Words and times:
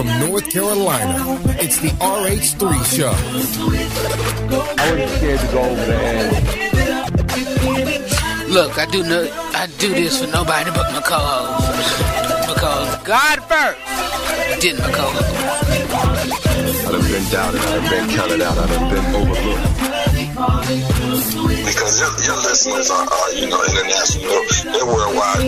from 0.00 0.08
North 0.30 0.48
Carolina. 0.48 1.38
It's 1.60 1.78
the 1.80 1.90
RH3 2.00 2.84
Show. 2.96 3.12
I 4.80 4.90
wasn't 4.90 5.10
scared 5.18 5.40
to 5.40 5.46
go 5.52 5.60
over 5.60 5.84
there. 5.84 6.30
Look, 8.48 8.78
I 8.78 8.86
do 8.86 9.02
no, 9.02 9.28
I 9.52 9.66
do 9.76 9.92
this 9.92 10.24
for 10.24 10.30
nobody 10.32 10.70
but 10.70 10.90
my 10.94 11.02
co-host. 11.02 11.68
Because 12.48 12.96
God 13.04 13.44
first, 13.44 13.78
didn't 14.62 14.80
my 14.80 14.90
co-host. 14.90 15.34
I 15.36 16.92
done 16.92 17.02
been 17.04 17.28
doubted, 17.30 17.60
I 17.60 17.64
done 17.76 17.90
been 17.90 18.08
counted 18.16 18.40
out, 18.40 18.56
I 18.56 18.66
done 18.72 18.88
been 18.88 19.04
overlooked. 19.20 19.68
because 21.68 22.00
your, 22.00 22.08
your 22.24 22.40
listeners 22.40 22.88
are, 22.88 23.04
are, 23.04 23.32
you 23.34 23.48
know, 23.50 23.62
international. 23.68 24.48
They're 24.64 24.86
worldwide. 24.86 25.40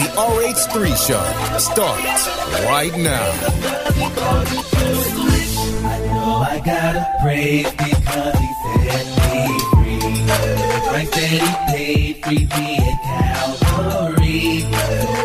The 0.00 0.06
RH3 0.16 0.96
Show 0.96 1.24
starts 1.58 2.22
right 2.64 2.96
now. 2.96 3.28
I 6.40 6.58
gotta 6.64 7.04
praise 7.20 7.70
because 7.70 8.38
he 8.38 8.48
set 8.64 9.06
me 9.20 9.44
free. 9.68 10.00
Price 10.88 11.10
that 11.10 11.28
he 11.44 11.52
paid, 11.68 12.12
free 12.24 12.44
me 12.56 12.68
at 12.80 12.96
Calvary. 13.04 14.64
So 14.64 14.78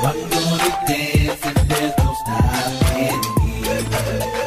I'm 0.09 0.19
gonna 0.27 0.71
dance 0.85 1.43
and 1.45 1.57
there's 1.71 1.95
no 1.97 2.09
stopping 2.19 3.23
me. 3.39 3.55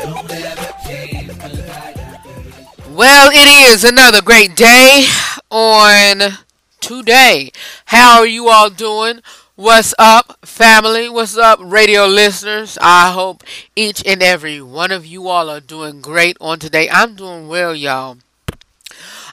Don't 0.02 0.30
ever 0.30 0.70
change 0.86 1.32
'cause 1.38 1.58
I 1.58 1.92
got 1.96 2.90
Well, 2.90 3.30
it 3.32 3.48
is 3.72 3.82
another 3.82 4.20
great 4.20 4.54
day 4.54 5.06
on 5.50 6.36
today. 6.82 7.50
How 7.86 8.18
are 8.18 8.26
you 8.26 8.50
all 8.50 8.68
doing? 8.68 9.22
What's 9.58 9.92
up, 9.98 10.38
family? 10.46 11.08
What's 11.08 11.36
up, 11.36 11.58
radio 11.60 12.06
listeners? 12.06 12.78
I 12.80 13.10
hope 13.10 13.42
each 13.74 14.06
and 14.06 14.22
every 14.22 14.62
one 14.62 14.92
of 14.92 15.04
you 15.04 15.26
all 15.26 15.50
are 15.50 15.58
doing 15.58 16.00
great 16.00 16.36
on 16.40 16.60
today. 16.60 16.88
I'm 16.88 17.16
doing 17.16 17.48
well, 17.48 17.74
y'all. 17.74 18.18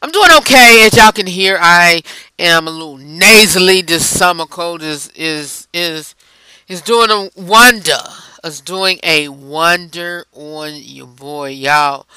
I'm 0.01 0.09
doing 0.09 0.31
okay, 0.39 0.83
as 0.87 0.97
y'all 0.97 1.11
can 1.11 1.27
hear. 1.27 1.59
I 1.61 2.01
am 2.39 2.67
a 2.67 2.71
little 2.71 2.97
nasally. 2.97 3.83
This 3.83 4.07
summer 4.07 4.47
cold 4.47 4.81
is 4.81 5.09
is 5.09 5.67
is 5.71 6.15
is 6.67 6.81
doing 6.81 7.11
a 7.11 7.29
wonder. 7.39 8.01
It's 8.43 8.61
doing 8.61 8.99
a 9.03 9.29
wonder 9.29 10.25
on 10.33 10.71
your 10.73 11.05
boy, 11.05 11.49
y'all 11.49 12.07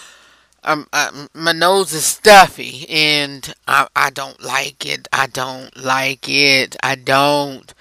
um, 0.64 0.86
uh, 0.92 1.26
my 1.34 1.52
nose 1.52 1.92
is 1.92 2.04
stuffy 2.04 2.86
and 2.88 3.54
I, 3.66 3.88
I 3.94 4.10
don't 4.10 4.42
like 4.42 4.84
it. 4.84 5.08
I 5.12 5.26
don't 5.26 5.76
like 5.76 6.28
it. 6.28 6.76
I 6.82 6.94
don't. 6.94 7.72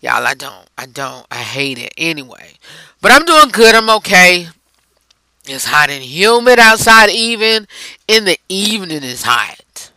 Y'all, 0.00 0.26
I 0.26 0.34
don't. 0.34 0.68
I 0.76 0.86
don't. 0.86 1.26
I 1.30 1.36
hate 1.36 1.78
it 1.78 1.92
anyway. 1.96 2.52
But 3.00 3.12
I'm 3.12 3.24
doing 3.24 3.48
good. 3.48 3.74
I'm 3.74 3.90
okay. 3.90 4.48
It's 5.48 5.66
hot 5.66 5.90
and 5.90 6.02
humid 6.02 6.58
outside, 6.58 7.08
even 7.10 7.68
in 8.08 8.24
the 8.24 8.38
evening 8.48 9.04
is 9.04 9.22
hot. 9.22 9.90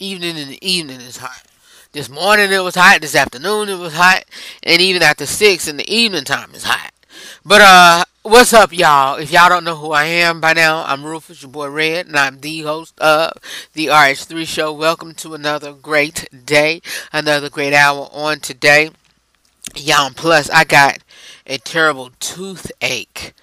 Evening 0.00 0.36
in 0.36 0.48
the 0.48 0.68
evening 0.68 1.00
is 1.00 1.18
hot. 1.18 1.44
This 1.92 2.08
morning 2.08 2.52
it 2.52 2.58
was 2.58 2.74
hot. 2.74 3.00
This 3.00 3.14
afternoon 3.14 3.68
it 3.68 3.78
was 3.78 3.94
hot. 3.94 4.24
And 4.62 4.82
even 4.82 5.02
after 5.02 5.24
6 5.24 5.68
in 5.68 5.76
the 5.76 5.92
evening 5.92 6.24
time 6.24 6.54
is 6.54 6.64
hot. 6.64 6.92
But 7.44 7.60
uh, 7.60 8.04
what's 8.22 8.52
up, 8.52 8.72
y'all? 8.72 9.16
If 9.16 9.30
y'all 9.30 9.48
don't 9.48 9.62
know 9.62 9.76
who 9.76 9.92
I 9.92 10.04
am 10.04 10.40
by 10.40 10.54
now, 10.54 10.84
I'm 10.84 11.04
Rufus, 11.04 11.42
your 11.42 11.50
boy 11.50 11.68
Red, 11.68 12.06
and 12.06 12.16
I'm 12.16 12.40
the 12.40 12.60
host 12.62 12.98
of 12.98 13.32
the 13.74 13.86
RH3 13.86 14.44
Show. 14.44 14.72
Welcome 14.72 15.14
to 15.14 15.34
another 15.34 15.72
great 15.72 16.28
day, 16.44 16.82
another 17.12 17.48
great 17.48 17.72
hour 17.72 18.08
on 18.12 18.40
today. 18.40 18.90
Y'all, 19.76 20.10
plus 20.10 20.50
I 20.50 20.64
got 20.64 20.98
a 21.46 21.58
terrible 21.58 22.10
toothache. 22.18 23.34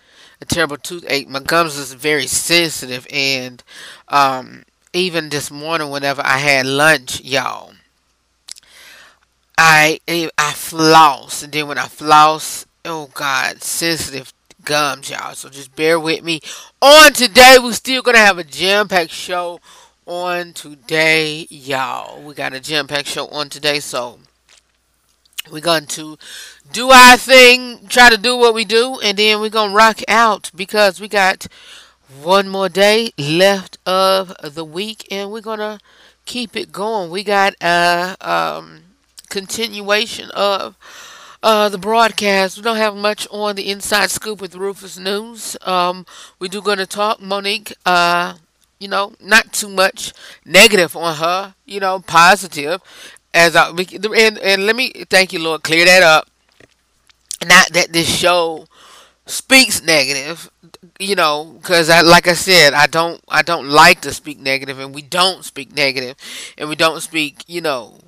A 0.41 0.45
terrible 0.45 0.77
toothache. 0.77 1.29
My 1.29 1.39
gums 1.39 1.77
is 1.77 1.93
very 1.93 2.27
sensitive, 2.27 3.07
and 3.09 3.63
um, 4.09 4.65
even 4.91 5.29
this 5.29 5.49
morning, 5.49 5.89
whenever 5.89 6.21
I 6.21 6.39
had 6.39 6.65
lunch, 6.65 7.21
y'all, 7.21 7.71
I 9.57 10.01
I 10.37 10.51
floss, 10.51 11.43
and 11.43 11.53
then 11.53 11.69
when 11.69 11.77
I 11.77 11.87
floss, 11.87 12.65
oh 12.85 13.09
God, 13.13 13.61
sensitive 13.61 14.33
gums, 14.63 15.09
y'all. 15.09 15.33
So 15.33 15.49
just 15.49 15.75
bear 15.75 15.99
with 15.99 16.23
me. 16.23 16.39
On 16.81 17.13
today, 17.13 17.57
we're 17.61 17.73
still 17.73 18.01
gonna 18.01 18.17
have 18.17 18.37
a 18.37 18.43
jam-packed 18.43 19.11
show 19.11 19.59
on 20.05 20.53
today, 20.53 21.47
y'all. 21.49 22.21
We 22.21 22.33
got 22.33 22.53
a 22.53 22.59
jam-packed 22.59 23.07
show 23.07 23.27
on 23.27 23.49
today, 23.49 23.79
so 23.79 24.19
we're 25.51 25.61
going 25.61 25.85
to 25.87 26.17
do 26.71 26.89
our 26.91 27.17
thing, 27.17 27.87
try 27.87 28.09
to 28.09 28.17
do 28.17 28.35
what 28.37 28.53
we 28.53 28.65
do, 28.65 28.99
and 29.03 29.17
then 29.17 29.39
we're 29.39 29.49
gonna 29.49 29.73
rock 29.73 29.99
out 30.07 30.51
because 30.55 30.99
we 30.99 31.07
got 31.07 31.47
one 32.21 32.47
more 32.47 32.69
day 32.69 33.11
left 33.17 33.77
of 33.85 34.35
the 34.41 34.65
week, 34.65 35.07
and 35.11 35.31
we're 35.31 35.41
gonna 35.41 35.79
keep 36.25 36.55
it 36.55 36.71
going. 36.71 37.11
We 37.11 37.23
got 37.23 37.53
a 37.61 38.15
um, 38.21 38.83
continuation 39.29 40.31
of 40.31 40.75
uh, 41.45 41.69
the 41.69 41.77
broadcast. 41.77 42.57
We 42.57 42.63
don't 42.63 42.77
have 42.77 42.95
much 42.95 43.27
on 43.29 43.55
the 43.55 43.69
inside 43.69 44.09
scoop 44.09 44.41
with 44.41 44.55
Rufus 44.55 44.97
News. 44.97 45.55
Um, 45.61 46.05
we 46.39 46.49
do 46.49 46.61
going 46.61 46.79
to 46.79 46.87
talk 46.87 47.21
Monique. 47.21 47.73
Uh, 47.85 48.35
you 48.79 48.87
know, 48.87 49.13
not 49.21 49.53
too 49.53 49.69
much 49.69 50.11
negative 50.43 50.95
on 50.97 51.15
her. 51.17 51.53
You 51.65 51.79
know, 51.79 51.99
positive. 51.99 52.81
As 53.33 53.55
I 53.55 53.69
and 53.69 54.37
and 54.39 54.65
let 54.65 54.75
me 54.75 54.91
thank 55.09 55.33
you, 55.33 55.39
Lord, 55.39 55.63
clear 55.63 55.85
that 55.85 56.01
up. 56.01 56.29
Not 57.45 57.73
that 57.73 57.93
this 57.93 58.07
show 58.09 58.65
speaks 59.27 59.83
negative, 59.83 60.49
you 60.99 61.15
know, 61.15 61.57
because 61.61 61.89
I 61.89 62.01
like 62.01 62.27
I 62.27 62.33
said, 62.33 62.73
I 62.73 62.87
don't 62.87 63.21
I 63.29 63.41
don't 63.41 63.67
like 63.67 64.01
to 64.01 64.13
speak 64.13 64.39
negative, 64.39 64.79
and 64.79 64.95
we 64.95 65.01
don't 65.01 65.43
speak 65.45 65.75
negative, 65.75 66.15
and 66.57 66.69
we 66.69 66.75
don't 66.75 67.01
speak, 67.01 67.43
you 67.47 67.61
know, 67.61 67.99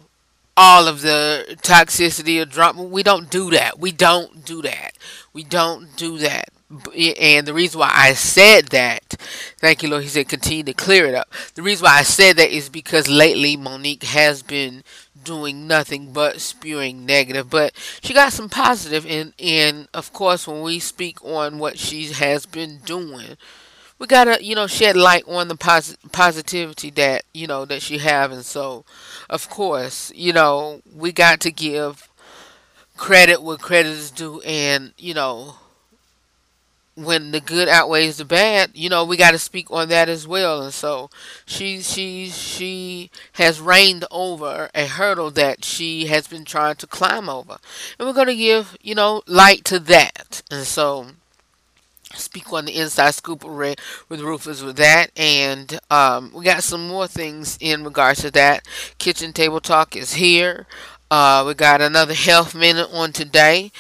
all 0.57 0.87
of 0.87 1.01
the 1.01 1.57
toxicity 1.61 2.41
or 2.41 2.45
drama. 2.45 2.83
We 2.83 3.03
don't 3.03 3.29
do 3.29 3.51
that. 3.51 3.79
We 3.79 3.91
don't 3.91 4.43
do 4.43 4.61
that. 4.63 4.97
We 5.31 5.43
don't 5.43 5.95
do 5.95 6.17
that. 6.17 6.49
And 6.97 7.47
the 7.47 7.53
reason 7.53 7.79
why 7.79 7.91
I 7.93 8.13
said 8.13 8.69
that, 8.69 9.15
thank 9.59 9.83
you, 9.83 9.89
Lord, 9.89 10.03
he 10.03 10.09
said 10.09 10.27
continue 10.27 10.63
to 10.63 10.73
clear 10.73 11.05
it 11.05 11.15
up. 11.15 11.31
The 11.53 11.61
reason 11.61 11.85
why 11.85 11.99
I 11.99 12.03
said 12.03 12.35
that 12.37 12.49
is 12.49 12.67
because 12.67 13.07
lately 13.07 13.55
Monique 13.55 14.03
has 14.03 14.43
been 14.43 14.83
doing 15.23 15.67
nothing 15.67 16.11
but 16.11 16.41
spewing 16.41 17.05
negative, 17.05 17.49
but 17.49 17.73
she 18.01 18.13
got 18.13 18.33
some 18.33 18.49
positive 18.49 19.05
and 19.05 19.33
and 19.39 19.87
of 19.93 20.11
course 20.11 20.47
when 20.47 20.61
we 20.61 20.79
speak 20.79 21.23
on 21.23 21.59
what 21.59 21.77
she 21.77 22.05
has 22.11 22.45
been 22.45 22.79
doing, 22.79 23.37
we 23.99 24.07
gotta 24.07 24.43
you 24.43 24.55
know 24.55 24.67
shed 24.67 24.95
light 24.95 25.23
on 25.27 25.47
the 25.47 25.55
posi- 25.55 25.97
positivity 26.11 26.89
that 26.91 27.23
you 27.33 27.47
know 27.47 27.65
that 27.65 27.81
she 27.81 27.97
have 27.99 28.31
and 28.31 28.45
so 28.45 28.85
of 29.29 29.49
course 29.49 30.11
you 30.15 30.33
know 30.33 30.81
we 30.95 31.11
got 31.11 31.39
to 31.39 31.51
give 31.51 32.09
credit 32.95 33.41
where 33.41 33.57
credit 33.57 33.89
is 33.89 34.11
due 34.11 34.41
and 34.41 34.93
you 34.97 35.13
know 35.13 35.55
when 36.95 37.29
the 37.29 37.39
good 37.39 37.67
outweighs 37.69 38.17
the 38.17 38.25
bad 38.25 38.71
you 38.73 38.89
know 38.89 39.05
we 39.05 39.15
got 39.15 39.31
to 39.31 39.37
speak 39.37 39.69
on 39.69 39.87
that 39.89 40.09
as 40.09 40.27
well. 40.27 40.63
And 40.63 40.73
so 40.73 41.09
she 41.45 41.81
she 41.81 42.29
she 42.29 43.11
has 43.33 43.61
reigned 43.61 44.03
over 44.09 44.69
a 44.73 44.87
hurdle 44.87 45.29
that 45.31 45.63
she 45.63 46.07
has 46.07 46.27
been 46.27 46.43
trying 46.43 46.75
to 46.77 46.87
climb 46.87 47.29
over. 47.29 47.57
And 47.99 48.07
we're 48.07 48.13
going 48.13 48.27
to 48.27 48.35
give 48.35 48.75
you 48.81 48.95
know 48.95 49.21
light 49.27 49.63
to 49.65 49.79
that. 49.79 50.41
And 50.49 50.65
so 50.65 51.07
speak 52.15 52.51
on 52.53 52.65
the 52.65 52.75
inside 52.75 53.11
scoop 53.11 53.43
with 53.43 54.21
Rufus 54.21 54.61
with 54.61 54.77
that. 54.77 55.11
And 55.17 55.79
um, 55.89 56.31
we 56.33 56.45
got 56.45 56.63
some 56.63 56.87
more 56.87 57.07
things 57.07 57.57
in 57.59 57.83
regards 57.83 58.21
to 58.21 58.31
that. 58.31 58.65
Kitchen 58.97 59.33
Table 59.33 59.59
Talk 59.59 59.95
is 59.95 60.13
here. 60.13 60.67
Uh, 61.09 61.43
we 61.47 61.53
got 61.53 61.81
another 61.81 62.13
health 62.15 62.55
minute 62.55 62.89
on 62.91 63.11
today. 63.11 63.71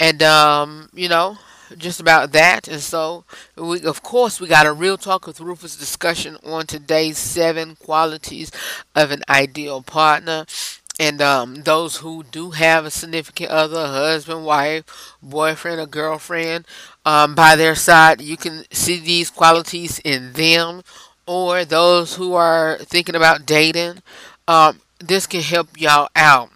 And, 0.00 0.22
um, 0.22 0.88
you 0.92 1.08
know, 1.08 1.38
just 1.78 2.00
about 2.00 2.32
that. 2.32 2.68
And 2.68 2.80
so, 2.80 3.24
we, 3.56 3.82
of 3.82 4.02
course, 4.02 4.40
we 4.40 4.48
got 4.48 4.66
a 4.66 4.72
real 4.72 4.98
talk 4.98 5.26
with 5.26 5.40
Rufus 5.40 5.76
discussion 5.76 6.36
on 6.44 6.66
today's 6.66 7.18
seven 7.18 7.76
qualities 7.76 8.50
of 8.94 9.10
an 9.10 9.22
ideal 9.28 9.82
partner. 9.82 10.46
And 10.98 11.20
um, 11.20 11.62
those 11.62 11.96
who 11.96 12.22
do 12.22 12.52
have 12.52 12.84
a 12.84 12.90
significant 12.90 13.50
other, 13.50 13.86
husband, 13.86 14.44
wife, 14.44 15.16
boyfriend, 15.20 15.80
or 15.80 15.86
girlfriend 15.86 16.66
um, 17.04 17.34
by 17.34 17.56
their 17.56 17.74
side, 17.74 18.20
you 18.20 18.36
can 18.36 18.64
see 18.70 18.98
these 18.98 19.30
qualities 19.30 19.98
in 20.04 20.32
them. 20.32 20.82
Or 21.26 21.64
those 21.64 22.16
who 22.16 22.34
are 22.34 22.76
thinking 22.80 23.14
about 23.14 23.46
dating, 23.46 24.02
um, 24.46 24.80
this 24.98 25.26
can 25.26 25.40
help 25.40 25.68
y'all 25.80 26.08
out. 26.14 26.50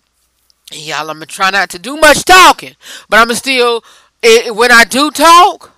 Y'all, 0.71 1.09
I'm 1.09 1.17
gonna 1.17 1.27
try 1.27 1.51
not 1.51 1.71
to 1.71 1.79
do 1.79 1.97
much 1.97 2.25
talking, 2.25 2.77
but 3.09 3.19
I'm 3.19 3.29
gonna 3.29 3.37
still, 3.37 3.83
it, 4.23 4.55
when 4.55 4.71
I 4.71 4.85
do 4.85 5.11
talk, 5.11 5.73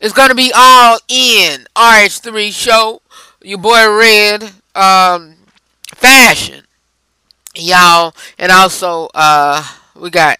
it's 0.00 0.12
gonna 0.12 0.34
be 0.34 0.50
all 0.54 0.98
in 1.08 1.66
RH3 1.76 2.50
show. 2.50 3.00
Your 3.42 3.58
boy 3.58 3.88
Red, 3.96 4.52
um, 4.74 5.36
fashion 5.94 6.64
y'all 7.54 8.14
and 8.38 8.52
also 8.52 9.08
uh 9.14 9.62
we 9.94 10.10
got 10.10 10.38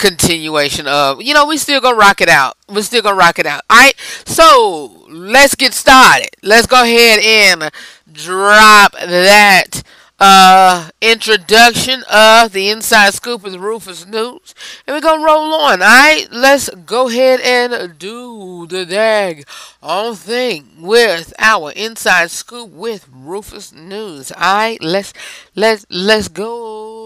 continuation 0.00 0.86
of 0.86 1.20
you 1.20 1.34
know 1.34 1.44
we 1.44 1.58
still 1.58 1.80
gonna 1.80 1.96
rock 1.96 2.20
it 2.20 2.28
out. 2.28 2.56
We're 2.68 2.82
still 2.82 3.02
gonna 3.02 3.16
rock 3.16 3.38
it 3.38 3.46
out. 3.46 3.62
All 3.68 3.76
right? 3.76 3.94
So 4.24 5.04
let's 5.08 5.54
get 5.54 5.74
started. 5.74 6.30
Let's 6.42 6.66
go 6.66 6.82
ahead 6.82 7.20
and 7.20 7.70
drop 8.10 8.92
that 8.92 9.82
uh 10.18 10.90
introduction 11.00 12.02
of 12.10 12.52
the 12.52 12.68
inside 12.70 13.12
scoop 13.14 13.42
the 13.42 13.58
rufus 13.58 14.06
news. 14.06 14.54
And 14.86 14.94
we're 14.96 15.02
gonna 15.02 15.24
roll 15.24 15.52
on. 15.54 15.82
All 15.82 15.88
right? 15.88 16.26
Let's 16.32 16.70
go 16.70 17.08
ahead 17.08 17.40
and 17.40 17.98
do 17.98 18.66
the 18.66 18.86
dag 18.86 19.46
on 19.82 20.16
thing 20.16 20.66
with 20.80 21.34
our 21.38 21.72
inside 21.72 22.30
scoop 22.30 22.70
with 22.70 23.06
rufus 23.12 23.72
news. 23.72 24.32
All 24.32 24.54
right? 24.54 24.82
Let's 24.82 25.12
let's 25.54 25.84
let's 25.90 26.28
go 26.28 26.99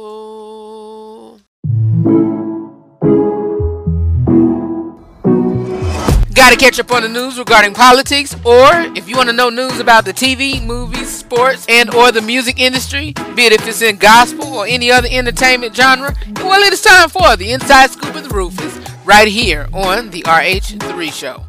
Got 6.44 6.50
to 6.50 6.56
catch 6.56 6.79
up 6.79 6.93
on 6.93 7.00
the 7.00 7.08
news 7.08 7.38
regarding 7.38 7.73
politics, 7.73 8.37
or 8.44 8.69
if 8.94 9.08
you 9.08 9.17
want 9.17 9.31
to 9.31 9.32
know 9.35 9.49
news 9.49 9.81
about 9.81 10.05
the 10.05 10.12
TV, 10.12 10.62
movies, 10.62 11.08
sports, 11.08 11.64
and 11.70 11.94
or 11.94 12.12
the 12.12 12.20
music 12.20 12.61
industry, 12.61 13.14
be 13.35 13.46
it 13.46 13.52
if 13.52 13.67
it's 13.67 13.81
in 13.81 13.96
gospel 13.96 14.52
or 14.52 14.67
any 14.67 14.93
other 14.93 15.08
entertainment 15.11 15.75
genre, 15.75 16.14
well, 16.37 16.61
it 16.61 16.70
is 16.70 16.82
time 16.82 17.08
for 17.08 17.35
the 17.37 17.50
Inside 17.52 17.93
Scoop 17.93 18.14
of 18.14 18.29
the 18.29 18.35
Rufus, 18.35 18.79
right 19.06 19.26
here 19.26 19.69
on 19.73 20.11
the 20.11 20.20
RH3 20.25 21.11
Show. 21.14 21.44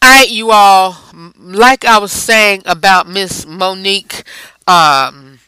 Alright, 0.00 0.30
you 0.30 0.52
all, 0.52 0.96
like 1.40 1.84
I 1.84 1.98
was 1.98 2.12
saying 2.12 2.62
about 2.66 3.08
Miss 3.08 3.44
Monique, 3.44 4.22
um, 4.68 5.40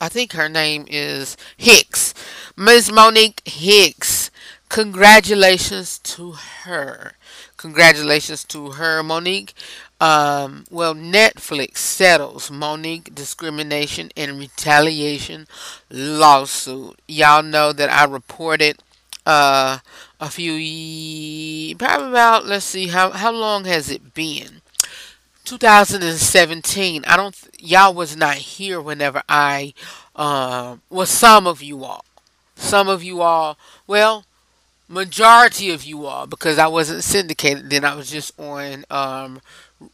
I 0.00 0.08
think 0.08 0.32
her 0.32 0.48
name 0.48 0.86
is 0.88 1.36
Hicks. 1.58 2.12
Miss 2.56 2.90
Monique 2.90 3.40
Hicks. 3.46 4.30
Congratulations 4.68 5.98
to 6.00 6.32
her. 6.64 7.12
Congratulations 7.56 8.44
to 8.44 8.72
her, 8.72 9.02
Monique. 9.02 9.54
Um, 10.00 10.64
well, 10.70 10.94
Netflix 10.94 11.78
settles 11.78 12.50
Monique 12.50 13.14
discrimination 13.14 14.10
and 14.16 14.38
retaliation 14.38 15.46
lawsuit. 15.90 16.98
Y'all 17.06 17.42
know 17.42 17.72
that 17.72 17.90
I 17.90 18.04
reported 18.04 18.78
uh, 19.24 19.78
a 20.20 20.28
few, 20.28 21.76
probably 21.76 22.08
about, 22.08 22.46
let's 22.46 22.64
see, 22.64 22.88
how, 22.88 23.10
how 23.10 23.30
long 23.30 23.64
has 23.66 23.90
it 23.90 24.12
been? 24.14 24.62
2017. 25.44 27.04
I 27.06 27.16
don't. 27.16 27.36
Y'all 27.58 27.94
was 27.94 28.16
not 28.16 28.36
here 28.36 28.80
whenever 28.80 29.22
I. 29.28 29.74
Uh, 30.14 30.76
well, 30.88 31.06
some 31.06 31.46
of 31.46 31.62
you 31.62 31.84
all. 31.84 32.04
Some 32.56 32.88
of 32.88 33.02
you 33.02 33.22
all. 33.22 33.58
Well, 33.86 34.24
majority 34.88 35.70
of 35.70 35.84
you 35.84 36.06
all, 36.06 36.26
because 36.26 36.58
I 36.58 36.66
wasn't 36.66 37.04
syndicated 37.04 37.70
then. 37.70 37.84
I 37.84 37.94
was 37.94 38.10
just 38.10 38.38
on 38.38 38.84
um, 38.90 39.40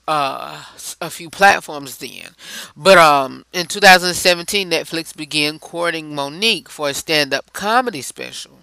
uh, 0.07 0.65
a 1.01 1.11
few 1.11 1.31
platforms 1.31 1.99
then. 1.99 2.35
But 2.77 2.99
um, 2.99 3.45
in 3.53 3.67
2017, 3.67 4.71
Netflix 4.71 5.17
began 5.17 5.59
courting 5.59 6.15
Monique 6.15 6.69
for 6.69 6.89
a 6.89 6.95
stand-up 6.95 7.53
comedy 7.53 8.03
special 8.03 8.61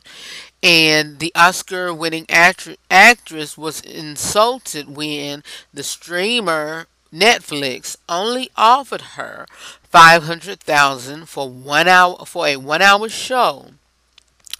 and 0.65 1.19
the 1.19 1.31
Oscar 1.35 1.93
winning 1.93 2.25
actr- 2.25 2.77
actress 2.89 3.55
was 3.55 3.81
insulted 3.81 4.95
when 4.95 5.43
the 5.71 5.83
streamer 5.83 6.87
Netflix 7.13 7.95
only 8.09 8.49
offered 8.57 9.01
her 9.13 9.45
500,000 9.83 11.29
for 11.29 11.49
1 11.49 11.87
hour 11.87 12.25
for 12.25 12.47
a 12.47 12.57
1 12.57 12.81
hour 12.81 13.07
show 13.09 13.67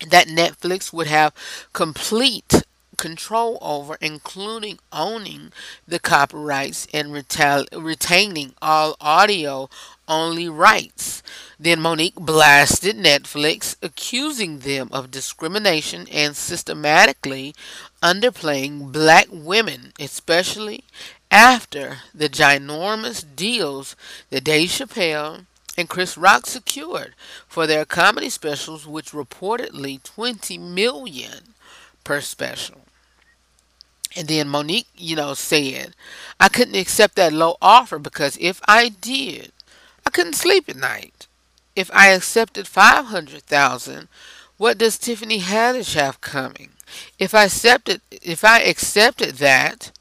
that 0.10 0.28
Netflix 0.28 0.92
would 0.92 1.08
have 1.08 1.34
complete 1.74 2.64
control 2.98 3.58
over, 3.62 3.98
including 4.02 4.80
owning 4.92 5.52
the 5.88 6.00
copyrights 6.00 6.88
and 6.94 7.12
retaining 7.12 8.54
all 8.62 8.96
audio 9.02 9.70
only 10.08 10.48
rights. 10.48 11.22
Then 11.60 11.82
Monique 11.82 12.16
blasted 12.16 12.96
Netflix, 12.96 13.76
accusing 13.82 14.60
them 14.60 14.90
of 14.92 15.12
discrimination 15.12 16.08
and 16.12 16.36
systematically 16.36 17.54
underplaying 18.02 18.92
black 18.92 19.28
women, 19.30 19.94
especially 20.00 20.84
after 21.32 21.98
the 22.14 22.30
ginormous 22.30 23.26
deals 23.36 23.96
that 24.30 24.44
Dave 24.44 24.70
Chappelle 24.70 25.46
and 25.78 25.90
Chris 25.90 26.18
Rock 26.18 26.46
secured 26.46 27.16
for 27.48 27.68
their 27.68 27.86
comedy 27.86 28.30
specials, 28.30 28.88
which 28.88 29.12
reportedly 29.12 30.02
20 30.04 30.58
million 30.58 31.54
per 32.04 32.22
special. 32.22 32.82
And 34.16 34.28
then 34.28 34.48
Monique, 34.48 34.88
you 34.96 35.16
know, 35.16 35.34
said, 35.34 35.94
I 36.40 36.48
couldn't 36.48 36.76
accept 36.76 37.16
that 37.16 37.34
low 37.34 37.58
offer 37.62 38.00
because 38.00 38.38
if 38.40 38.62
I 38.68 38.90
did, 38.90 39.52
I 40.06 40.10
couldn't 40.10 40.34
sleep 40.34 40.70
at 40.70 40.78
night. 40.78 41.28
If 41.76 41.92
I 41.94 42.10
accepted 42.10 42.68
500,000, 42.68 44.08
what 44.58 44.78
does 44.78 44.98
Tiffany 44.98 45.40
Haddish 45.40 45.96
have 45.96 46.22
coming? 46.22 46.70
If 47.20 47.36
I 47.36 47.46
accepted 47.46 48.00
if 48.10 48.46
I 48.46 48.62
accepted 48.62 49.36
that, 49.36 49.92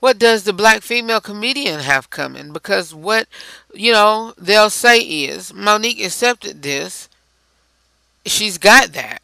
what 0.00 0.18
does 0.18 0.44
the 0.44 0.52
black 0.52 0.82
female 0.82 1.20
comedian 1.20 1.80
have 1.80 2.10
coming? 2.10 2.52
Because 2.52 2.94
what 2.94 3.28
you 3.74 3.92
know 3.92 4.34
they'll 4.38 4.70
say 4.70 5.00
is 5.00 5.52
Monique 5.52 6.02
accepted 6.04 6.62
this. 6.62 7.08
She's 8.24 8.58
got 8.58 8.92
that. 8.92 9.22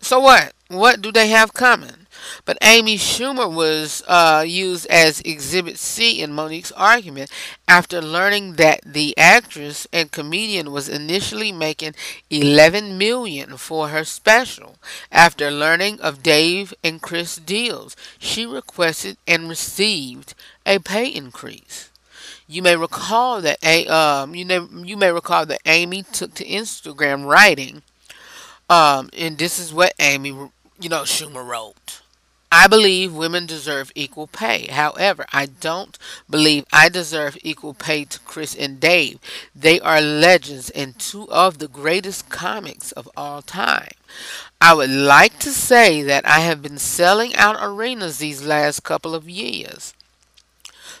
So 0.00 0.20
what? 0.20 0.52
What 0.68 1.00
do 1.00 1.12
they 1.12 1.28
have 1.28 1.52
coming? 1.52 2.01
But 2.44 2.58
Amy 2.62 2.96
Schumer 2.96 3.52
was 3.52 4.02
uh, 4.06 4.44
used 4.46 4.86
as 4.86 5.20
Exhibit 5.20 5.78
C 5.78 6.20
in 6.20 6.32
Monique's 6.32 6.72
argument 6.72 7.30
after 7.68 8.00
learning 8.02 8.54
that 8.54 8.80
the 8.84 9.16
actress 9.16 9.86
and 9.92 10.10
comedian 10.12 10.72
was 10.72 10.88
initially 10.88 11.52
making 11.52 11.94
11 12.30 12.98
million 12.98 13.56
for 13.56 13.88
her 13.88 14.04
special. 14.04 14.76
After 15.10 15.50
learning 15.50 16.00
of 16.00 16.22
Dave 16.22 16.74
and 16.82 17.00
Chris 17.00 17.36
deals, 17.36 17.96
she 18.18 18.46
requested 18.46 19.16
and 19.26 19.48
received 19.48 20.34
a 20.66 20.78
pay 20.78 21.06
increase. 21.06 21.90
You 22.46 22.62
may 22.62 22.76
recall 22.76 23.40
that 23.40 23.58
a 23.62 23.86
um 23.88 24.34
you 24.34 24.44
you 24.84 24.96
may 24.96 25.10
recall 25.10 25.46
that 25.46 25.60
Amy 25.64 26.02
took 26.02 26.34
to 26.34 26.44
Instagram 26.44 27.24
writing 27.24 27.82
um 28.68 29.10
and 29.16 29.38
this 29.38 29.58
is 29.58 29.72
what 29.72 29.94
Amy 29.98 30.30
you 30.30 30.88
know 30.88 31.02
Schumer 31.02 31.46
wrote. 31.46 32.01
I 32.54 32.66
believe 32.66 33.14
women 33.14 33.46
deserve 33.46 33.90
equal 33.94 34.26
pay. 34.26 34.66
However, 34.66 35.24
I 35.32 35.46
don't 35.46 35.98
believe 36.28 36.66
I 36.70 36.90
deserve 36.90 37.38
equal 37.42 37.72
pay 37.72 38.04
to 38.04 38.20
Chris 38.20 38.54
and 38.54 38.78
Dave. 38.78 39.18
They 39.56 39.80
are 39.80 40.02
legends 40.02 40.68
and 40.68 40.98
two 40.98 41.26
of 41.30 41.58
the 41.58 41.66
greatest 41.66 42.28
comics 42.28 42.92
of 42.92 43.08
all 43.16 43.40
time. 43.40 43.92
I 44.60 44.74
would 44.74 44.90
like 44.90 45.38
to 45.38 45.50
say 45.50 46.02
that 46.02 46.26
I 46.26 46.40
have 46.40 46.60
been 46.60 46.76
selling 46.76 47.34
out 47.36 47.56
arenas 47.58 48.18
these 48.18 48.44
last 48.44 48.80
couple 48.80 49.14
of 49.14 49.30
years. 49.30 49.94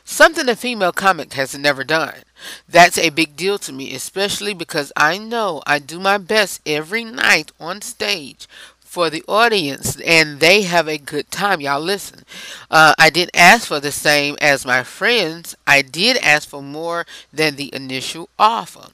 Something 0.04 0.48
a 0.48 0.56
female 0.56 0.92
comic 0.92 1.34
has 1.34 1.56
never 1.56 1.84
done. 1.84 2.22
That's 2.68 2.98
a 2.98 3.10
big 3.10 3.36
deal 3.36 3.58
to 3.58 3.72
me, 3.72 3.94
especially 3.94 4.52
because 4.52 4.90
I 4.96 5.18
know 5.18 5.62
I 5.66 5.78
do 5.78 6.00
my 6.00 6.18
best 6.18 6.60
every 6.66 7.04
night 7.04 7.52
on 7.60 7.82
stage 7.82 8.48
for 8.92 9.08
the 9.08 9.24
audience 9.26 9.98
and 10.02 10.38
they 10.38 10.60
have 10.60 10.86
a 10.86 10.98
good 10.98 11.30
time. 11.30 11.62
Y'all 11.62 11.80
listen. 11.80 12.24
Uh, 12.70 12.92
I 12.98 13.08
didn't 13.08 13.34
ask 13.34 13.66
for 13.66 13.80
the 13.80 13.90
same 13.90 14.36
as 14.38 14.66
my 14.66 14.82
friends. 14.82 15.56
I 15.66 15.80
did 15.80 16.18
ask 16.18 16.46
for 16.46 16.62
more 16.62 17.06
than 17.32 17.56
the 17.56 17.74
initial 17.74 18.28
offer. 18.38 18.88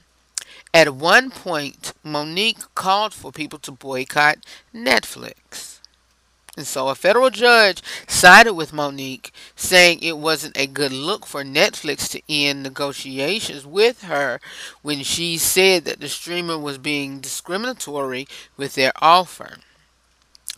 At 0.72 0.94
one 0.94 1.30
point, 1.30 1.94
Monique 2.04 2.60
called 2.76 3.12
for 3.12 3.32
people 3.32 3.58
to 3.58 3.72
boycott 3.72 4.38
Netflix. 4.72 5.80
And 6.56 6.64
so 6.64 6.86
a 6.86 6.94
federal 6.94 7.30
judge 7.30 7.82
sided 8.06 8.54
with 8.54 8.72
Monique, 8.72 9.32
saying 9.56 9.98
it 10.00 10.18
wasn't 10.18 10.56
a 10.56 10.68
good 10.68 10.92
look 10.92 11.26
for 11.26 11.42
Netflix 11.42 12.08
to 12.10 12.22
end 12.28 12.62
negotiations 12.62 13.66
with 13.66 14.02
her 14.02 14.38
when 14.82 15.02
she 15.02 15.38
said 15.38 15.84
that 15.86 15.98
the 15.98 16.08
streamer 16.08 16.56
was 16.56 16.78
being 16.78 17.18
discriminatory 17.18 18.28
with 18.56 18.76
their 18.76 18.92
offer. 19.02 19.56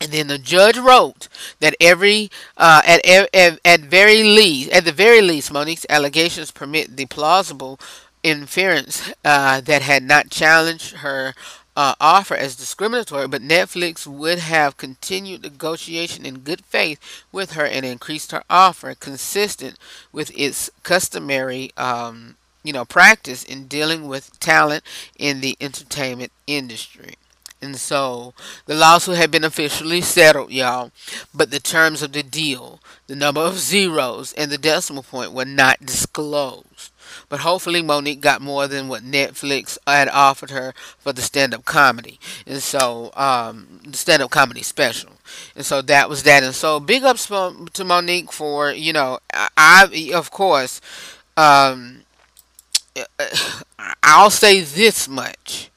And 0.01 0.11
then 0.11 0.27
the 0.27 0.39
judge 0.39 0.77
wrote 0.77 1.27
that 1.59 1.75
every 1.79 2.31
uh, 2.57 2.81
at, 2.85 3.05
at 3.05 3.59
at 3.63 3.81
very 3.81 4.23
least 4.23 4.71
at 4.71 4.83
the 4.85 4.91
very 4.91 5.21
least 5.21 5.53
Monique's 5.53 5.85
allegations 5.89 6.51
permit 6.51 6.97
the 6.97 7.05
plausible 7.05 7.79
inference 8.23 9.13
uh, 9.23 9.61
that 9.61 9.83
had 9.83 10.03
not 10.03 10.31
challenged 10.31 10.97
her 10.97 11.35
uh, 11.75 11.95
offer 12.01 12.35
as 12.35 12.55
discriminatory, 12.55 13.27
but 13.27 13.41
Netflix 13.41 14.05
would 14.05 14.39
have 14.39 14.75
continued 14.77 15.43
negotiation 15.43 16.25
in 16.25 16.39
good 16.39 16.65
faith 16.65 16.99
with 17.31 17.53
her 17.53 17.65
and 17.65 17.85
increased 17.85 18.31
her 18.31 18.43
offer 18.49 18.95
consistent 18.95 19.77
with 20.11 20.31
its 20.37 20.69
customary 20.83 21.71
um, 21.77 22.35
you 22.63 22.73
know, 22.73 22.85
practice 22.85 23.43
in 23.43 23.67
dealing 23.67 24.07
with 24.07 24.39
talent 24.39 24.83
in 25.17 25.41
the 25.41 25.55
entertainment 25.61 26.31
industry. 26.47 27.15
And 27.61 27.77
so 27.77 28.33
the 28.65 28.75
lawsuit 28.75 29.17
had 29.17 29.31
been 29.31 29.43
officially 29.43 30.01
settled, 30.01 30.51
y'all, 30.51 30.91
but 31.33 31.51
the 31.51 31.59
terms 31.59 32.01
of 32.01 32.11
the 32.11 32.23
deal, 32.23 32.79
the 33.07 33.15
number 33.15 33.41
of 33.41 33.59
zeros, 33.59 34.33
and 34.33 34.51
the 34.51 34.57
decimal 34.57 35.03
point 35.03 35.31
were 35.31 35.45
not 35.45 35.85
disclosed. 35.85 36.91
But 37.29 37.41
hopefully, 37.41 37.81
Monique 37.81 38.19
got 38.19 38.41
more 38.41 38.67
than 38.67 38.87
what 38.87 39.03
Netflix 39.03 39.77
had 39.87 40.09
offered 40.09 40.49
her 40.49 40.73
for 40.99 41.13
the 41.13 41.21
stand 41.21 41.53
up 41.53 41.65
comedy. 41.65 42.19
And 42.45 42.61
so, 42.61 43.11
um, 43.15 43.79
the 43.85 43.97
stand 43.97 44.21
up 44.21 44.31
comedy 44.31 44.63
special. 44.63 45.11
And 45.55 45.65
so 45.65 45.81
that 45.83 46.09
was 46.09 46.23
that. 46.23 46.43
And 46.43 46.53
so, 46.55 46.79
big 46.79 47.03
ups 47.03 47.27
to 47.27 47.83
Monique 47.85 48.31
for, 48.31 48.71
you 48.71 48.91
know, 48.93 49.19
I, 49.33 49.49
I 49.57 50.11
of 50.13 50.31
course, 50.31 50.81
um, 51.37 52.03
I'll 54.03 54.29
say 54.29 54.61
this 54.61 55.07
much. 55.07 55.70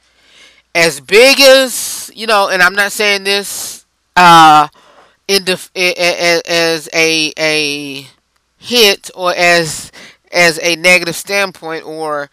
As 0.75 1.01
big 1.01 1.41
as, 1.41 2.11
you 2.15 2.27
know, 2.27 2.49
and 2.49 2.61
I'm 2.63 2.75
not 2.75 2.93
saying 2.93 3.25
this 3.25 3.85
uh, 4.17 4.69
in 5.29 5.45
def- 5.45 5.71
as 5.77 6.89
a, 6.93 7.33
a 7.39 8.07
hit 8.59 9.11
or 9.15 9.33
as 9.37 9.93
as 10.33 10.59
a 10.63 10.75
negative 10.77 11.15
standpoint 11.15 11.85
or 11.85 12.29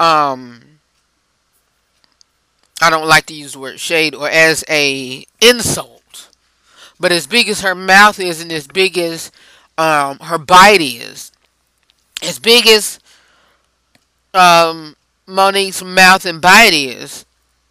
um 0.00 0.60
I 2.80 2.90
don't 2.90 3.06
like 3.06 3.26
to 3.26 3.34
use 3.34 3.52
the 3.52 3.60
word 3.60 3.80
shade 3.80 4.14
or 4.14 4.28
as 4.28 4.64
a 4.68 5.26
insult. 5.40 6.28
But 6.98 7.12
as 7.12 7.26
big 7.26 7.48
as 7.48 7.60
her 7.60 7.74
mouth 7.74 8.18
is 8.20 8.40
and 8.42 8.52
as 8.52 8.66
big 8.66 8.98
as 8.98 9.30
um, 9.78 10.18
her 10.18 10.38
bite 10.38 10.80
is, 10.80 11.32
as 12.22 12.38
big 12.38 12.66
as 12.66 12.98
um, 14.32 14.96
Monique's 15.26 15.82
mouth 15.82 16.26
and 16.26 16.40
bite 16.40 16.72
is, 16.74 17.23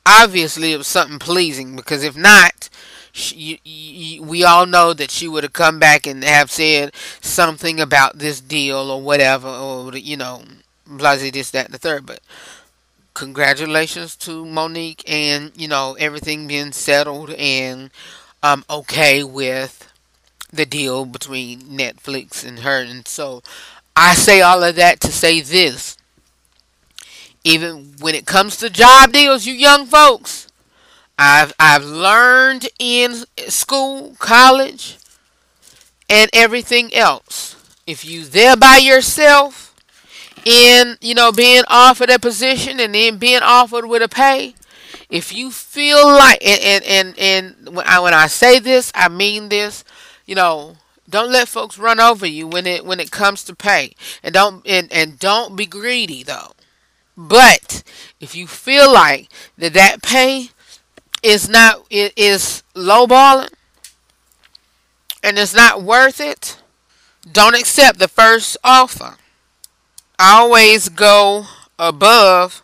obviously 0.06 0.74
it 0.74 0.78
was 0.78 0.88
something 0.88 1.20
pleasing 1.20 1.76
because 1.76 2.04
if 2.04 2.16
not, 2.16 2.70
she, 3.12 3.36
you, 3.36 3.58
you, 3.64 4.24
we 4.24 4.44
all 4.44 4.66
know 4.66 4.94
that 4.94 5.12
she 5.12 5.28
would 5.28 5.44
have 5.44 5.54
come 5.54 5.80
back 5.80 6.08
and 6.08 6.24
have 6.24 6.50
said 6.52 6.94
something 7.22 7.80
about 7.80 8.18
this 8.20 8.42
deal 8.42 8.90
or 8.92 9.02
whatever, 9.02 9.48
or 9.48 9.96
you 9.96 10.18
know, 10.18 10.44
blah, 10.88 11.16
this, 11.16 11.52
that, 11.52 11.66
and 11.66 11.74
the 11.74 11.78
third. 11.80 12.06
But 12.06 12.22
congratulations 13.14 14.16
to 14.16 14.46
Monique 14.46 15.04
and 15.08 15.52
you 15.56 15.68
know 15.68 15.96
everything 16.00 16.48
being 16.48 16.72
settled 16.72 17.30
and 17.32 17.92
um 18.42 18.66
okay 18.70 19.24
with 19.24 19.88
the 20.52 20.66
deal 20.66 21.06
between 21.06 21.62
Netflix 21.62 22.46
and 22.48 22.60
her. 22.60 22.82
And 22.82 23.08
so 23.08 23.42
I 23.96 24.14
say 24.16 24.42
all 24.42 24.64
of 24.64 24.76
that 24.76 25.00
to 25.02 25.12
say 25.12 25.42
this. 25.42 25.98
Even 27.44 27.96
when 28.00 28.16
it 28.16 28.26
comes 28.26 28.58
to 28.58 28.70
job 28.70 29.12
deals, 29.12 29.46
you 29.46 29.54
young 29.54 29.86
folks, 29.86 30.48
I've 31.18 31.54
I've 31.60 31.84
learned 31.84 32.70
in 32.80 33.26
school, 33.50 34.16
college, 34.20 34.98
and 36.10 36.30
everything 36.34 36.94
else. 36.94 37.56
If 37.86 38.06
you 38.06 38.24
there 38.24 38.56
by 38.56 38.78
yourself, 38.78 39.76
in 40.46 40.98
you 41.02 41.14
know 41.14 41.32
being 41.32 41.64
offered 41.68 42.10
a 42.10 42.20
position 42.20 42.80
and 42.80 42.96
then 42.96 43.18
being 43.18 43.42
offered 43.42 43.86
with 43.86 44.02
a 44.02 44.08
pay, 44.08 44.56
if 45.10 45.34
you 45.34 45.52
feel 45.52 46.06
like 46.08 46.46
and 46.46 46.62
and 46.62 46.84
and, 46.86 47.20
and 47.20 47.76
when 47.76 47.86
I 47.88 48.00
when 48.00 48.14
I 48.14 48.28
say 48.28 48.60
this, 48.60 48.92
I 48.96 49.10
mean 49.10 49.50
this. 49.50 49.84
You 50.26 50.36
know, 50.36 50.78
don't 51.10 51.32
let 51.32 51.50
folks 51.50 51.78
run 51.78 52.00
over 52.00 52.26
you 52.26 52.48
when 52.48 52.66
it 52.66 52.86
when 52.86 53.00
it 53.00 53.12
comes 53.12 53.44
to 53.46 53.56
pay, 53.56 53.96
and 54.24 54.34
don't 54.34 54.66
and 54.68 54.92
and 54.92 55.20
don't 55.20 55.56
be 55.56 55.66
greedy 55.66 56.24
though. 56.24 56.54
But 57.16 57.84
if 58.20 58.36
you 58.36 58.48
feel 58.48 58.92
like 58.92 59.30
that 59.58 59.74
that 59.74 60.02
pay 60.02 60.50
is 61.22 61.48
not 61.48 61.86
it 61.90 62.14
is 62.18 62.64
lowballing 62.76 63.50
and 65.24 65.38
it's 65.38 65.54
not 65.56 65.84
worth 65.84 66.20
it, 66.20 66.62
don't 67.32 67.56
accept 67.56 68.00
the 68.00 68.08
first 68.08 68.58
offer. 68.64 69.16
Always 70.20 70.90
go 70.90 71.46
above 71.80 72.62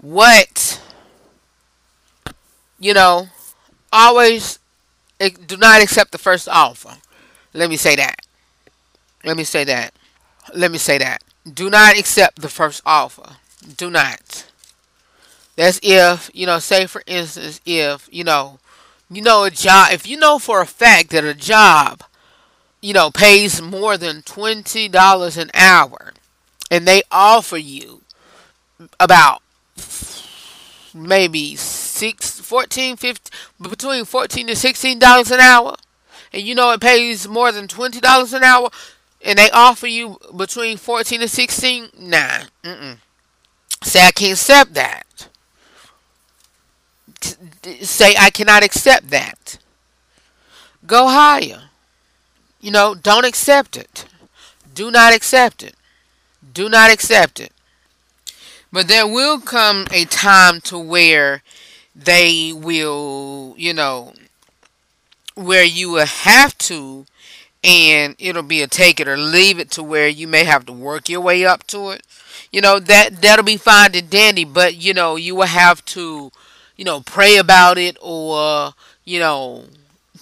what 0.00 0.80
you 2.78 2.94
know. 2.94 3.28
Always 3.92 4.58
do 5.18 5.56
not 5.56 5.82
accept 5.82 6.12
the 6.12 6.18
first 6.18 6.48
offer. 6.48 6.96
Let 7.54 7.70
me 7.70 7.76
say 7.76 7.96
that. 7.96 8.16
Let 9.24 9.36
me 9.36 9.44
say 9.44 9.64
that. 9.64 9.94
Let 10.54 10.70
me 10.70 10.78
say 10.78 10.98
that. 10.98 11.22
Do 11.52 11.70
not 11.70 11.98
accept 11.98 12.40
the 12.40 12.48
first 12.48 12.82
offer. 12.84 13.36
Do 13.76 13.90
not. 13.90 14.46
That's 15.56 15.80
if, 15.82 16.30
you 16.32 16.46
know, 16.46 16.58
say 16.58 16.86
for 16.86 17.02
instance, 17.06 17.60
if, 17.66 18.08
you 18.12 18.24
know, 18.24 18.58
you 19.10 19.22
know 19.22 19.44
a 19.44 19.50
job, 19.50 19.88
if 19.92 20.06
you 20.06 20.16
know 20.16 20.38
for 20.38 20.60
a 20.60 20.66
fact 20.66 21.10
that 21.10 21.24
a 21.24 21.34
job, 21.34 22.04
you 22.80 22.92
know, 22.92 23.10
pays 23.10 23.60
more 23.60 23.96
than 23.96 24.22
$20 24.22 25.36
an 25.36 25.50
hour 25.54 26.12
and 26.70 26.86
they 26.86 27.02
offer 27.10 27.56
you 27.56 28.02
about 29.00 29.42
maybe 30.94 31.56
six, 31.56 32.40
14, 32.40 32.96
15, 32.96 33.32
between 33.70 34.04
14 34.04 34.46
to 34.46 34.56
16 34.56 34.98
dollars 34.98 35.30
an 35.30 35.40
hour, 35.40 35.76
and 36.32 36.42
you 36.42 36.54
know 36.54 36.70
it 36.72 36.80
pays 36.80 37.28
more 37.28 37.52
than 37.52 37.68
20 37.68 38.00
dollars 38.00 38.32
an 38.32 38.42
hour, 38.42 38.70
and 39.24 39.38
they 39.38 39.50
offer 39.50 39.86
you 39.86 40.18
between 40.36 40.76
14 40.76 41.20
to 41.20 41.28
16, 41.28 41.88
nah, 41.98 42.40
mm-mm. 42.62 42.98
Say 43.82 44.06
I 44.06 44.10
can't 44.12 44.32
accept 44.32 44.74
that 44.74 45.04
say 47.82 48.14
I 48.18 48.30
cannot 48.30 48.62
accept 48.62 49.10
that. 49.10 49.58
Go 50.86 51.08
higher. 51.08 51.64
You 52.60 52.70
know, 52.70 52.94
don't 52.94 53.26
accept 53.26 53.76
it. 53.76 54.06
Do 54.74 54.90
not 54.90 55.14
accept 55.14 55.62
it. 55.62 55.74
Do 56.52 56.68
not 56.68 56.92
accept 56.92 57.40
it. 57.40 57.52
But 58.72 58.88
there 58.88 59.06
will 59.06 59.40
come 59.40 59.86
a 59.90 60.04
time 60.04 60.60
to 60.62 60.78
where 60.78 61.42
they 61.94 62.52
will, 62.52 63.54
you 63.56 63.72
know, 63.72 64.12
where 65.34 65.64
you 65.64 65.90
will 65.90 66.06
have 66.06 66.56
to 66.58 67.06
and 67.64 68.14
it'll 68.18 68.42
be 68.42 68.62
a 68.62 68.66
take 68.68 69.00
it 69.00 69.08
or 69.08 69.16
leave 69.16 69.58
it 69.58 69.70
to 69.72 69.82
where 69.82 70.06
you 70.08 70.28
may 70.28 70.44
have 70.44 70.64
to 70.66 70.72
work 70.72 71.08
your 71.08 71.20
way 71.20 71.44
up 71.44 71.66
to 71.68 71.90
it. 71.90 72.02
You 72.50 72.60
know, 72.60 72.78
that 72.78 73.20
that'll 73.20 73.44
be 73.44 73.56
fine 73.56 73.94
and 73.94 74.08
dandy, 74.08 74.44
but 74.44 74.76
you 74.76 74.94
know, 74.94 75.16
you 75.16 75.34
will 75.34 75.46
have 75.46 75.84
to 75.86 76.30
you 76.78 76.84
know, 76.84 77.00
pray 77.00 77.36
about 77.36 77.76
it 77.76 77.98
or, 78.00 78.72
you 79.04 79.18
know, 79.18 79.64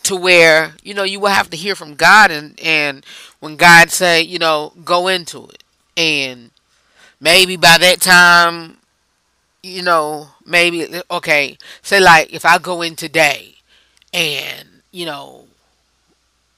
to 0.02 0.16
where, 0.16 0.72
you 0.82 0.94
know, 0.94 1.04
you 1.04 1.20
will 1.20 1.28
have 1.28 1.50
to 1.50 1.56
hear 1.56 1.76
from 1.76 1.94
God 1.94 2.30
and, 2.32 2.58
and 2.60 3.04
when 3.38 3.56
God 3.56 3.90
say, 3.90 4.22
you 4.22 4.38
know, 4.38 4.72
go 4.84 5.06
into 5.06 5.46
it. 5.48 5.62
And 5.96 6.50
maybe 7.20 7.56
by 7.56 7.76
that 7.78 8.00
time, 8.00 8.78
you 9.62 9.82
know, 9.82 10.28
maybe, 10.46 10.88
okay, 11.10 11.58
say 11.82 12.00
like 12.00 12.32
if 12.32 12.44
I 12.44 12.58
go 12.58 12.82
in 12.82 12.96
today 12.96 13.56
and, 14.14 14.66
you 14.92 15.04
know, 15.04 15.44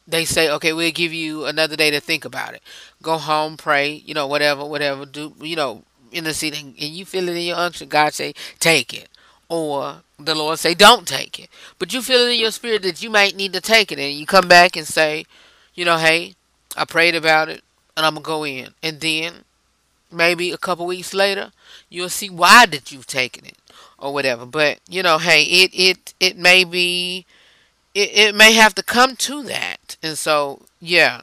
they 0.06 0.24
say, 0.24 0.50
okay, 0.50 0.72
we'll 0.72 0.92
give 0.92 1.12
you 1.12 1.44
another 1.44 1.76
day 1.76 1.90
to 1.90 2.00
think 2.00 2.24
about 2.24 2.54
it. 2.54 2.62
Go 3.02 3.18
home, 3.18 3.56
pray, 3.56 3.92
you 3.92 4.14
know, 4.14 4.26
whatever, 4.26 4.64
whatever, 4.64 5.06
do, 5.06 5.34
you 5.40 5.56
know, 5.56 5.84
in 6.10 6.24
the 6.24 6.34
seat 6.34 6.60
and 6.60 6.76
you 6.78 7.04
feel 7.04 7.28
it 7.28 7.36
in 7.36 7.42
your 7.42 7.56
unction, 7.56 7.88
God 7.88 8.14
say, 8.14 8.34
take 8.58 8.92
it 8.94 9.08
or 9.48 10.02
the 10.18 10.34
Lord 10.34 10.58
say 10.58 10.74
don't 10.74 11.06
take 11.06 11.38
it. 11.38 11.48
But 11.78 11.92
you 11.92 12.02
feel 12.02 12.20
it 12.20 12.32
in 12.32 12.40
your 12.40 12.50
spirit 12.50 12.82
that 12.82 13.02
you 13.02 13.10
might 13.10 13.36
need 13.36 13.52
to 13.54 13.60
take 13.60 13.90
it 13.92 13.98
and 13.98 14.12
you 14.14 14.26
come 14.26 14.48
back 14.48 14.76
and 14.76 14.86
say, 14.86 15.24
you 15.74 15.84
know, 15.84 15.96
hey, 15.96 16.34
I 16.76 16.84
prayed 16.84 17.14
about 17.14 17.48
it 17.48 17.62
and 17.96 18.04
I'm 18.04 18.14
gonna 18.14 18.24
go 18.24 18.44
in. 18.44 18.74
And 18.82 19.00
then 19.00 19.44
maybe 20.10 20.50
a 20.50 20.58
couple 20.58 20.86
weeks 20.86 21.14
later 21.14 21.52
you'll 21.88 22.08
see 22.08 22.30
why 22.30 22.66
that 22.66 22.92
you've 22.92 23.06
taken 23.06 23.44
it 23.44 23.56
or 23.98 24.12
whatever. 24.12 24.44
But 24.46 24.80
you 24.88 25.02
know, 25.02 25.18
hey, 25.18 25.42
it 25.44 25.70
it 25.72 26.14
it 26.20 26.36
may 26.36 26.64
be 26.64 27.26
it, 27.94 28.10
it 28.12 28.34
may 28.34 28.52
have 28.52 28.74
to 28.76 28.82
come 28.82 29.16
to 29.16 29.42
that. 29.44 29.96
And 30.02 30.18
so 30.18 30.62
yeah. 30.80 31.22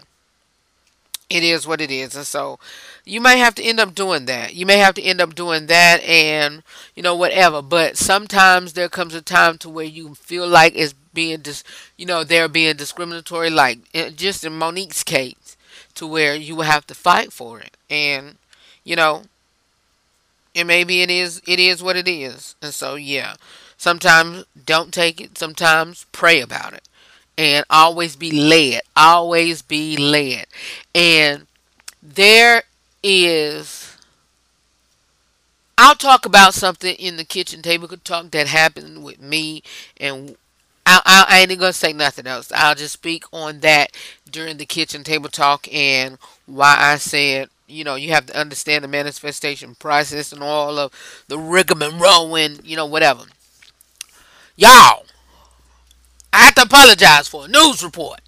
It 1.29 1.44
is 1.44 1.65
what 1.65 1.82
it 1.82 1.89
is. 1.89 2.15
And 2.15 2.25
so 2.25 2.60
you 3.03 3.20
may 3.20 3.39
have 3.39 3.55
to 3.55 3.63
end 3.63 3.79
up 3.79 3.96
doing 3.96 4.25
that. 4.25 4.53
You 4.53 4.65
may 4.65 4.77
have 4.77 4.94
to 4.96 5.01
end 5.01 5.20
up 5.20 5.34
doing 5.34 5.65
that 5.67 6.03
and, 6.03 6.62
you 6.96 7.01
know, 7.01 7.15
whatever. 7.15 7.62
But 7.62 7.98
sometimes 7.98 8.74
there 8.74 8.89
comes 8.89 9.15
a 9.15 9.22
time 9.22 9.58
to 9.60 9.70
where 9.70 9.86
you 9.86 10.13
feel 10.15 10.48
like 10.48 10.74
it's 10.75 10.94
being, 11.13 11.39
dis- 11.41 11.63
you 11.98 12.05
know, 12.05 12.24
they're 12.24 12.48
being 12.48 12.75
discriminatory, 12.75 13.50
like 13.50 13.79
just 14.15 14.44
in 14.44 14.58
Monique's 14.58 15.03
case, 15.03 15.58
to 15.96 16.05
where 16.05 16.36
you 16.36 16.55
will 16.55 16.63
have 16.63 16.86
to 16.88 16.96
fight 16.96 17.34
for 17.34 17.60
it. 17.60 17.75
And, 17.89 18.38
you 18.84 18.96
know, 18.96 19.24
and 20.55 20.67
maybe 20.67 21.01
it 21.01 21.10
is, 21.10 21.41
it 21.48 21.60
is 21.60 21.82
what 21.82 21.98
it 21.98 22.08
is. 22.08 22.55
And 22.62 22.74
so, 22.74 22.96
yeah, 22.96 23.36
sometimes 23.77 24.46
don't 24.65 24.94
take 24.94 25.20
it. 25.20 25.38
Sometimes 25.38 26.05
pray 26.12 26.39
about 26.39 26.74
it 26.74 26.88
and 27.38 27.65
always 27.70 28.15
be 28.15 28.32
led. 28.32 28.82
Always 28.96 29.62
be 29.62 29.98
led. 29.98 30.46
And 30.94 31.48
there 32.01 32.63
is 33.04 33.86
I'll 35.77 35.96
talk 35.96 36.25
about 36.25 36.54
something 36.54 36.96
in 36.96 37.18
the 37.18 37.25
kitchen 37.25 37.62
table 37.62 37.88
talk 37.88 38.32
that 38.32 38.48
happened 38.48 39.04
with 39.04 39.22
me, 39.22 39.62
and 39.98 40.38
I, 40.86 41.25
I, 41.27 41.39
ain't 41.39 41.60
gonna 41.60 41.74
say 41.74 41.92
nothing 41.92 42.27
else. 42.27 42.51
I'll 42.54 42.75
just 42.75 42.94
speak 42.94 43.25
on 43.34 43.60
that 43.60 43.92
during 44.30 44.58
the 44.58 44.65
kitchen 44.65 45.04
table 45.04 45.30
talk 45.30 45.68
and 45.74 46.18
why 46.46 46.75
I 46.80 46.98
said, 46.98 47.50
you 47.68 47.84
know, 47.84 47.96
you 47.96 48.12
have 48.12 48.27
to 48.27 48.39
understand 48.39 48.84
the 48.84 48.88
manifestation 48.88 49.75
process 49.75 50.32
and 50.32 50.44
all 50.44 50.77
of 50.80 50.94
the 51.27 51.39
rigmarole 51.39 52.36
and 52.36 52.63
you 52.63 52.77
know 52.77 52.86
whatever. 52.86 53.24
Y'all, 54.56 55.04
I 56.36 56.39
have 56.39 56.56
to 56.56 56.63
apologize 56.63 57.30
for 57.30 57.46
a 57.46 57.48
news 57.48 57.82
report 57.82 58.20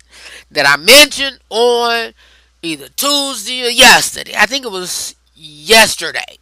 that 0.49 0.65
I 0.65 0.77
mentioned 0.77 1.39
on 1.49 2.13
either 2.61 2.87
Tuesday 2.87 3.65
or 3.65 3.69
yesterday. 3.69 4.33
I 4.37 4.45
think 4.45 4.63
it 4.63 4.71
was 4.71 5.13
yesterday. 5.35 6.37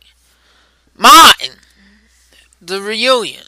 Martin, 0.96 1.56
the 2.62 2.82
reunion. 2.82 3.46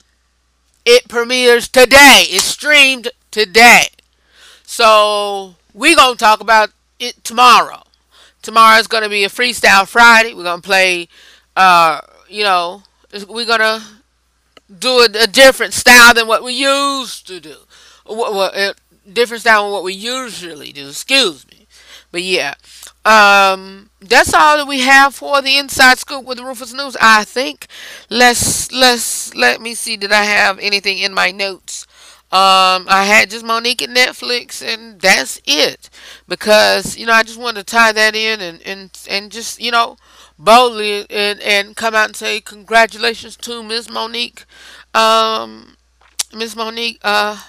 It 0.84 1.08
premieres 1.08 1.68
today. 1.68 2.24
It's 2.30 2.44
streamed 2.44 3.10
today. 3.30 3.90
So 4.64 5.56
we're 5.76 5.96
gonna 5.96 6.16
talk 6.16 6.42
about 6.42 6.72
it 7.00 7.24
tomorrow. 7.24 7.84
Tomorrow 8.42 8.80
is 8.80 8.88
gonna 8.88 9.10
be 9.10 9.26
a 9.26 9.30
freestyle 9.30 9.88
Friday. 9.88 10.34
We're 10.34 10.44
gonna 10.44 10.62
play 10.64 11.08
uh 11.56 12.02
you 12.28 12.44
know 12.44 12.82
we're 13.30 13.46
gonna 13.46 13.84
do 14.80 15.02
a, 15.02 15.08
a 15.22 15.28
different 15.28 15.74
style 15.74 16.16
than 16.16 16.28
what 16.28 16.44
we 16.44 16.54
used 16.54 17.28
to 17.28 17.40
do. 17.40 17.58
What, 18.08 18.56
a 18.56 18.76
different 19.12 19.42
style 19.42 19.64
than 19.64 19.72
what 19.74 19.84
we 19.84 19.94
usually 19.94 20.72
do. 20.72 20.90
Excuse 20.90 21.46
me. 21.48 21.68
But 22.12 22.24
yeah, 22.24 22.54
um, 23.06 23.90
that's 24.00 24.34
all 24.34 24.58
that 24.58 24.68
we 24.68 24.82
have 24.82 25.16
for 25.16 25.42
the 25.42 25.58
inside 25.58 25.98
scoop 25.98 26.26
with 26.26 26.40
Rufus 26.40 26.74
News. 26.74 26.96
I 27.02 27.24
think. 27.24 27.68
Let's 28.10 28.72
let's 28.72 29.34
let 29.36 29.62
me 29.62 29.74
see. 29.74 29.98
Did 29.98 30.12
I 30.12 30.24
have 30.24 30.58
anything 30.60 31.00
in 31.00 31.14
my 31.14 31.32
notes? 31.32 31.86
Um, 32.30 32.88
I 32.90 33.06
had 33.06 33.30
just 33.30 33.46
Monique 33.46 33.82
and 33.82 33.96
Netflix, 33.96 34.62
and 34.62 35.00
that's 35.00 35.40
it. 35.46 35.90
Because 36.28 36.98
you 36.98 37.06
know, 37.06 37.14
I 37.14 37.24
just 37.24 37.40
wanted 37.40 37.66
to 37.66 37.72
tie 37.72 37.92
that 37.92 38.16
in 38.16 38.42
and 38.42 38.62
and 38.66 38.90
and 39.10 39.32
just 39.32 39.62
you 39.62 39.72
know 39.72 39.98
boldly 40.38 41.06
and 41.10 41.40
and 41.42 41.76
come 41.76 41.96
out 41.96 42.08
and 42.08 42.16
say 42.16 42.42
congratulations 42.42 43.36
to 43.38 43.64
Miss 43.64 43.90
Monique, 43.90 44.46
um, 44.94 45.78
Miss 46.34 46.56
Monique 46.56 47.00
uh 47.04 47.42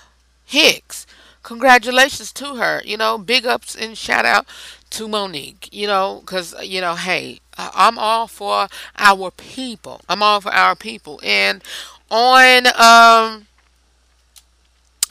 Hicks. 0.49 1.07
Congratulations 1.43 2.33
to 2.33 2.57
her. 2.57 2.81
You 2.85 2.97
know, 2.97 3.19
big 3.19 3.47
ups 3.47 3.75
and 3.75 3.97
shout 3.97 4.25
out 4.25 4.47
to 4.91 5.07
Monique, 5.07 5.69
you 5.71 5.87
know, 5.87 6.21
because, 6.21 6.55
you 6.63 6.81
know, 6.81 6.95
hey, 6.95 7.41
I'm 7.59 7.99
all 7.99 8.27
for 8.27 8.69
our 8.97 9.31
people. 9.31 10.01
I'm 10.09 10.23
all 10.23 10.41
for 10.41 10.51
our 10.53 10.75
people. 10.75 11.21
And 11.23 11.63
on 12.11 12.67
um, 12.81 13.47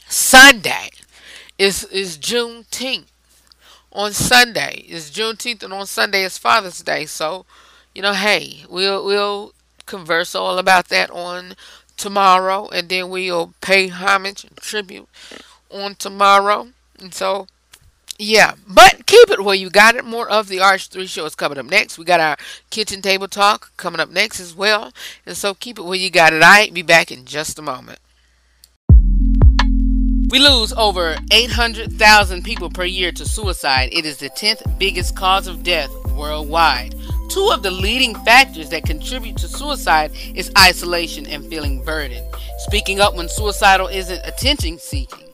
Sunday 0.08 0.90
is, 1.60 1.84
is 1.86 2.18
Juneteenth. 2.18 3.06
On 3.92 4.12
Sunday 4.14 4.86
is 4.88 5.12
Juneteenth, 5.12 5.64
and 5.64 5.74
on 5.74 5.88
Sunday 5.88 6.24
is 6.24 6.38
Father's 6.38 6.82
Day. 6.82 7.06
So, 7.06 7.46
you 7.96 8.02
know, 8.02 8.14
hey, 8.14 8.64
we'll 8.70 9.04
we'll 9.04 9.54
converse 9.88 10.36
all 10.36 10.60
about 10.60 10.90
that 10.90 11.10
on 11.10 11.54
tomorrow, 11.98 12.70
and 12.70 12.88
then 12.90 13.10
we'll 13.10 13.54
pay 13.62 13.88
homage 13.90 14.44
and 14.46 14.56
tribute 14.58 15.10
on 15.70 15.96
tomorrow. 15.96 16.70
And 17.00 17.14
so, 17.14 17.48
yeah, 18.18 18.54
but 18.68 19.06
keep 19.06 19.30
it 19.30 19.44
where 19.44 19.56
you 19.56 19.70
got 19.70 19.96
it. 19.96 20.06
More 20.06 20.30
of 20.30 20.48
the 20.48 20.58
RH3 20.58 21.08
show 21.08 21.26
is 21.26 21.36
coming 21.36 21.58
up 21.58 21.66
next. 21.66 21.98
We 21.98 22.06
got 22.06 22.20
our 22.20 22.38
kitchen 22.70 23.02
table 23.02 23.28
talk 23.28 23.76
coming 23.78 24.00
up 24.00 24.10
next 24.10 24.40
as 24.40 24.56
well. 24.56 24.92
And 25.26 25.36
so 25.36 25.54
keep 25.54 25.78
it 25.78 25.84
where 25.84 25.98
you 25.98 26.10
got 26.10 26.34
it. 26.34 26.42
I 26.42 26.70
be 26.70 26.82
back 26.82 27.12
in 27.12 27.26
just 27.26 27.60
a 27.60 27.62
moment. 27.62 28.00
We 30.30 30.40
lose 30.40 30.74
over 30.74 31.16
800,000 31.32 32.44
people 32.44 32.70
per 32.70 32.84
year 32.84 33.14
to 33.14 33.26
suicide. 33.26 33.90
It 33.94 34.06
is 34.06 34.18
the 34.18 34.30
10th 34.30 34.78
biggest 34.78 35.16
cause 35.16 35.48
of 35.48 35.64
death 35.64 35.90
worldwide. 36.08 36.96
Two 37.30 37.50
of 37.52 37.64
the 37.64 37.72
leading 37.72 38.16
factors 38.24 38.70
that 38.70 38.86
contribute 38.86 39.38
to 39.38 39.48
suicide 39.48 40.12
is 40.36 40.52
isolation 40.58 41.26
and 41.28 41.46
feeling 41.46 41.84
burdened. 41.84 42.26
Speaking 42.60 43.00
up 43.00 43.16
when 43.16 43.30
suicidal 43.30 43.88
isn't 43.88 44.22
attention 44.26 44.78
seeking 44.78 45.28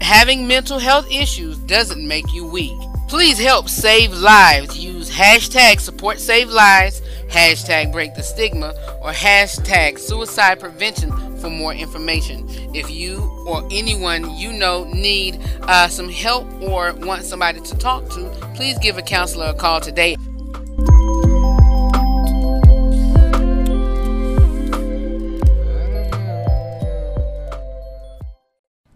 Having 0.00 0.46
mental 0.46 0.78
health 0.78 1.10
issues 1.10 1.58
doesn't 1.58 2.06
make 2.06 2.32
you 2.32 2.46
weak. 2.46 2.78
Please 3.08 3.38
help 3.38 3.68
save 3.68 4.12
lives. 4.12 4.78
Use 4.78 5.10
hashtag 5.10 5.80
support 5.80 6.18
save 6.18 6.48
lives, 6.48 7.00
hashtag 7.28 7.92
break 7.92 8.14
the 8.14 8.22
stigma, 8.22 8.74
or 9.02 9.10
hashtag 9.10 9.98
suicide 9.98 10.60
prevention 10.60 11.10
for 11.38 11.50
more 11.50 11.72
information. 11.72 12.46
If 12.74 12.90
you 12.90 13.18
or 13.46 13.66
anyone 13.70 14.36
you 14.36 14.52
know 14.52 14.84
need 14.84 15.40
uh, 15.62 15.88
some 15.88 16.08
help 16.08 16.46
or 16.62 16.92
want 16.94 17.24
somebody 17.24 17.60
to 17.60 17.78
talk 17.78 18.08
to, 18.10 18.28
please 18.54 18.78
give 18.78 18.98
a 18.98 19.02
counselor 19.02 19.46
a 19.46 19.54
call 19.54 19.80
today. 19.80 20.16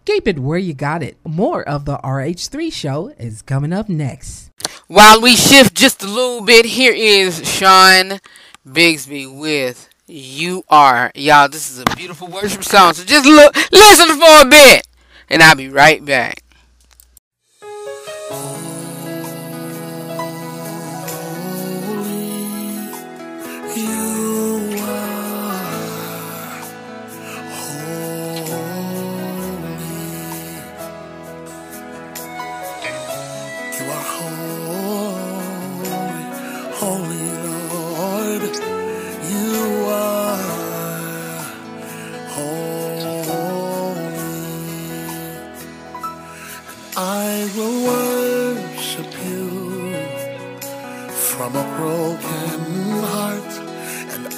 Keep 0.03 0.27
it 0.27 0.39
where 0.39 0.57
you 0.57 0.73
got 0.73 1.03
it. 1.03 1.17
More 1.23 1.61
of 1.61 1.85
the 1.85 1.97
RH3 1.99 2.73
show 2.73 3.13
is 3.19 3.43
coming 3.43 3.71
up 3.71 3.87
next. 3.87 4.49
While 4.87 5.21
we 5.21 5.35
shift 5.35 5.75
just 5.75 6.01
a 6.01 6.07
little 6.07 6.41
bit, 6.41 6.65
here 6.65 6.93
is 6.93 7.47
Sean 7.47 8.19
Bigsby 8.67 9.39
with 9.39 9.89
You 10.07 10.63
Are. 10.69 11.11
Y'all, 11.13 11.49
this 11.49 11.69
is 11.69 11.79
a 11.79 11.95
beautiful 11.95 12.27
worship 12.27 12.63
song. 12.63 12.93
So 12.93 13.03
just 13.03 13.27
look, 13.27 13.55
listen 13.71 14.19
for 14.19 14.41
a 14.41 14.49
bit, 14.49 14.87
and 15.29 15.43
I'll 15.43 15.55
be 15.55 15.69
right 15.69 16.03
back. 16.03 16.40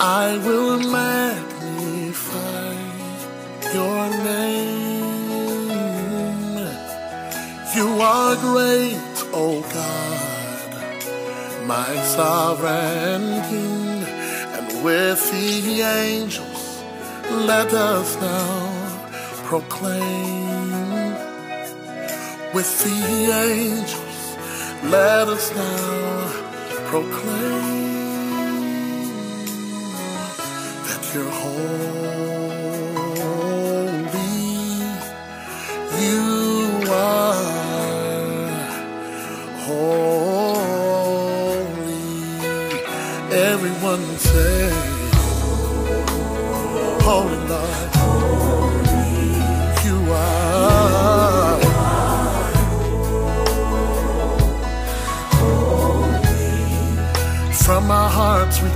I 0.05 0.35
will 0.45 0.79
magnify 0.79 2.73
your 3.73 4.09
name. 4.25 4.99
You 7.73 7.87
are 8.01 8.35
great, 8.35 9.15
O 9.31 9.33
oh 9.33 9.61
God, 9.79 10.99
my 11.65 11.95
sovereign 12.03 13.41
King, 13.49 14.03
and 14.57 14.83
with 14.83 15.21
the 15.31 15.81
angels, 15.81 16.83
let 17.47 17.73
us 17.73 18.17
now 18.19 19.07
proclaim. 19.45 21.13
With 22.53 22.71
the 22.83 23.31
angels, 23.31 24.35
let 24.83 25.29
us 25.29 25.55
now 25.55 26.27
proclaim. 26.89 27.92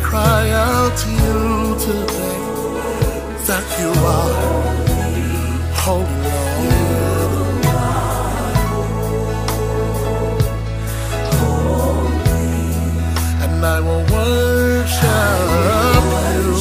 Cry 0.09 0.49
out 0.51 0.93
to 0.97 1.09
you 1.23 1.75
today 1.85 2.39
that 3.47 3.65
you 3.79 3.91
are. 4.15 4.35
Holy 5.83 6.37
Lord. 11.39 12.11
And 13.43 13.59
I 13.65 13.79
will 13.87 14.05
worship 14.15 16.03
you. 16.35 16.51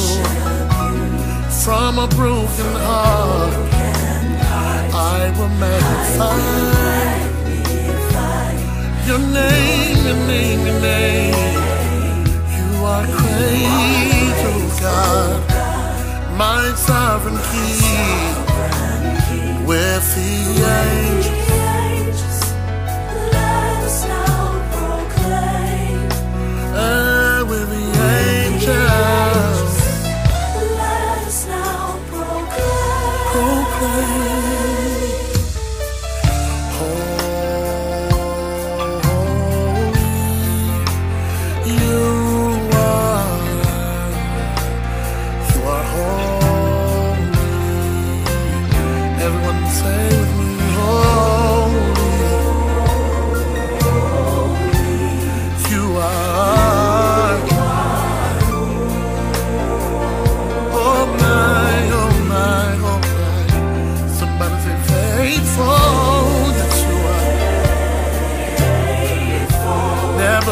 from 1.63 1.99
a 1.99 2.07
broken 2.19 2.73
heart. 2.87 3.53
I 5.19 5.31
will 5.37 5.53
magnify 5.63 6.39
your 9.07 9.21
name, 9.39 9.99
your 10.07 10.19
name, 10.27 10.59
your 10.67 10.79
name. 10.81 11.66
I 12.89 13.05
crave, 13.17 14.39
oh 14.53 14.63
God, 14.81 15.39
my 16.37 16.73
sovereign 16.75 17.37
King, 17.51 18.33
where 19.65 19.99
fear 19.99 21.16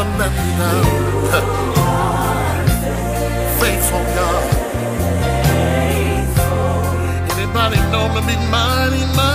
Faithful 3.60 4.04
God. 4.16 4.72
Anybody 7.32 7.78
know 7.90 8.08
me? 8.26 8.34
Mighty, 8.50 9.04
mighty. 9.16 9.25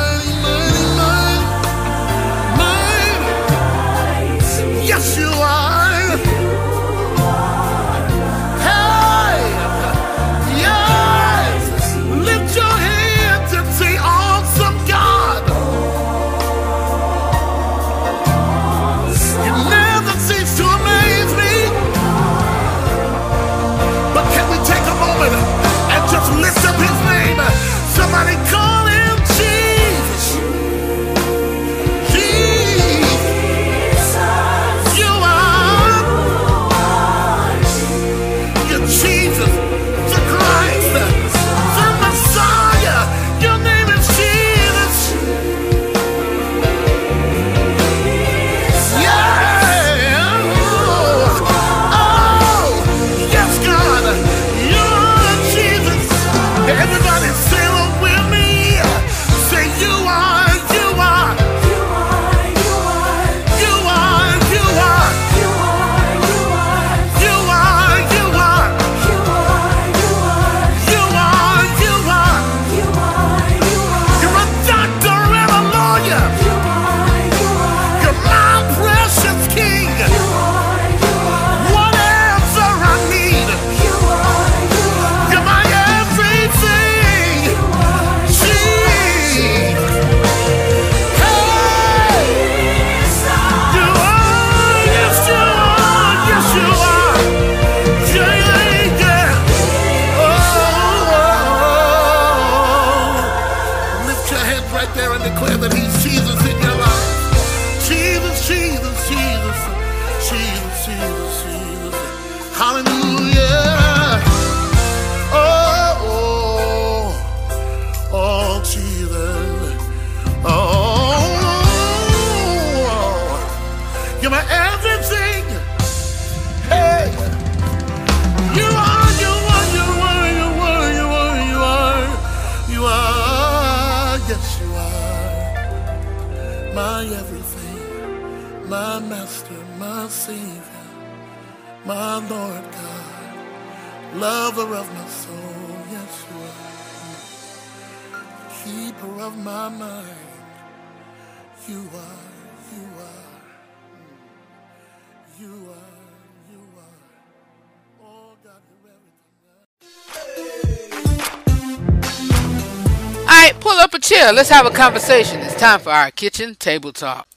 Let's 164.33 164.47
have 164.47 164.65
a 164.65 164.71
conversation. 164.71 165.41
It's 165.41 165.55
time 165.55 165.81
for 165.81 165.89
our 165.89 166.09
kitchen 166.09 166.55
table 166.55 166.93
talk. 166.93 167.27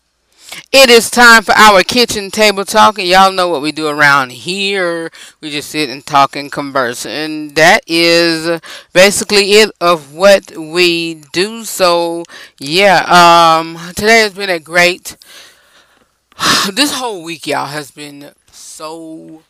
It 0.71 0.89
is 0.89 1.11
time 1.11 1.43
for 1.43 1.51
our 1.53 1.83
kitchen 1.83 2.31
table 2.31 2.65
talk, 2.65 3.01
and 3.01 3.09
y'all 3.09 3.33
know 3.33 3.49
what 3.49 3.63
we 3.63 3.73
do 3.73 3.89
around 3.89 4.31
here. 4.31 5.11
We 5.41 5.51
just 5.51 5.71
sit 5.71 5.91
and 5.91 6.07
talk 6.07 6.37
and 6.37 6.53
converse, 6.53 7.05
and 7.05 7.57
that 7.57 7.83
is 7.89 8.61
basically 8.93 9.55
it 9.55 9.73
of 9.81 10.15
what 10.15 10.57
we 10.57 11.15
do. 11.33 11.65
So, 11.65 12.23
yeah, 12.61 13.59
um, 13.59 13.77
today 13.97 14.21
has 14.21 14.35
been 14.35 14.51
a 14.51 14.61
great. 14.61 15.17
This 16.73 16.93
whole 16.93 17.25
week, 17.25 17.49
y'all, 17.49 17.67
has 17.67 17.91
been 17.91 18.31
so 18.53 19.43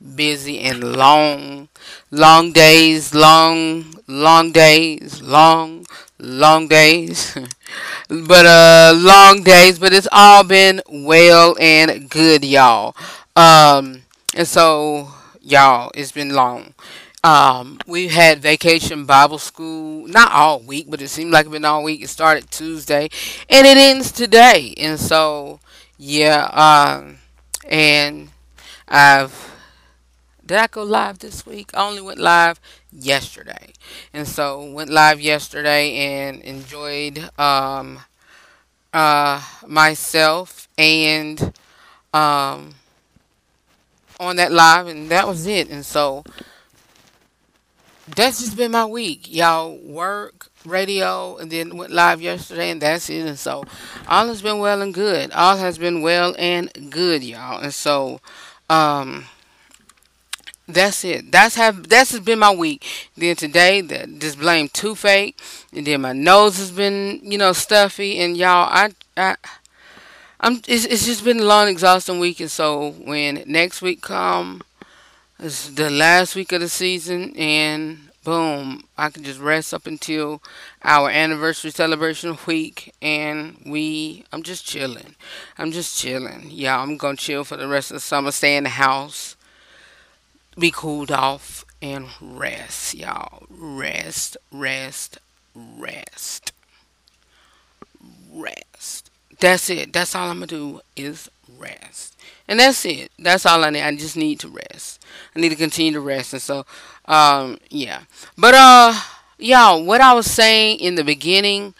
busy 0.00 0.60
and 0.60 0.96
long, 0.96 1.68
long 2.10 2.52
days, 2.52 3.14
long, 3.14 3.94
long 4.06 4.52
days, 4.52 5.20
long, 5.22 5.86
long 6.20 6.68
days. 6.68 7.36
but 8.08 8.46
uh 8.46 8.92
long 8.96 9.42
days 9.42 9.78
but 9.78 9.92
it's 9.92 10.08
all 10.12 10.44
been 10.44 10.80
well 10.90 11.56
and 11.60 12.08
good 12.10 12.44
y'all 12.44 12.94
um 13.36 14.02
and 14.34 14.46
so 14.46 15.08
y'all 15.40 15.90
it's 15.94 16.12
been 16.12 16.30
long 16.34 16.74
um 17.22 17.78
we 17.86 18.08
had 18.08 18.40
vacation 18.40 19.04
bible 19.04 19.38
school 19.38 20.06
not 20.08 20.32
all 20.32 20.60
week 20.60 20.86
but 20.88 21.02
it 21.02 21.08
seemed 21.08 21.30
like 21.32 21.46
it's 21.46 21.52
been 21.52 21.64
all 21.64 21.82
week 21.84 22.02
it 22.02 22.08
started 22.08 22.50
tuesday 22.50 23.08
and 23.48 23.66
it 23.66 23.76
ends 23.76 24.10
today 24.10 24.74
and 24.78 24.98
so 24.98 25.60
yeah 25.98 26.46
um 26.52 27.18
and 27.68 28.30
i've 28.88 29.50
did 30.44 30.58
I 30.58 30.66
go 30.66 30.82
live 30.82 31.18
this 31.20 31.46
week? 31.46 31.70
I 31.74 31.86
only 31.88 32.02
went 32.02 32.18
live 32.18 32.60
yesterday. 32.92 33.72
And 34.12 34.26
so 34.26 34.64
went 34.70 34.90
live 34.90 35.20
yesterday 35.20 35.94
and 35.94 36.42
enjoyed 36.42 37.18
um 37.38 38.00
uh 38.92 39.42
myself 39.66 40.68
and 40.76 41.40
um 42.12 42.74
on 44.18 44.36
that 44.36 44.52
live 44.52 44.86
and 44.86 45.08
that 45.10 45.26
was 45.26 45.46
it. 45.46 45.70
And 45.70 45.84
so 45.84 46.24
that's 48.16 48.40
just 48.40 48.56
been 48.56 48.72
my 48.72 48.84
week. 48.84 49.32
Y'all 49.32 49.76
work, 49.78 50.48
radio, 50.64 51.36
and 51.36 51.50
then 51.50 51.76
went 51.76 51.92
live 51.92 52.20
yesterday, 52.20 52.70
and 52.70 52.80
that's 52.80 53.08
it. 53.08 53.26
And 53.26 53.38
so 53.38 53.64
all 54.08 54.26
has 54.28 54.42
been 54.42 54.58
well 54.58 54.82
and 54.82 54.92
good. 54.92 55.30
All 55.32 55.56
has 55.56 55.78
been 55.78 56.02
well 56.02 56.34
and 56.38 56.70
good, 56.90 57.22
y'all. 57.22 57.60
And 57.60 57.72
so, 57.72 58.20
um, 58.68 59.26
that's 60.74 61.04
it. 61.04 61.30
That's 61.32 61.54
have 61.56 61.88
that's 61.88 62.18
been 62.20 62.38
my 62.38 62.54
week. 62.54 62.86
Then 63.16 63.36
today, 63.36 63.80
that 63.82 64.18
just 64.18 64.38
blame 64.38 64.68
toothache, 64.68 65.38
and 65.72 65.86
then 65.86 66.02
my 66.02 66.12
nose 66.12 66.58
has 66.58 66.70
been 66.70 67.20
you 67.22 67.38
know 67.38 67.52
stuffy, 67.52 68.18
and 68.18 68.36
y'all, 68.36 68.68
I 68.70 68.90
I. 69.16 69.36
I'm, 70.42 70.62
it's, 70.66 70.86
it's 70.86 71.04
just 71.04 71.22
been 71.24 71.40
a 71.40 71.44
long, 71.44 71.68
exhausting 71.68 72.18
week, 72.18 72.40
and 72.40 72.50
so 72.50 72.92
when 72.92 73.44
next 73.46 73.82
week 73.82 74.00
come, 74.00 74.62
it's 75.38 75.70
the 75.70 75.90
last 75.90 76.36
week 76.36 76.52
of 76.52 76.60
the 76.60 76.68
season, 76.68 77.34
and 77.36 78.10
boom, 78.24 78.84
I 78.98 79.10
can 79.10 79.24
just 79.24 79.40
rest 79.40 79.72
up 79.74 79.86
until 79.86 80.42
our 80.82 81.10
anniversary 81.10 81.70
celebration 81.70 82.38
week, 82.46 82.94
and 83.00 83.58
we, 83.66 84.24
I'm 84.32 84.42
just 84.42 84.66
chilling. 84.66 85.14
I'm 85.58 85.72
just 85.72 85.98
chilling. 85.98 86.48
Yeah, 86.50 86.80
I'm 86.80 86.96
gonna 86.96 87.16
chill 87.16 87.44
for 87.44 87.56
the 87.56 87.68
rest 87.68 87.90
of 87.90 87.96
the 87.96 88.00
summer, 88.00 88.30
stay 88.30 88.56
in 88.56 88.64
the 88.64 88.70
house, 88.70 89.36
be 90.60 90.70
cooled 90.70 91.10
off, 91.10 91.64
and 91.82 92.06
rest, 92.20 92.94
y'all. 92.94 93.44
Rest, 93.48 94.36
rest, 94.52 95.18
rest, 95.54 96.52
rest. 98.32 99.10
That's 99.40 99.70
it. 99.70 99.92
That's 99.92 100.14
all 100.14 100.28
I'm 100.28 100.36
gonna 100.36 100.46
do 100.46 100.80
is 100.96 101.30
rest. 101.58 102.16
And 102.46 102.60
that's 102.60 102.84
it. 102.84 103.10
That's 103.18 103.46
all 103.46 103.64
I 103.64 103.70
need. 103.70 103.82
I 103.82 103.94
just 103.96 104.16
need 104.16 104.40
to 104.40 104.48
rest. 104.48 105.02
I 105.34 105.40
need 105.40 105.50
to 105.50 105.56
continue 105.56 105.92
to 105.92 106.00
rest. 106.00 106.32
And 106.32 106.42
so, 106.42 106.66
um, 107.06 107.58
yeah. 107.70 108.02
But 108.36 108.54
uh, 108.54 108.92
y'all, 109.38 109.84
what 109.84 110.00
I 110.00 110.12
was 110.12 110.30
saying 110.30 110.80
in 110.80 110.96
the 110.96 111.04
beginning, 111.04 111.74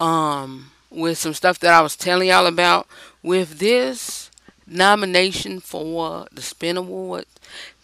um, 0.00 0.72
with 0.90 1.18
some 1.18 1.34
stuff 1.34 1.58
that 1.60 1.72
I 1.72 1.80
was 1.80 1.96
telling 1.96 2.28
y'all 2.28 2.46
about 2.46 2.86
with 3.22 3.58
this 3.58 4.30
nomination 4.66 5.60
for 5.60 6.26
the 6.32 6.42
Spin 6.42 6.76
Award, 6.76 7.26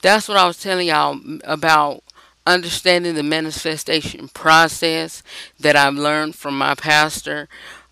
that's 0.03 0.29
what 0.29 0.37
I 0.37 0.47
was 0.47 0.61
telling 0.61 0.89
y'all 0.89 1.21
about 1.45 2.03
understanding 2.47 3.15
the 3.15 3.23
manifestation 3.23 4.29
process 4.29 5.23
that 5.59 5.77
I've 5.77 5.95
learned 5.95 6.35
from 6.35 6.57
my 6.59 6.75
pastor. 6.75 7.49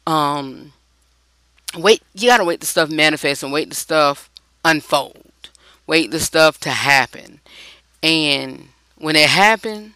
Um, 0.06 0.72
wait, 1.76 2.02
you 2.14 2.28
gotta 2.28 2.44
wait 2.44 2.60
the 2.60 2.66
stuff 2.66 2.90
manifest 2.90 3.42
and 3.42 3.52
wait 3.52 3.68
the 3.68 3.74
stuff 3.74 4.30
unfold. 4.64 5.24
Wait 5.86 6.10
the 6.10 6.20
stuff 6.20 6.58
to 6.60 6.70
happen. 6.70 7.40
And 8.02 8.68
when 8.96 9.16
it 9.16 9.28
happens, 9.28 9.94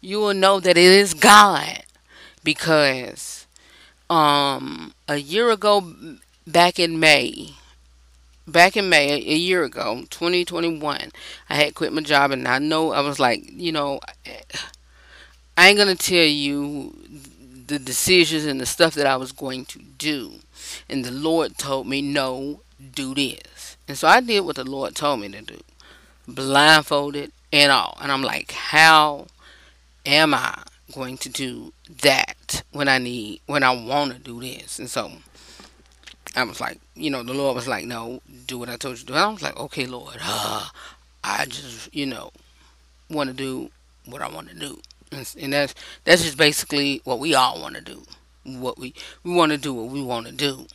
you 0.00 0.18
will 0.18 0.34
know 0.34 0.60
that 0.60 0.76
it 0.76 0.84
is 0.84 1.14
God. 1.14 1.82
Because 2.42 3.46
um 4.08 4.94
a 5.08 5.16
year 5.16 5.50
ago 5.50 5.94
back 6.46 6.78
in 6.78 6.98
May, 6.98 7.54
back 8.50 8.76
in 8.76 8.88
May, 8.88 9.12
a 9.12 9.36
year 9.36 9.64
ago, 9.64 10.04
2021, 10.10 11.10
I 11.48 11.54
had 11.54 11.74
quit 11.74 11.92
my 11.92 12.02
job 12.02 12.30
and 12.30 12.46
I 12.46 12.58
know 12.58 12.92
I 12.92 13.00
was 13.00 13.18
like, 13.18 13.42
you 13.46 13.72
know, 13.72 14.00
I 15.56 15.68
ain't 15.68 15.78
to 15.78 15.94
tell 15.94 16.24
you 16.24 16.94
the 17.66 17.78
decisions 17.78 18.44
and 18.44 18.60
the 18.60 18.66
stuff 18.66 18.94
that 18.94 19.06
I 19.06 19.16
was 19.16 19.32
going 19.32 19.64
to 19.66 19.78
do. 19.78 20.34
And 20.88 21.04
the 21.04 21.10
Lord 21.10 21.58
told 21.58 21.86
me, 21.86 22.02
no, 22.02 22.62
do 22.94 23.14
this. 23.14 23.76
And 23.86 23.96
so 23.96 24.08
I 24.08 24.20
did 24.20 24.40
what 24.40 24.56
the 24.56 24.64
Lord 24.64 24.94
told 24.94 25.20
me 25.20 25.28
to 25.30 25.42
do, 25.42 25.60
blindfolded 26.26 27.32
and 27.52 27.72
all. 27.72 27.98
And 28.00 28.10
I'm 28.12 28.22
like, 28.22 28.52
how 28.52 29.26
am 30.06 30.34
I 30.34 30.62
going 30.92 31.18
to 31.18 31.28
do 31.28 31.72
that 32.02 32.62
when 32.72 32.88
I 32.88 32.98
need, 32.98 33.40
when 33.46 33.62
I 33.62 33.70
want 33.70 34.12
to 34.12 34.18
do 34.18 34.40
this? 34.40 34.78
And 34.78 34.88
so 34.88 35.12
I 36.36 36.44
was 36.44 36.60
like, 36.60 36.80
you 36.94 37.10
know, 37.10 37.22
the 37.22 37.34
Lord 37.34 37.56
was 37.56 37.66
like, 37.66 37.84
no, 37.84 38.22
do 38.46 38.58
what 38.58 38.68
I 38.68 38.76
told 38.76 38.98
you 38.98 39.00
to 39.00 39.06
do. 39.06 39.14
I 39.14 39.26
was 39.28 39.42
like, 39.42 39.58
okay, 39.58 39.86
Lord, 39.86 40.16
uh, 40.22 40.68
I 41.24 41.44
just, 41.46 41.94
you 41.94 42.06
know, 42.06 42.32
want 43.10 43.28
to 43.28 43.34
do 43.34 43.70
what 44.06 44.22
I 44.22 44.28
want 44.28 44.48
to 44.48 44.54
do. 44.54 44.80
And, 45.12 45.34
and 45.40 45.52
that's 45.52 45.74
that's 46.04 46.22
just 46.22 46.36
basically 46.38 47.00
what 47.04 47.18
we 47.18 47.34
all 47.34 47.60
want 47.60 47.74
to 47.74 47.80
do. 47.80 48.02
What 48.44 48.78
we 48.78 48.94
we 49.24 49.34
want 49.34 49.52
to 49.52 49.58
do 49.58 49.74
what 49.74 49.88
we 49.88 50.02
want 50.02 50.26
to 50.26 50.32
do, 50.32 50.66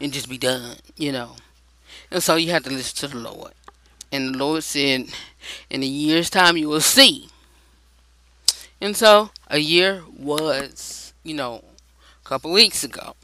and 0.00 0.12
just 0.12 0.28
be 0.28 0.38
done, 0.38 0.76
you 0.96 1.12
know. 1.12 1.32
And 2.10 2.22
so 2.22 2.36
you 2.36 2.50
have 2.52 2.62
to 2.64 2.70
listen 2.70 3.08
to 3.08 3.14
the 3.14 3.20
Lord. 3.20 3.52
And 4.12 4.34
the 4.34 4.38
Lord 4.38 4.62
said, 4.62 5.06
in 5.68 5.82
a 5.82 5.86
year's 5.86 6.30
time 6.30 6.56
you 6.56 6.68
will 6.68 6.80
see. 6.80 7.28
And 8.80 8.96
so 8.96 9.30
a 9.48 9.58
year 9.58 10.04
was, 10.16 11.12
you 11.24 11.34
know, 11.34 11.64
a 12.24 12.28
couple 12.28 12.52
weeks 12.52 12.84
ago. 12.84 13.16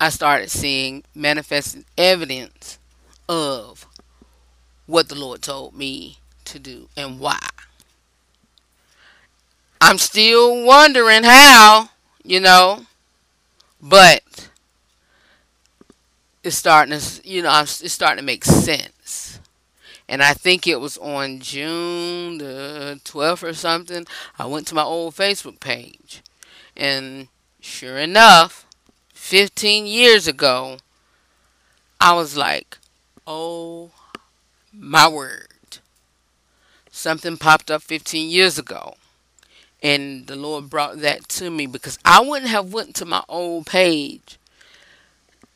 I 0.00 0.10
started 0.10 0.50
seeing 0.50 1.04
manifesting 1.14 1.84
evidence 1.96 2.78
of 3.28 3.86
what 4.86 5.08
the 5.08 5.14
Lord 5.14 5.42
told 5.42 5.74
me 5.74 6.18
to 6.44 6.58
do 6.58 6.88
and 6.96 7.20
why. 7.20 7.38
I'm 9.80 9.98
still 9.98 10.64
wondering 10.64 11.24
how, 11.24 11.90
you 12.22 12.40
know, 12.40 12.86
but 13.80 14.50
it's 16.42 16.56
starting 16.56 16.98
to, 16.98 17.28
you 17.28 17.42
know, 17.42 17.60
it's 17.60 17.92
starting 17.92 18.18
to 18.18 18.24
make 18.24 18.44
sense. 18.44 19.38
And 20.08 20.22
I 20.22 20.32
think 20.32 20.66
it 20.66 20.80
was 20.80 20.96
on 20.98 21.40
June 21.40 22.38
the 22.38 23.00
12th 23.04 23.42
or 23.42 23.52
something. 23.52 24.06
I 24.38 24.46
went 24.46 24.66
to 24.68 24.74
my 24.74 24.82
old 24.82 25.14
Facebook 25.14 25.60
page. 25.60 26.22
And 26.74 27.28
sure 27.60 27.98
enough, 27.98 28.64
15 29.28 29.86
years 29.86 30.26
ago, 30.26 30.78
I 32.00 32.14
was 32.14 32.34
like, 32.34 32.78
oh 33.26 33.90
my 34.72 35.06
word. 35.06 35.80
Something 36.90 37.36
popped 37.36 37.70
up 37.70 37.82
15 37.82 38.30
years 38.30 38.58
ago. 38.58 38.94
And 39.82 40.28
the 40.28 40.34
Lord 40.34 40.70
brought 40.70 41.00
that 41.00 41.28
to 41.28 41.50
me 41.50 41.66
because 41.66 41.98
I 42.06 42.22
wouldn't 42.22 42.50
have 42.50 42.72
went 42.72 42.94
to 42.96 43.04
my 43.04 43.22
old 43.28 43.66
page 43.66 44.38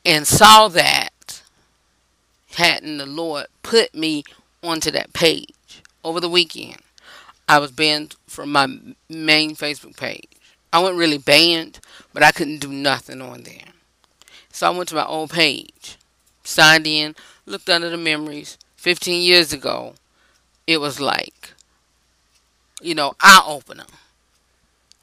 and 0.05 0.27
saw 0.27 0.69
that 0.69 1.43
hadn't 2.57 2.99
the 2.99 3.07
Lord 3.07 3.47
put 3.63 3.95
me 3.95 4.23
onto 4.63 4.91
that 4.91 5.15
page 5.15 5.83
over 6.05 6.21
the 6.21 6.29
weekend. 6.29 6.77
I 7.49 7.59
was 7.59 7.71
banned 7.71 8.17
from 8.27 8.53
my 8.53 8.67
main 9.09 9.57
Facebook 9.57 9.97
page. 9.97 10.29
I 10.73 10.81
wasn't 10.81 10.99
really 10.99 11.19
banned, 11.19 11.81
but 12.13 12.23
I 12.23 12.33
couldn't 12.33 12.61
do 12.61 12.73
nothing 12.73 13.21
on 13.21 13.43
there. 13.43 13.73
So 14.51 14.67
I 14.67 14.71
went 14.71 14.89
to 14.91 14.95
my 14.95 15.07
old 15.07 15.31
page, 15.31 15.99
signed 16.45 16.87
in, 16.87 17.15
looked 17.47 17.69
under 17.69 17.91
the 17.91 17.97
memories. 17.97 18.59
15 18.77 19.23
years 19.23 19.53
ago, 19.53 19.95
it 20.67 20.79
was 20.79 21.01
like, 21.01 21.55
you 22.81 22.95
know, 22.95 23.15
eye 23.21 23.43
opener. 23.47 23.85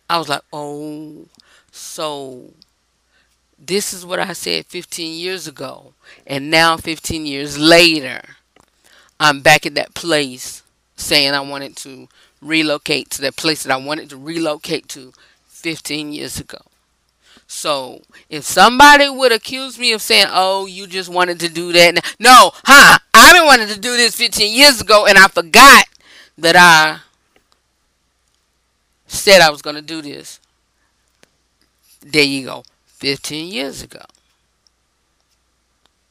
I 0.09 0.17
was 0.17 0.27
like, 0.27 0.41
oh, 0.51 1.25
so 1.71 2.51
this 3.57 3.93
is 3.93 4.05
what 4.05 4.19
I 4.19 4.33
said 4.33 4.65
15 4.65 5.19
years 5.19 5.47
ago. 5.47 5.93
And 6.25 6.49
now, 6.49 6.77
15 6.77 7.25
years 7.25 7.57
later, 7.57 8.21
I'm 9.19 9.41
back 9.41 9.65
at 9.65 9.75
that 9.75 9.93
place 9.93 10.63
saying 10.95 11.33
I 11.33 11.41
wanted 11.41 11.75
to 11.77 12.07
relocate 12.41 13.09
to 13.11 13.21
that 13.21 13.35
place 13.35 13.63
that 13.63 13.73
I 13.73 13.77
wanted 13.77 14.09
to 14.09 14.17
relocate 14.17 14.87
to 14.89 15.13
15 15.59 16.13
years 16.13 16.39
ago. 16.39 16.59
So 17.47 18.03
if 18.29 18.43
somebody 18.43 19.09
would 19.09 19.31
accuse 19.31 19.79
me 19.79 19.91
of 19.91 20.01
saying, 20.01 20.27
"Oh, 20.29 20.67
you 20.67 20.85
just 20.85 21.09
wanted 21.09 21.39
to 21.39 21.49
do 21.49 21.73
that," 21.73 22.05
no, 22.19 22.51
huh? 22.63 22.99
I've 23.13 23.33
been 23.33 23.45
wanting 23.45 23.69
to 23.69 23.79
do 23.79 23.97
this 23.97 24.15
15 24.15 24.53
years 24.53 24.81
ago, 24.81 25.07
and 25.07 25.17
I 25.17 25.27
forgot 25.27 25.85
that 26.37 26.55
I 26.55 26.99
said 29.07 29.41
I 29.41 29.49
was 29.49 29.61
going 29.63 29.75
to 29.75 29.81
do 29.81 30.01
this. 30.01 30.39
There 32.01 32.23
you 32.23 32.45
go, 32.45 32.63
15 32.85 33.51
years 33.51 33.81
ago. 33.81 34.03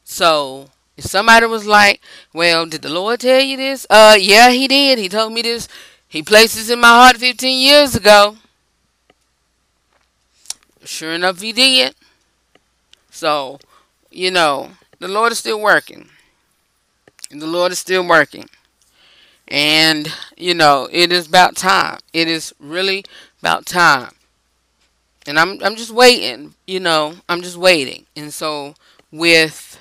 So 0.04 0.70
if 0.96 1.04
somebody 1.04 1.46
was 1.46 1.66
like, 1.66 2.00
"Well, 2.32 2.66
did 2.66 2.82
the 2.82 2.88
Lord 2.88 3.20
tell 3.20 3.40
you 3.40 3.56
this?" 3.56 3.87
Uh, 3.88 4.16
yeah, 4.18 4.50
He 4.50 4.66
did. 4.66 4.98
He 4.98 5.08
told 5.08 5.32
me 5.32 5.42
this. 5.42 5.68
He 6.08 6.22
placed 6.22 6.56
this 6.56 6.70
in 6.70 6.80
my 6.80 6.88
heart 6.88 7.16
15 7.18 7.61
years 7.61 7.94
ago. 7.94 8.38
Sure 10.88 11.12
enough, 11.12 11.40
he 11.42 11.53
did. 11.53 11.94
So, 13.11 13.59
you 14.11 14.31
know, 14.31 14.72
the 14.98 15.09
Lord 15.09 15.33
is 15.33 15.38
still 15.38 15.61
working. 15.61 16.09
The 17.31 17.46
Lord 17.46 17.72
is 17.72 17.79
still 17.79 18.07
working. 18.07 18.48
And, 19.48 20.12
you 20.37 20.55
know, 20.55 20.88
it 20.92 21.11
is 21.12 21.27
about 21.27 21.57
time. 21.57 21.98
It 22.12 22.29
is 22.29 22.55
really 22.59 23.05
about 23.40 23.66
time. 23.66 24.12
And 25.27 25.38
I'm 25.38 25.62
I'm 25.62 25.77
just 25.77 25.90
waiting, 25.90 26.55
you 26.66 26.81
know, 26.81 27.14
I'm 27.29 27.42
just 27.42 27.57
waiting. 27.57 28.07
And 28.16 28.33
so 28.33 28.74
with 29.12 29.79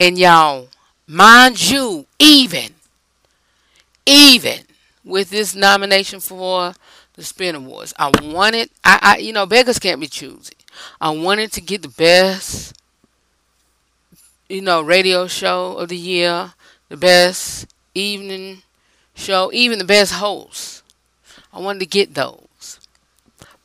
and 0.00 0.18
y'all, 0.18 0.68
mind 1.06 1.70
you, 1.70 2.06
even 2.18 2.74
even 4.06 4.60
with 5.04 5.30
this 5.30 5.54
nomination 5.54 6.20
for 6.20 6.74
the 7.22 7.26
Spin 7.26 7.54
Awards, 7.54 7.94
I 7.98 8.10
wanted 8.22 8.70
I, 8.84 8.98
I 9.02 9.16
you 9.18 9.32
know, 9.32 9.46
beggars 9.46 9.78
can't 9.78 10.00
be 10.00 10.08
choosy. 10.08 10.54
I 11.00 11.10
wanted 11.10 11.52
to 11.52 11.60
get 11.60 11.82
the 11.82 11.88
best 11.88 12.74
you 14.48 14.60
know, 14.60 14.82
radio 14.82 15.26
show 15.26 15.78
of 15.78 15.88
the 15.88 15.96
year, 15.96 16.52
the 16.88 16.96
best 16.96 17.66
evening 17.94 18.62
show, 19.14 19.50
even 19.52 19.78
the 19.78 19.84
best 19.84 20.14
host. 20.14 20.82
I 21.52 21.60
wanted 21.60 21.78
to 21.80 21.86
get 21.86 22.14
those. 22.14 22.80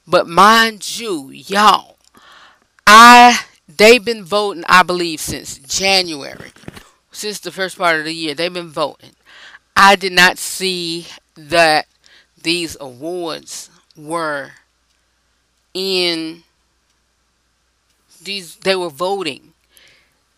But 0.07 0.27
mind 0.27 0.99
you, 0.99 1.31
y'all, 1.31 1.97
I 2.85 3.41
they've 3.67 4.03
been 4.03 4.23
voting, 4.23 4.63
I 4.69 4.83
believe, 4.83 5.19
since 5.19 5.57
January. 5.57 6.51
Since 7.11 7.39
the 7.39 7.51
first 7.51 7.77
part 7.77 7.97
of 7.97 8.05
the 8.05 8.13
year. 8.13 8.35
They've 8.35 8.53
been 8.53 8.69
voting. 8.69 9.11
I 9.75 9.95
did 9.95 10.13
not 10.13 10.37
see 10.37 11.07
that 11.35 11.87
these 12.41 12.77
awards 12.79 13.69
were 13.95 14.51
in 15.73 16.43
these 18.23 18.55
they 18.57 18.75
were 18.75 18.89
voting 18.89 19.53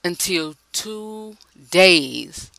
until 0.04 0.56
two 0.72 1.38
days 1.72 2.52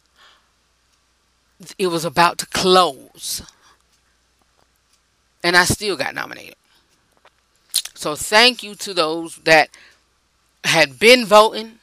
it 1.79 1.89
was 1.89 2.05
about 2.05 2.39
to 2.39 2.47
close 2.47 3.43
and 5.43 5.57
i 5.57 5.65
still 5.65 5.97
got 5.97 6.15
nominated 6.15 6.55
so 7.95 8.17
thank 8.17 8.63
you 8.63 8.75
to 8.77 8.95
those 8.95 9.37
that 9.45 9.69
had 10.65 10.99
been 10.99 11.27
voting, 11.27 11.79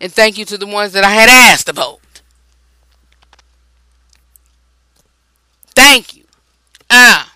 and 0.00 0.12
thank 0.12 0.38
you 0.38 0.44
to 0.46 0.58
the 0.58 0.66
ones 0.66 0.92
that 0.92 1.04
I 1.04 1.10
had 1.10 1.28
asked 1.28 1.66
to 1.66 1.72
vote. 1.72 2.00
Thank 5.74 6.16
you. 6.16 6.25
Ah. 6.90 7.34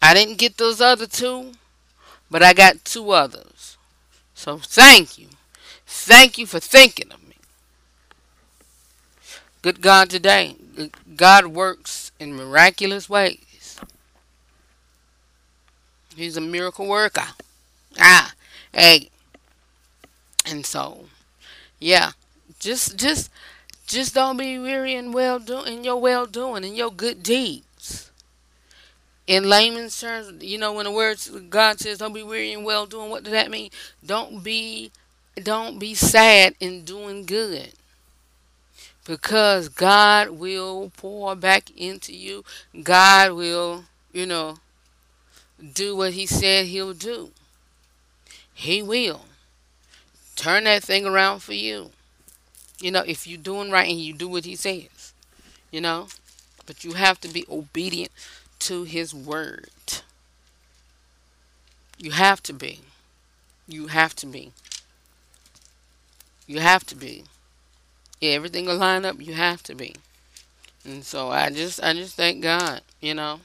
I 0.00 0.14
didn't 0.14 0.38
get 0.38 0.56
those 0.56 0.80
other 0.80 1.06
two, 1.06 1.52
but 2.30 2.42
I 2.42 2.52
got 2.52 2.84
two 2.84 3.10
others. 3.10 3.76
So 4.34 4.58
thank 4.58 5.18
you. 5.18 5.28
Thank 5.86 6.38
you 6.38 6.46
for 6.46 6.58
thinking 6.58 7.12
of 7.12 7.26
me. 7.28 7.36
Good 9.62 9.80
God 9.80 10.10
today. 10.10 10.56
God 11.14 11.46
works 11.46 12.10
in 12.18 12.34
miraculous 12.34 13.08
ways. 13.08 13.78
He's 16.16 16.36
a 16.36 16.40
miracle 16.40 16.88
worker. 16.88 17.28
Ah, 17.98 18.32
hey. 18.72 19.08
And 20.46 20.66
so, 20.66 21.06
yeah, 21.78 22.12
just 22.58 22.96
just 22.96 23.30
just 23.92 24.14
don't 24.14 24.36
be 24.36 24.58
weary 24.58 24.94
in 24.94 25.12
well 25.12 25.38
doing 25.38 25.78
in 25.78 25.84
your 25.84 26.00
well 26.00 26.26
doing 26.26 26.64
in 26.64 26.74
your 26.74 26.90
good 26.90 27.22
deeds. 27.22 28.10
In 29.26 29.48
layman's 29.48 30.00
terms, 30.00 30.42
you 30.42 30.58
know 30.58 30.72
when 30.72 30.84
the 30.84 30.90
words 30.90 31.28
God 31.28 31.78
says 31.78 31.98
don't 31.98 32.12
be 32.12 32.22
weary 32.22 32.52
in 32.52 32.64
well 32.64 32.86
doing, 32.86 33.10
what 33.10 33.22
does 33.22 33.32
that 33.32 33.50
mean? 33.50 33.70
Don't 34.04 34.42
be 34.42 34.90
don't 35.40 35.78
be 35.78 35.94
sad 35.94 36.54
in 36.60 36.84
doing 36.84 37.24
good. 37.24 37.72
Because 39.04 39.68
God 39.68 40.30
will 40.30 40.92
pour 40.96 41.34
back 41.34 41.70
into 41.76 42.14
you. 42.14 42.44
God 42.82 43.32
will, 43.32 43.84
you 44.12 44.26
know, 44.26 44.58
do 45.74 45.96
what 45.96 46.12
he 46.12 46.24
said 46.24 46.66
he'll 46.66 46.94
do. 46.94 47.32
He 48.54 48.80
will. 48.82 49.22
Turn 50.36 50.64
that 50.64 50.84
thing 50.84 51.04
around 51.04 51.40
for 51.40 51.52
you. 51.52 51.90
You 52.82 52.90
know, 52.90 53.04
if 53.06 53.26
you're 53.26 53.40
doing 53.40 53.70
right 53.70 53.88
and 53.88 54.00
you 54.00 54.12
do 54.14 54.28
what 54.28 54.44
he 54.44 54.56
says. 54.56 55.14
You 55.70 55.80
know? 55.80 56.08
But 56.66 56.84
you 56.84 56.94
have 56.94 57.20
to 57.22 57.28
be 57.28 57.46
obedient 57.50 58.12
to 58.60 58.84
his 58.84 59.14
word. 59.14 59.70
You 61.98 62.10
have 62.12 62.42
to 62.44 62.52
be. 62.52 62.80
You 63.68 63.88
have 63.88 64.14
to 64.16 64.26
be. 64.26 64.52
You 66.46 66.60
have 66.60 66.84
to 66.86 66.94
be. 66.94 67.24
Yeah, 68.20 68.32
everything 68.32 68.66
will 68.66 68.76
line 68.76 69.04
up. 69.04 69.20
You 69.20 69.34
have 69.34 69.62
to 69.64 69.74
be. 69.74 69.96
And 70.84 71.04
so 71.04 71.30
I 71.30 71.50
just, 71.50 71.82
I 71.82 71.94
just 71.94 72.16
thank 72.16 72.42
God, 72.42 72.82
you 73.00 73.14
know. 73.14 73.40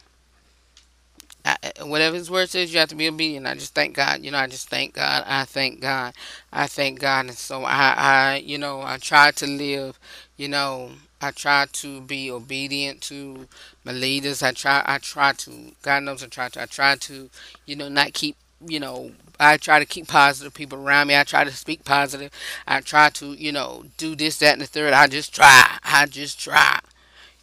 Whatever 1.89 2.15
his 2.15 2.31
word 2.31 2.49
says, 2.49 2.73
you 2.73 2.79
have 2.79 2.89
to 2.89 2.95
be 2.95 3.07
obedient. 3.07 3.47
I 3.47 3.55
just 3.55 3.73
thank 3.75 3.95
God. 3.95 4.23
You 4.23 4.31
know, 4.31 4.37
I 4.37 4.47
just 4.47 4.69
thank 4.69 4.93
God. 4.93 5.23
I 5.27 5.45
thank 5.45 5.81
God. 5.81 6.13
I 6.51 6.67
thank 6.67 6.99
God. 6.99 7.27
And 7.27 7.35
so 7.37 7.63
I, 7.63 7.93
I, 7.97 8.43
you 8.45 8.57
know, 8.57 8.81
I 8.81 8.97
try 8.97 9.31
to 9.31 9.47
live, 9.47 9.99
you 10.37 10.47
know, 10.47 10.91
I 11.21 11.31
try 11.31 11.65
to 11.71 12.01
be 12.01 12.29
obedient 12.31 13.01
to 13.03 13.47
my 13.83 13.91
leaders. 13.91 14.43
I 14.43 14.51
try, 14.51 14.83
I 14.85 14.99
try 14.99 15.33
to, 15.33 15.71
God 15.81 16.03
knows 16.03 16.23
I 16.23 16.27
try 16.27 16.49
to, 16.49 16.61
I 16.61 16.65
try 16.65 16.95
to, 16.95 17.29
you 17.65 17.75
know, 17.75 17.89
not 17.89 18.13
keep, 18.13 18.35
you 18.65 18.79
know, 18.79 19.11
I 19.39 19.57
try 19.57 19.79
to 19.79 19.85
keep 19.85 20.07
positive 20.07 20.53
people 20.53 20.79
around 20.79 21.07
me. 21.07 21.15
I 21.17 21.23
try 21.23 21.43
to 21.43 21.51
speak 21.51 21.83
positive. 21.85 22.31
I 22.67 22.81
try 22.81 23.09
to, 23.11 23.33
you 23.33 23.51
know, 23.51 23.85
do 23.97 24.15
this, 24.15 24.37
that, 24.39 24.53
and 24.53 24.61
the 24.61 24.65
third. 24.67 24.93
I 24.93 25.07
just 25.07 25.33
try. 25.33 25.77
I 25.83 26.05
just 26.07 26.39
try. 26.39 26.79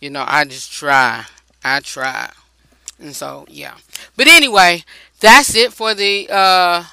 You 0.01 0.11
know, 0.11 0.25
I 0.27 0.45
just 0.45 0.73
try. 0.73 1.25
I 1.65 1.81
try. 1.81 2.31
And 2.99 3.15
so, 3.15 3.45
yeah. 3.49 3.77
But 4.17 4.29
anyway, 4.29 4.85
that's 5.21 5.55
it 5.55 5.73
for 5.73 5.95
the 5.95 6.29
uh, 6.31 6.85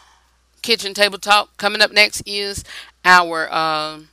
kitchen 0.62 0.94
table 0.94 1.18
talk. 1.20 1.56
Coming 1.58 1.82
up 1.82 1.92
next 1.92 2.24
is 2.26 2.64
our 3.06 3.54
um, 3.54 4.10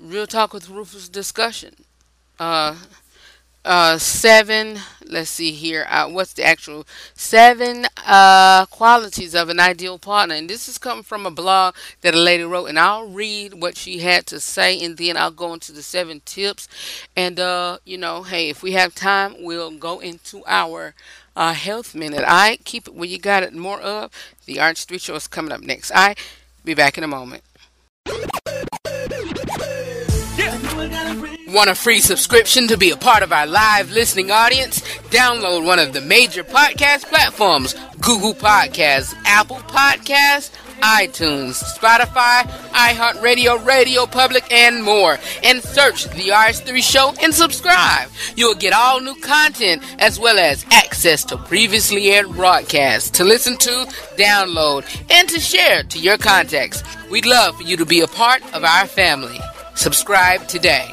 Real 0.00 0.26
Talk 0.26 0.52
with 0.52 0.68
Rufus 0.68 1.08
discussion. 1.08 1.74
Uh, 2.38 2.76
uh, 3.66 3.98
seven, 3.98 4.78
let's 5.04 5.28
see 5.28 5.50
here, 5.50 5.86
uh, 5.90 6.08
what's 6.08 6.32
the 6.32 6.44
actual, 6.44 6.86
seven 7.14 7.86
uh, 8.06 8.64
qualities 8.66 9.34
of 9.34 9.48
an 9.48 9.58
ideal 9.58 9.98
partner. 9.98 10.36
And 10.36 10.48
this 10.48 10.68
is 10.68 10.78
coming 10.78 11.02
from 11.02 11.26
a 11.26 11.30
blog 11.30 11.74
that 12.00 12.14
a 12.14 12.18
lady 12.18 12.44
wrote, 12.44 12.66
and 12.66 12.78
I'll 12.78 13.08
read 13.08 13.60
what 13.60 13.76
she 13.76 13.98
had 13.98 14.24
to 14.26 14.40
say, 14.40 14.80
and 14.82 14.96
then 14.96 15.16
I'll 15.16 15.32
go 15.32 15.52
into 15.52 15.72
the 15.72 15.82
seven 15.82 16.22
tips. 16.24 16.68
And, 17.16 17.40
uh, 17.40 17.78
you 17.84 17.98
know, 17.98 18.22
hey, 18.22 18.48
if 18.48 18.62
we 18.62 18.72
have 18.72 18.94
time, 18.94 19.34
we'll 19.40 19.72
go 19.72 19.98
into 19.98 20.42
our 20.46 20.94
uh, 21.34 21.52
health 21.52 21.94
minute. 21.94 22.24
I 22.26 22.58
keep 22.64 22.86
it 22.86 22.94
where 22.94 23.08
you 23.08 23.18
got 23.18 23.42
it 23.42 23.52
more 23.52 23.80
of. 23.80 24.12
The 24.46 24.56
RH3 24.56 25.00
show 25.00 25.16
is 25.16 25.26
coming 25.26 25.52
up 25.52 25.60
next. 25.60 25.90
I 25.94 26.14
be 26.64 26.74
back 26.74 26.96
in 26.96 27.04
a 27.04 27.08
moment. 27.08 27.42
Want 31.48 31.70
a 31.70 31.76
free 31.76 32.00
subscription 32.00 32.66
to 32.66 32.76
be 32.76 32.90
a 32.90 32.96
part 32.96 33.22
of 33.22 33.32
our 33.32 33.46
live 33.46 33.92
listening 33.92 34.32
audience? 34.32 34.80
Download 35.10 35.64
one 35.64 35.78
of 35.78 35.92
the 35.92 36.00
major 36.00 36.42
podcast 36.42 37.04
platforms 37.04 37.76
Google 38.00 38.34
Podcasts, 38.34 39.14
Apple 39.24 39.58
Podcasts, 39.58 40.50
iTunes, 40.80 41.62
Spotify, 41.62 42.42
iHeartRadio, 42.72 43.64
Radio 43.64 44.06
Public, 44.06 44.52
and 44.52 44.82
more. 44.82 45.18
And 45.44 45.62
search 45.62 46.06
The 46.06 46.30
RH3 46.30 46.82
Show 46.82 47.14
and 47.22 47.32
subscribe. 47.32 48.10
You'll 48.34 48.54
get 48.54 48.72
all 48.72 49.00
new 49.00 49.14
content 49.20 49.84
as 50.00 50.18
well 50.18 50.40
as 50.40 50.66
access 50.72 51.24
to 51.26 51.36
previously 51.36 52.10
aired 52.10 52.30
broadcasts 52.30 53.10
to 53.10 53.24
listen 53.24 53.56
to, 53.58 53.86
download, 54.16 54.84
and 55.10 55.28
to 55.28 55.38
share 55.38 55.84
to 55.84 55.98
your 56.00 56.18
contacts. 56.18 56.82
We'd 57.08 57.24
love 57.24 57.56
for 57.56 57.62
you 57.62 57.76
to 57.76 57.86
be 57.86 58.00
a 58.00 58.08
part 58.08 58.42
of 58.52 58.64
our 58.64 58.86
family. 58.88 59.38
Subscribe 59.76 60.48
today. 60.48 60.90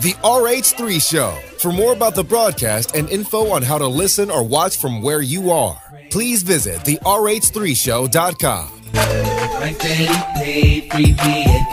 The 0.00 0.12
RH3 0.22 1.02
Show. 1.02 1.36
For 1.58 1.72
more 1.72 1.92
about 1.92 2.14
the 2.14 2.22
broadcast 2.22 2.94
and 2.94 3.08
info 3.10 3.50
on 3.50 3.62
how 3.62 3.78
to 3.78 3.86
listen 3.88 4.30
or 4.30 4.44
watch 4.44 4.76
from 4.76 5.02
where 5.02 5.20
you 5.20 5.50
are, 5.50 5.76
please 6.10 6.44
visit 6.44 6.84
the 6.84 6.98
RH3Show.com. 6.98 8.70
Like 8.94 9.76
that 9.78 10.38
free 10.44 10.86
me 10.92 11.44
at 11.48 11.68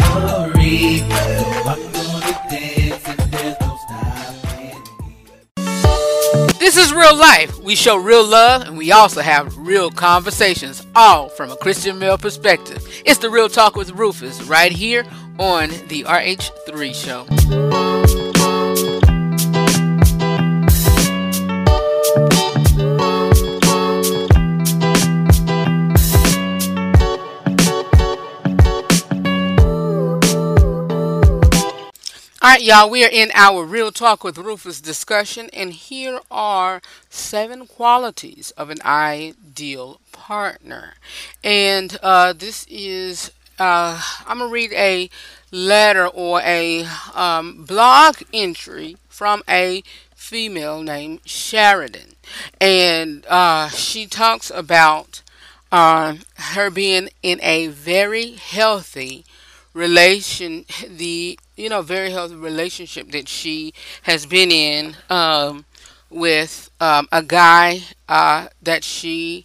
Calvary. 0.00 1.02
I'm 1.68 1.92
gonna 1.92 2.32
dance 2.48 3.06
and 3.06 3.18
there's 3.32 3.60
no 3.60 3.76
stopping. 3.84 4.82
This 6.58 6.78
is 6.78 6.94
real 6.94 7.14
life. 7.14 7.58
We 7.58 7.74
show 7.74 7.98
real 7.98 8.24
love 8.26 8.62
and 8.62 8.78
we 8.78 8.92
also 8.92 9.20
have 9.20 9.54
real 9.58 9.90
conversations, 9.90 10.86
all 10.96 11.28
from 11.28 11.50
a 11.50 11.56
Christian 11.56 11.98
male 11.98 12.16
perspective. 12.16 12.82
It's 13.04 13.18
the 13.18 13.28
Real 13.28 13.50
Talk 13.50 13.76
with 13.76 13.90
Rufus 13.90 14.42
right 14.44 14.72
here 14.72 15.04
on 15.38 15.70
the 15.88 16.04
RH3 16.04 16.94
Show. 16.94 17.26
All 32.40 32.54
right, 32.54 32.62
y'all, 32.62 32.88
we 32.88 33.04
are 33.04 33.10
in 33.10 33.30
our 33.34 33.62
Real 33.62 33.92
Talk 33.92 34.24
with 34.24 34.38
Rufus 34.38 34.80
discussion, 34.80 35.50
and 35.52 35.72
here 35.72 36.20
are 36.30 36.80
seven 37.10 37.66
qualities 37.66 38.52
of 38.52 38.70
an 38.70 38.78
ideal 38.84 40.00
partner. 40.12 40.94
And 41.44 41.98
uh, 42.02 42.32
this 42.32 42.64
is, 42.70 43.32
uh, 43.58 44.00
I'm 44.26 44.38
to 44.38 44.46
read 44.46 44.72
a 44.72 45.10
letter 45.50 46.06
or 46.06 46.40
a 46.42 46.86
um, 47.14 47.64
blog 47.64 48.16
entry 48.32 48.96
from 49.08 49.42
a 49.48 49.82
female 50.14 50.82
named 50.82 51.20
Sheridan. 51.24 52.14
And 52.60 53.24
uh, 53.26 53.68
she 53.68 54.06
talks 54.06 54.50
about 54.54 55.22
uh, 55.72 56.16
her 56.36 56.70
being 56.70 57.08
in 57.22 57.40
a 57.42 57.68
very 57.68 58.32
healthy 58.32 59.24
relation 59.74 60.64
the 60.88 61.38
you 61.56 61.68
know 61.68 61.82
very 61.82 62.10
healthy 62.10 62.34
relationship 62.34 63.10
that 63.12 63.28
she 63.28 63.72
has 64.02 64.26
been 64.26 64.50
in 64.50 64.96
um, 65.10 65.64
with 66.10 66.70
um, 66.80 67.06
a 67.12 67.22
guy 67.22 67.82
uh, 68.08 68.48
that 68.62 68.82
she 68.82 69.44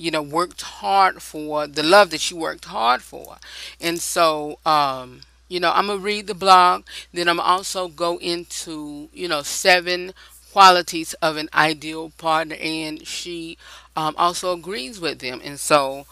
you 0.00 0.10
know 0.10 0.22
worked 0.22 0.62
hard 0.62 1.22
for 1.22 1.66
the 1.66 1.82
love 1.82 2.10
that 2.10 2.30
you 2.30 2.36
worked 2.36 2.64
hard 2.66 3.02
for. 3.02 3.36
And 3.80 4.00
so 4.00 4.58
um, 4.66 5.22
you 5.48 5.58
know 5.60 5.72
i'm 5.72 5.88
gonna 5.88 5.98
read 5.98 6.26
the 6.28 6.34
blog 6.34 6.84
then 7.12 7.28
i'm 7.28 7.40
also 7.40 7.88
go 7.88 8.18
into 8.18 9.08
you 9.12 9.26
know 9.28 9.42
seven 9.42 10.12
qualities 10.52 11.12
of 11.14 11.36
an 11.36 11.48
ideal 11.54 12.10
partner 12.18 12.56
and 12.60 13.06
she 13.06 13.56
um, 13.96 14.14
also 14.18 14.52
agrees 14.52 15.00
with 15.00 15.18
them. 15.20 15.40
And 15.44 15.58
so 15.60 16.06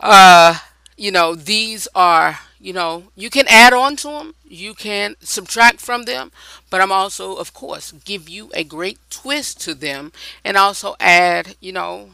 uh 0.00 0.58
you 0.96 1.10
know 1.10 1.34
these 1.34 1.88
are 1.94 2.38
you 2.60 2.72
know 2.72 3.04
you 3.16 3.30
can 3.30 3.46
add 3.48 3.72
on 3.72 3.96
to 3.96 4.08
them 4.08 4.34
you 4.44 4.74
can 4.74 5.14
subtract 5.20 5.80
from 5.80 6.04
them 6.04 6.30
but 6.70 6.80
i'm 6.80 6.92
also 6.92 7.36
of 7.36 7.54
course 7.54 7.92
give 8.04 8.28
you 8.28 8.50
a 8.54 8.64
great 8.64 8.98
twist 9.10 9.60
to 9.60 9.74
them 9.74 10.12
and 10.44 10.56
also 10.56 10.94
add 11.00 11.54
you 11.60 11.72
know 11.72 12.10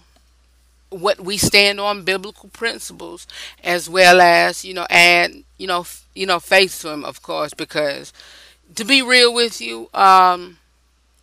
what 0.90 1.20
we 1.20 1.36
stand 1.36 1.80
on 1.80 2.04
biblical 2.04 2.48
principles 2.50 3.26
as 3.62 3.88
well 3.90 4.20
as 4.20 4.64
you 4.64 4.72
know 4.74 4.86
add 4.90 5.32
you 5.58 5.66
know 5.66 5.84
you 6.14 6.26
know 6.26 6.40
faith 6.40 6.80
to 6.80 6.88
them 6.88 7.04
of 7.04 7.22
course 7.22 7.52
because 7.54 8.12
to 8.74 8.84
be 8.84 9.02
real 9.02 9.32
with 9.32 9.60
you 9.60 9.88
um 9.94 10.58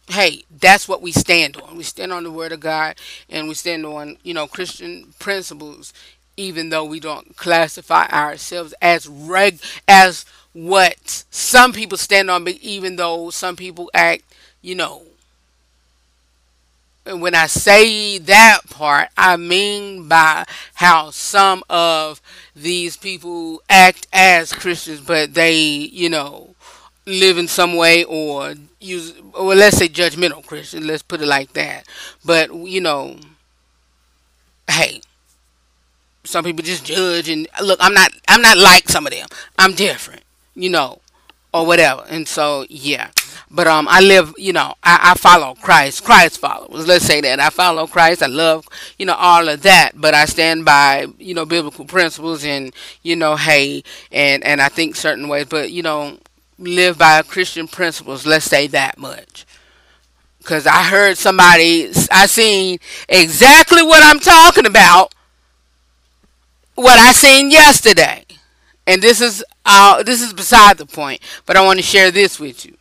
hey, 0.07 0.43
that's 0.59 0.88
what 0.88 1.01
we 1.01 1.11
stand 1.11 1.57
on. 1.57 1.78
We 1.78 1.84
stand 1.84 2.13
on 2.13 2.24
the 2.24 2.32
word 2.32 2.51
of 2.51 2.59
God 2.59 2.95
and 3.30 3.47
we 3.47 3.53
stand 3.53 3.86
on, 3.86 4.18
you 4.24 4.34
know, 4.34 4.47
Christian 4.47 5.13
principles, 5.20 5.93
even 6.38 6.70
though 6.70 6.86
we 6.86 6.99
don't 6.99 7.36
classify 7.36 8.07
ourselves 8.07 8.74
as 8.82 9.07
reg 9.07 9.59
as 9.88 10.26
what 10.53 11.26
some 11.32 11.74
people 11.74 11.97
stand 11.97 12.30
on, 12.30 12.43
but 12.43 12.55
even 12.55 12.95
though 12.95 13.30
some 13.30 13.55
people 13.55 13.89
act, 13.93 14.24
you 14.61 14.76
know, 14.76 15.03
when 17.05 17.35
I 17.35 17.47
say 17.47 18.17
that 18.17 18.61
part, 18.69 19.09
I 19.17 19.37
mean 19.37 20.07
by 20.07 20.45
how 20.75 21.11
some 21.11 21.63
of 21.69 22.21
these 22.55 22.97
people 22.97 23.61
act 23.69 24.07
as 24.11 24.51
Christians, 24.53 25.01
but 25.01 25.33
they, 25.33 25.55
you 25.55 26.09
know, 26.09 26.55
live 27.05 27.37
in 27.37 27.47
some 27.47 27.75
way 27.75 28.03
or 28.03 28.55
use, 28.79 29.13
or 29.33 29.53
let's 29.53 29.77
say 29.77 29.87
judgmental 29.87 30.45
Christians, 30.45 30.85
let's 30.85 31.03
put 31.03 31.21
it 31.21 31.27
like 31.27 31.53
that. 31.53 31.85
But, 32.23 32.53
you 32.53 32.81
know, 32.81 33.17
hey, 34.67 35.01
some 36.23 36.43
people 36.43 36.63
just 36.63 36.85
judge 36.85 37.29
and 37.29 37.47
look, 37.61 37.79
I'm 37.81 37.93
not, 37.93 38.11
I'm 38.27 38.41
not 38.41 38.57
like 38.57 38.89
some 38.89 39.05
of 39.05 39.13
them. 39.13 39.27
I'm 39.59 39.73
different, 39.73 40.23
you 40.55 40.69
know, 40.69 40.99
or 41.55 41.65
whatever. 41.65 42.03
And 42.09 42.27
so, 42.27 42.65
yeah. 42.69 43.11
But 43.49 43.65
um, 43.65 43.87
I 43.89 44.01
live, 44.01 44.33
you 44.37 44.51
know, 44.51 44.73
I, 44.83 45.11
I 45.11 45.13
follow 45.15 45.55
Christ, 45.55 46.03
Christ 46.03 46.37
followers. 46.39 46.85
Let's 46.85 47.05
say 47.05 47.21
that 47.21 47.39
I 47.39 47.49
follow 47.49 47.87
Christ. 47.87 48.21
I 48.21 48.25
love, 48.25 48.67
you 48.99 49.05
know, 49.05 49.13
all 49.13 49.47
of 49.47 49.61
that. 49.61 49.93
But 49.95 50.13
I 50.13 50.25
stand 50.25 50.65
by, 50.65 51.07
you 51.17 51.33
know, 51.33 51.45
biblical 51.45 51.85
principles 51.85 52.43
and, 52.43 52.73
you 53.03 53.15
know, 53.15 53.37
hey, 53.37 53.83
and 54.11 54.43
and 54.43 54.61
I 54.61 54.67
think 54.67 54.97
certain 54.97 55.29
ways. 55.29 55.45
But 55.45 55.71
you 55.71 55.81
know, 55.81 56.17
live 56.59 56.97
by 56.97 57.21
Christian 57.21 57.69
principles. 57.69 58.25
Let's 58.25 58.45
say 58.45 58.67
that 58.67 58.97
much. 58.97 59.45
Cause 60.43 60.67
I 60.67 60.83
heard 60.83 61.17
somebody, 61.17 61.89
I 62.11 62.27
seen 62.27 62.77
exactly 63.09 63.81
what 63.81 64.03
I'm 64.03 64.19
talking 64.19 64.67
about. 64.67 65.13
What 66.75 66.99
I 66.99 67.13
seen 67.13 67.49
yesterday, 67.49 68.24
and 68.88 69.01
this 69.01 69.21
is 69.21 69.43
uh, 69.65 70.03
this 70.03 70.21
is 70.21 70.33
beside 70.33 70.77
the 70.77 70.86
point. 70.86 71.21
But 71.45 71.57
I 71.57 71.65
want 71.65 71.79
to 71.79 71.83
share 71.83 72.11
this 72.11 72.39
with 72.39 72.65
you. 72.65 72.75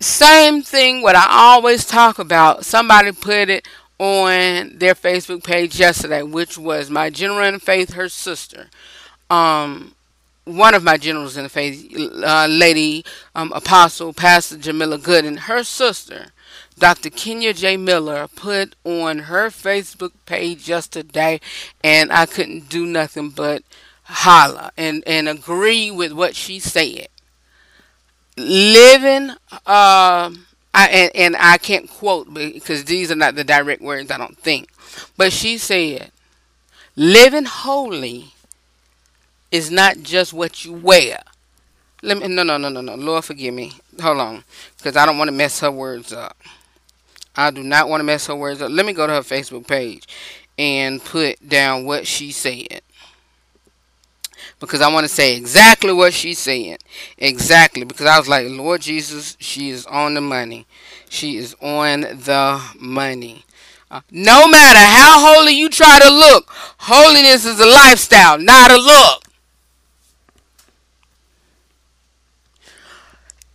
Same 0.00 0.62
thing. 0.62 1.02
What 1.02 1.16
I 1.16 1.26
always 1.28 1.84
talk 1.84 2.18
about. 2.18 2.64
Somebody 2.64 3.12
put 3.12 3.50
it 3.50 3.68
on 3.98 4.78
their 4.78 4.94
Facebook 4.94 5.44
page 5.44 5.78
yesterday, 5.78 6.22
which 6.22 6.56
was 6.56 6.88
my 6.88 7.10
general 7.10 7.46
in 7.46 7.58
faith, 7.58 7.92
her 7.92 8.08
sister. 8.08 8.70
Um, 9.28 9.94
one 10.44 10.74
of 10.74 10.82
my 10.82 10.96
generals 10.96 11.36
in 11.36 11.42
the 11.42 11.48
faith, 11.50 11.94
uh, 12.24 12.46
Lady 12.48 13.04
um, 13.34 13.52
Apostle 13.52 14.14
Pastor 14.14 14.56
Jamila 14.56 14.96
Good, 14.96 15.26
and 15.26 15.40
her 15.40 15.62
sister, 15.62 16.28
Dr. 16.78 17.10
Kenya 17.10 17.52
J. 17.52 17.76
Miller, 17.76 18.26
put 18.26 18.74
on 18.84 19.20
her 19.20 19.48
Facebook 19.50 20.12
page 20.24 20.66
yesterday, 20.66 21.38
and 21.84 22.10
I 22.10 22.24
couldn't 22.24 22.70
do 22.70 22.86
nothing 22.86 23.28
but 23.28 23.62
holler 24.10 24.70
and, 24.76 25.02
and 25.06 25.28
agree 25.28 25.90
with 25.90 26.12
what 26.12 26.36
she 26.36 26.58
said. 26.58 27.08
Living, 28.36 29.30
uh, 29.66 30.30
I, 30.74 30.88
and, 30.88 31.10
and 31.14 31.36
I 31.38 31.58
can't 31.58 31.88
quote 31.88 32.32
because 32.32 32.84
these 32.84 33.10
are 33.10 33.16
not 33.16 33.34
the 33.34 33.44
direct 33.44 33.82
words, 33.82 34.10
I 34.10 34.18
don't 34.18 34.38
think, 34.38 34.68
but 35.16 35.32
she 35.32 35.58
said, 35.58 36.10
living 36.96 37.44
holy 37.44 38.32
is 39.50 39.70
not 39.70 39.98
just 40.02 40.32
what 40.32 40.64
you 40.64 40.72
wear. 40.72 41.20
Let 42.02 42.18
me 42.18 42.28
no 42.28 42.42
no 42.42 42.56
no 42.56 42.70
no 42.70 42.80
no. 42.80 42.94
Lord 42.94 43.24
forgive 43.24 43.52
me. 43.52 43.72
Hold 44.00 44.20
on, 44.20 44.44
because 44.78 44.96
I 44.96 45.04
don't 45.04 45.18
want 45.18 45.28
to 45.28 45.32
mess 45.32 45.60
her 45.60 45.70
words 45.70 46.12
up. 46.12 46.36
I 47.36 47.50
do 47.50 47.62
not 47.62 47.88
want 47.88 48.00
to 48.00 48.04
mess 48.04 48.26
her 48.28 48.34
words 48.34 48.62
up. 48.62 48.70
Let 48.70 48.86
me 48.86 48.92
go 48.92 49.06
to 49.06 49.12
her 49.12 49.20
Facebook 49.20 49.66
page 49.66 50.06
and 50.58 51.04
put 51.04 51.46
down 51.46 51.84
what 51.84 52.06
she 52.06 52.32
said. 52.32 52.80
Because 54.60 54.82
I 54.82 54.92
want 54.92 55.04
to 55.04 55.08
say 55.08 55.36
exactly 55.36 55.92
what 55.92 56.12
she's 56.12 56.38
saying. 56.38 56.76
Exactly. 57.16 57.84
Because 57.84 58.06
I 58.06 58.18
was 58.18 58.28
like, 58.28 58.46
Lord 58.48 58.82
Jesus, 58.82 59.36
she 59.40 59.70
is 59.70 59.86
on 59.86 60.14
the 60.14 60.20
money. 60.20 60.66
She 61.08 61.36
is 61.38 61.56
on 61.62 62.02
the 62.02 62.62
money. 62.78 63.44
Uh, 63.90 64.02
no 64.12 64.46
matter 64.46 64.78
how 64.78 65.34
holy 65.34 65.52
you 65.52 65.68
try 65.68 65.98
to 65.98 66.08
look, 66.08 66.44
holiness 66.78 67.44
is 67.44 67.58
a 67.58 67.66
lifestyle, 67.66 68.38
not 68.38 68.70
a 68.70 68.76
look. 68.76 69.24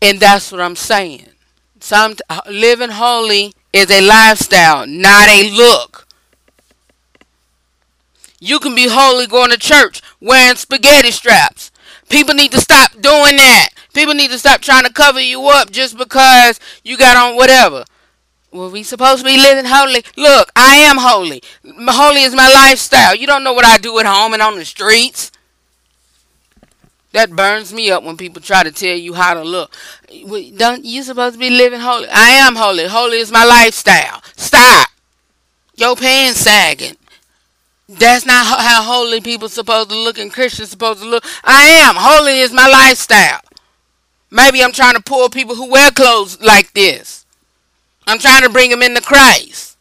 And 0.01 0.19
that's 0.19 0.51
what 0.51 0.59
I'm 0.59 0.75
saying. 0.75 1.27
Some 1.79 2.15
living 2.49 2.89
holy 2.89 3.53
is 3.71 3.89
a 3.91 4.01
lifestyle, 4.01 4.85
not 4.87 5.29
a 5.29 5.49
look. 5.51 6.04
You 8.39 8.59
can 8.59 8.75
be 8.75 8.87
holy 8.89 9.27
going 9.27 9.51
to 9.51 9.57
church 9.57 10.01
wearing 10.19 10.57
spaghetti 10.57 11.11
straps. 11.11 11.71
People 12.09 12.35
need 12.35 12.51
to 12.51 12.59
stop 12.59 12.91
doing 12.93 13.37
that. 13.37 13.69
People 13.93 14.13
need 14.13 14.31
to 14.31 14.37
stop 14.37 14.61
trying 14.61 14.83
to 14.83 14.93
cover 14.93 15.19
you 15.19 15.47
up 15.47 15.71
just 15.71 15.97
because 15.97 16.59
you 16.83 16.97
got 16.97 17.17
on 17.17 17.35
whatever. 17.35 17.85
Well, 18.51 18.69
we 18.71 18.83
supposed 18.83 19.19
to 19.19 19.25
be 19.25 19.37
living 19.37 19.65
holy. 19.65 20.03
Look, 20.15 20.51
I 20.55 20.75
am 20.75 20.97
holy. 20.97 21.41
Holy 21.63 22.21
is 22.21 22.35
my 22.35 22.49
lifestyle. 22.49 23.15
You 23.15 23.27
don't 23.27 23.43
know 23.43 23.53
what 23.53 23.65
I 23.65 23.77
do 23.77 23.97
at 23.99 24.05
home 24.05 24.33
and 24.33 24.41
on 24.41 24.55
the 24.55 24.65
streets. 24.65 25.31
That 27.11 27.31
burns 27.31 27.73
me 27.73 27.91
up 27.91 28.03
when 28.03 28.17
people 28.17 28.41
try 28.41 28.63
to 28.63 28.71
tell 28.71 28.95
you 28.95 29.13
how 29.13 29.33
to 29.33 29.43
look. 29.43 29.73
Don't 30.57 30.83
you 30.83 31.01
supposed 31.03 31.35
to 31.35 31.39
be 31.39 31.49
living 31.49 31.79
holy? 31.79 32.07
I 32.09 32.31
am 32.31 32.55
holy. 32.55 32.87
Holy 32.87 33.17
is 33.17 33.31
my 33.31 33.45
lifestyle. 33.45 34.21
Stop. 34.35 34.89
Your 35.75 35.95
pants 35.95 36.41
sagging. 36.41 36.97
That's 37.97 38.25
not 38.25 38.45
how 38.45 38.83
holy 38.83 39.21
people 39.21 39.47
supposed 39.47 39.89
to 39.89 39.95
look 39.95 40.17
and 40.17 40.31
Christians 40.31 40.69
supposed 40.69 41.01
to 41.01 41.07
look. 41.07 41.23
I 41.43 41.63
am. 41.63 41.95
Holy 41.97 42.39
is 42.39 42.51
my 42.51 42.67
lifestyle. 42.67 43.41
Maybe 44.29 44.63
I'm 44.63 44.73
trying 44.73 44.95
to 44.95 45.01
pull 45.01 45.29
people 45.29 45.55
who 45.55 45.71
wear 45.71 45.91
clothes 45.91 46.41
like 46.41 46.73
this. 46.73 47.25
I'm 48.07 48.19
trying 48.19 48.43
to 48.43 48.49
bring 48.49 48.69
them 48.69 48.81
into 48.81 49.01
Christ. 49.01 49.77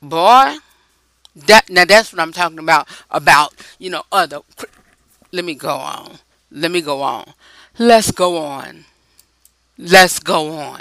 Boy, 0.00 0.56
that 1.34 1.68
now 1.68 1.84
that's 1.84 2.12
what 2.12 2.20
I'm 2.20 2.32
talking 2.32 2.58
about 2.58 2.88
about, 3.10 3.54
you 3.78 3.90
know, 3.90 4.02
other 4.12 4.40
let 5.32 5.44
me 5.44 5.54
go 5.54 5.74
on. 5.74 6.18
Let 6.50 6.70
me 6.70 6.82
go 6.82 7.00
on. 7.00 7.32
Let's 7.78 8.10
go 8.10 8.36
on. 8.36 8.84
Let's 9.82 10.20
go 10.20 10.52
on. 10.58 10.80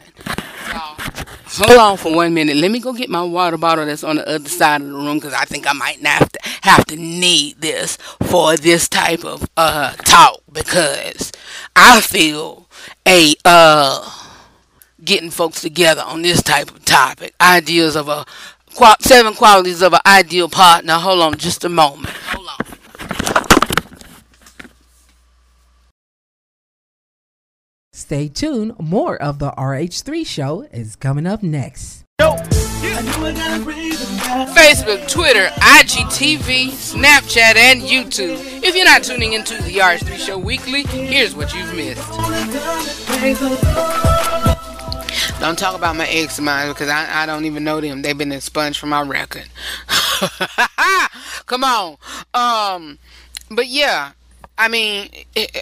hold 1.47 1.77
on 1.79 1.97
for 1.97 2.13
one 2.15 2.33
minute. 2.33 2.55
Let 2.57 2.71
me 2.71 2.79
go 2.79 2.93
get 2.93 3.09
my 3.09 3.23
water 3.23 3.57
bottle 3.57 3.85
that's 3.85 4.03
on 4.03 4.17
the 4.17 4.27
other 4.27 4.47
side 4.49 4.81
of 4.81 4.87
the 4.87 4.93
room 4.93 5.17
because 5.17 5.33
I 5.33 5.45
think 5.45 5.67
I 5.67 5.73
might 5.73 5.99
have 6.05 6.31
to 6.31 6.39
have 6.61 6.85
to 6.85 6.95
need 6.95 7.59
this 7.61 7.97
for 8.23 8.55
this 8.57 8.87
type 8.87 9.25
of 9.25 9.49
uh 9.57 9.93
talk 9.93 10.41
because 10.51 11.31
I 11.75 12.01
feel 12.01 12.67
a 13.07 13.33
uh 13.43 14.09
getting 15.03 15.31
folks 15.31 15.61
together 15.61 16.01
on 16.05 16.21
this 16.21 16.43
type 16.43 16.69
of 16.71 16.85
topic. 16.85 17.33
Ideas 17.41 17.95
of 17.95 18.07
a 18.07 18.25
seven 19.01 19.33
qualities 19.33 19.81
of 19.81 19.93
an 19.93 20.01
ideal 20.05 20.47
partner. 20.47 20.93
Hold 20.93 21.21
on 21.21 21.37
just 21.37 21.65
a 21.65 21.69
moment. 21.69 22.09
Hold 22.09 22.47
on. 22.47 22.65
Stay 27.93 28.29
tuned. 28.29 28.73
More 28.79 29.21
of 29.21 29.39
the 29.39 29.51
RH3 29.51 30.25
show 30.25 30.61
is 30.71 30.95
coming 30.95 31.27
up 31.27 31.43
next. 31.43 32.05
Facebook, 34.55 35.09
Twitter, 35.09 35.47
IGTV, 35.47 36.69
Snapchat, 36.69 37.57
and 37.57 37.81
YouTube. 37.81 38.37
If 38.63 38.77
you're 38.77 38.85
not 38.85 39.03
tuning 39.03 39.33
into 39.33 39.55
the 39.63 39.79
RH3 39.79 40.17
show 40.17 40.37
weekly, 40.37 40.83
here's 40.83 41.35
what 41.35 41.53
you've 41.53 41.75
missed. 41.75 42.09
Don't 45.41 45.59
talk 45.59 45.75
about 45.75 45.97
my 45.97 46.07
ex 46.07 46.37
of 46.37 46.45
mine 46.45 46.69
because 46.69 46.87
I, 46.87 47.23
I 47.23 47.25
don't 47.25 47.43
even 47.43 47.65
know 47.65 47.81
them. 47.81 48.03
They've 48.03 48.17
been 48.17 48.31
expunged 48.31 48.79
from 48.79 48.87
my 48.89 49.01
record. 49.01 49.49
Come 51.45 51.65
on. 51.65 51.97
Um, 52.33 52.99
but 53.49 53.67
yeah, 53.67 54.13
I 54.57 54.69
mean, 54.69 55.09
it, 55.35 55.61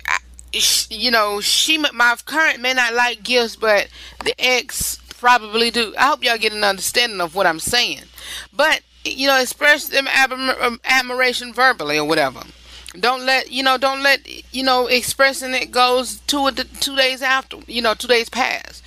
it, 0.52 0.58
I, 0.58 0.60
sh- 0.62 0.88
you 0.90 1.12
know, 1.12 1.42
she 1.42 1.78
my 1.78 2.16
current 2.26 2.62
may 2.62 2.74
not 2.74 2.94
like 2.94 3.24
gifts, 3.24 3.56
but 3.56 3.88
the 4.24 4.34
ex 4.40 4.98
probably 5.18 5.72
do. 5.72 5.94
I 5.98 6.08
hope 6.08 6.24
y'all 6.24 6.38
get 6.38 6.54
an 6.54 6.64
understanding 6.64 7.22
of 7.22 7.36
what 7.36 7.48
I'm 7.48 7.60
saying. 7.60 8.04
But 8.54 8.82
you 9.06 9.28
know, 9.28 9.40
express 9.40 9.88
them 9.88 10.08
um, 10.08 10.80
admiration 10.84 11.54
verbally 11.54 11.98
or 11.98 12.08
whatever. 12.08 12.42
Don't 13.00 13.26
let 13.26 13.52
you 13.52 13.64
know. 13.64 13.78
Don't 13.78 14.02
let 14.02 14.54
you 14.54 14.64
know. 14.64 14.88
Expressing 14.88 15.54
it 15.54 15.72
goes 15.72 16.20
two 16.22 16.50
two 16.52 16.96
days 16.96 17.22
after. 17.22 17.58
You 17.68 17.82
know, 17.82 17.94
two 17.94 18.08
days 18.08 18.30
pass. 18.30 18.82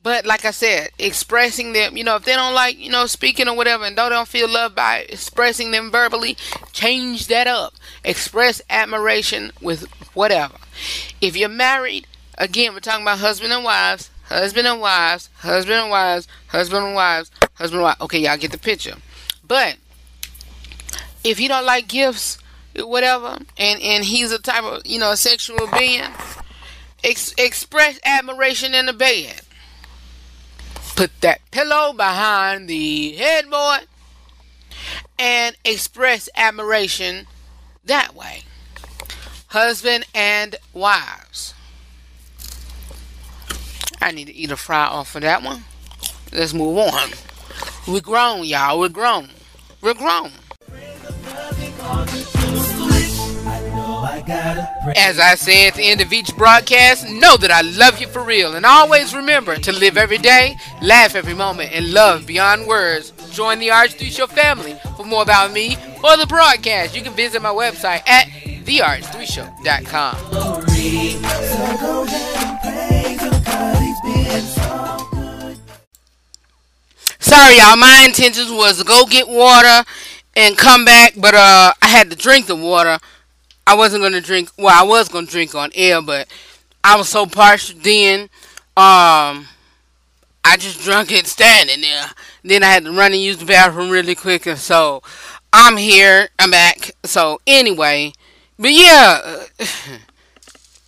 But 0.00 0.24
like 0.24 0.44
I 0.44 0.52
said, 0.52 0.90
expressing 0.98 1.72
them, 1.72 1.96
you 1.96 2.04
know, 2.04 2.16
if 2.16 2.24
they 2.24 2.34
don't 2.34 2.54
like, 2.54 2.78
you 2.78 2.88
know, 2.88 3.06
speaking 3.06 3.48
or 3.48 3.56
whatever, 3.56 3.84
and 3.84 3.98
they 3.98 4.08
don't 4.08 4.28
feel 4.28 4.48
loved 4.48 4.76
by 4.76 5.04
expressing 5.08 5.72
them 5.72 5.90
verbally, 5.90 6.36
change 6.72 7.26
that 7.26 7.46
up. 7.48 7.74
Express 8.04 8.62
admiration 8.70 9.50
with 9.60 9.86
whatever. 10.14 10.54
If 11.20 11.36
you're 11.36 11.48
married, 11.48 12.06
again, 12.36 12.72
we're 12.72 12.80
talking 12.80 13.02
about 13.02 13.18
husband 13.18 13.52
and 13.52 13.64
wives, 13.64 14.10
husband 14.24 14.66
and 14.66 14.80
wives, 14.80 15.30
husband 15.38 15.80
and 15.80 15.90
wives, 15.90 16.28
husband 16.48 16.84
and 16.84 16.94
wives, 16.94 17.30
husband 17.54 17.78
and 17.78 17.82
wives. 17.84 18.00
Okay, 18.02 18.18
y'all 18.20 18.36
get 18.36 18.52
the 18.52 18.58
picture. 18.58 18.96
But 19.46 19.76
if 21.24 21.40
you 21.40 21.48
don't 21.48 21.66
like 21.66 21.88
gifts, 21.88 22.38
whatever, 22.76 23.38
and 23.56 23.82
and 23.82 24.04
he's 24.04 24.32
a 24.32 24.38
type 24.38 24.64
of, 24.64 24.82
you 24.86 24.98
know, 24.98 25.14
sexual 25.14 25.66
being, 25.78 26.04
ex- 27.02 27.34
express 27.38 27.98
admiration 28.04 28.74
in 28.74 28.86
the 28.86 28.92
bed. 28.92 29.40
Put 30.96 31.20
that 31.20 31.40
pillow 31.50 31.92
behind 31.92 32.68
the 32.68 33.12
headboard 33.12 33.86
and 35.18 35.56
express 35.64 36.28
admiration 36.34 37.26
that 37.84 38.14
way. 38.14 38.42
Husband 39.48 40.04
and 40.14 40.56
wives. 40.74 41.54
I 44.00 44.10
need 44.10 44.26
to 44.26 44.34
eat 44.34 44.50
a 44.50 44.56
fry 44.56 44.84
off 44.84 45.16
of 45.16 45.22
that 45.22 45.42
one. 45.42 45.64
Let's 46.32 46.52
move 46.52 46.76
on. 46.76 47.10
We're 47.86 48.02
grown, 48.02 48.44
y'all. 48.44 48.78
We're 48.78 48.90
grown. 48.90 49.30
We're 49.80 49.94
grown. 49.94 50.32
As 54.96 55.18
I 55.18 55.34
say 55.34 55.66
at 55.66 55.74
the 55.74 55.84
end 55.84 56.02
of 56.02 56.12
each 56.12 56.36
broadcast, 56.36 57.08
know 57.08 57.38
that 57.38 57.50
I 57.50 57.62
love 57.62 57.98
you 57.98 58.06
for 58.08 58.22
real. 58.22 58.54
And 58.54 58.66
always 58.66 59.14
remember 59.14 59.56
to 59.56 59.72
live 59.72 59.96
every 59.96 60.18
day, 60.18 60.56
laugh 60.82 61.14
every 61.14 61.34
moment, 61.34 61.72
and 61.72 61.94
love 61.94 62.26
beyond 62.26 62.66
words. 62.66 63.12
Join 63.32 63.58
the 63.58 63.68
RH3 63.68 64.10
Show 64.10 64.26
family. 64.26 64.76
For 64.98 65.04
more 65.04 65.22
about 65.22 65.52
me 65.52 65.78
or 66.04 66.18
the 66.18 66.26
broadcast, 66.26 66.94
you 66.94 67.02
can 67.02 67.14
visit 67.14 67.40
my 67.40 67.48
website 67.48 68.06
at 68.06 68.28
therh3show.com. 68.68 70.14
Sorry, 77.18 77.56
y'all. 77.56 77.76
My 77.76 78.04
intentions 78.06 78.50
was 78.50 78.78
to 78.78 78.84
go 78.84 79.06
get 79.06 79.26
water 79.26 79.88
and 80.36 80.56
come 80.56 80.84
back, 80.84 81.14
but 81.16 81.34
uh, 81.34 81.72
I 81.80 81.88
had 81.88 82.10
to 82.10 82.16
drink 82.16 82.46
the 82.46 82.56
water. 82.56 82.98
I 83.66 83.74
wasn't 83.74 84.02
gonna 84.02 84.20
drink. 84.20 84.50
Well, 84.58 84.78
I 84.78 84.86
was 84.86 85.08
gonna 85.08 85.26
drink 85.26 85.54
on 85.54 85.70
air, 85.74 86.02
but 86.02 86.28
I 86.84 86.96
was 86.96 87.08
so 87.08 87.24
parched 87.24 87.82
then. 87.82 88.28
Um, 88.76 89.48
I 90.44 90.56
just 90.58 90.82
drunk 90.82 91.10
it 91.10 91.26
standing 91.26 91.80
there. 91.80 92.06
Then 92.44 92.62
I 92.62 92.66
had 92.66 92.84
to 92.84 92.92
run 92.92 93.12
and 93.12 93.20
use 93.20 93.38
the 93.38 93.46
bathroom 93.46 93.88
really 93.90 94.14
quick, 94.14 94.46
and 94.46 94.58
so 94.58 95.02
I'm 95.52 95.78
here. 95.78 96.28
I'm 96.38 96.50
back. 96.50 96.92
So 97.04 97.40
anyway, 97.46 98.12
but 98.58 98.72
yeah, 98.72 99.20
uh, 99.24 99.44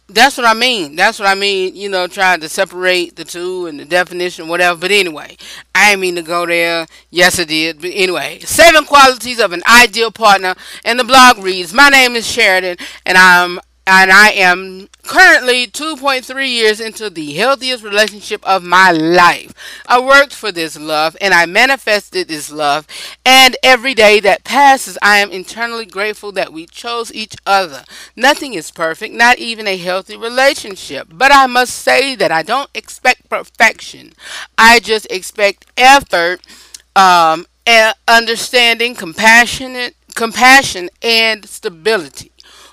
that's 0.08 0.36
what 0.36 0.46
I 0.46 0.54
mean. 0.54 0.96
That's 0.96 1.18
what 1.18 1.28
I 1.28 1.34
mean. 1.34 1.76
You 1.76 1.88
know, 1.88 2.06
trying 2.06 2.40
to 2.40 2.48
separate 2.48 3.16
the 3.16 3.24
two 3.24 3.66
and 3.66 3.78
the 3.78 3.84
definition, 3.84 4.48
whatever. 4.48 4.80
But 4.80 4.90
anyway, 4.90 5.36
I 5.74 5.90
didn't 5.90 6.00
mean 6.00 6.16
to 6.16 6.22
go 6.22 6.46
there. 6.46 6.86
Yes, 7.10 7.38
I 7.38 7.44
did. 7.44 7.80
But 7.80 7.90
anyway, 7.94 8.40
seven 8.40 8.84
qualities 8.84 9.40
of 9.40 9.52
an 9.52 9.62
ideal 9.68 10.10
partner. 10.10 10.54
And 10.84 10.98
the 10.98 11.04
blog 11.04 11.38
reads: 11.38 11.72
My 11.72 11.88
name 11.88 12.16
is 12.16 12.26
Sheridan, 12.26 12.76
and 13.06 13.16
I'm 13.16 13.60
and 13.92 14.12
I 14.12 14.28
am 14.30 14.88
currently 15.02 15.66
2.3 15.66 16.48
years 16.48 16.78
into 16.78 17.10
the 17.10 17.32
healthiest 17.32 17.82
relationship 17.82 18.40
of 18.46 18.62
my 18.62 18.92
life. 18.92 19.52
I 19.84 19.98
worked 20.00 20.32
for 20.32 20.52
this 20.52 20.78
love 20.78 21.16
and 21.20 21.34
I 21.34 21.44
manifested 21.46 22.28
this 22.28 22.52
love, 22.52 22.86
and 23.26 23.56
every 23.64 23.94
day 23.94 24.20
that 24.20 24.44
passes, 24.44 24.96
I 25.02 25.18
am 25.18 25.32
internally 25.32 25.86
grateful 25.86 26.30
that 26.32 26.52
we 26.52 26.66
chose 26.66 27.12
each 27.12 27.34
other. 27.44 27.82
Nothing 28.14 28.54
is 28.54 28.70
perfect, 28.70 29.12
not 29.12 29.38
even 29.38 29.66
a 29.66 29.76
healthy 29.76 30.16
relationship, 30.16 31.08
but 31.10 31.32
I 31.34 31.46
must 31.46 31.74
say 31.74 32.14
that 32.14 32.30
I 32.30 32.44
don't 32.44 32.70
expect 32.74 33.28
perfection. 33.28 34.12
I 34.56 34.78
just 34.78 35.06
expect 35.10 35.66
effort, 35.76 36.42
um, 36.94 37.44
and 37.66 37.94
understanding, 38.06 38.94
compassionate, 38.94 39.96
compassion, 40.14 40.90
and 41.02 41.44
stability. 41.46 42.29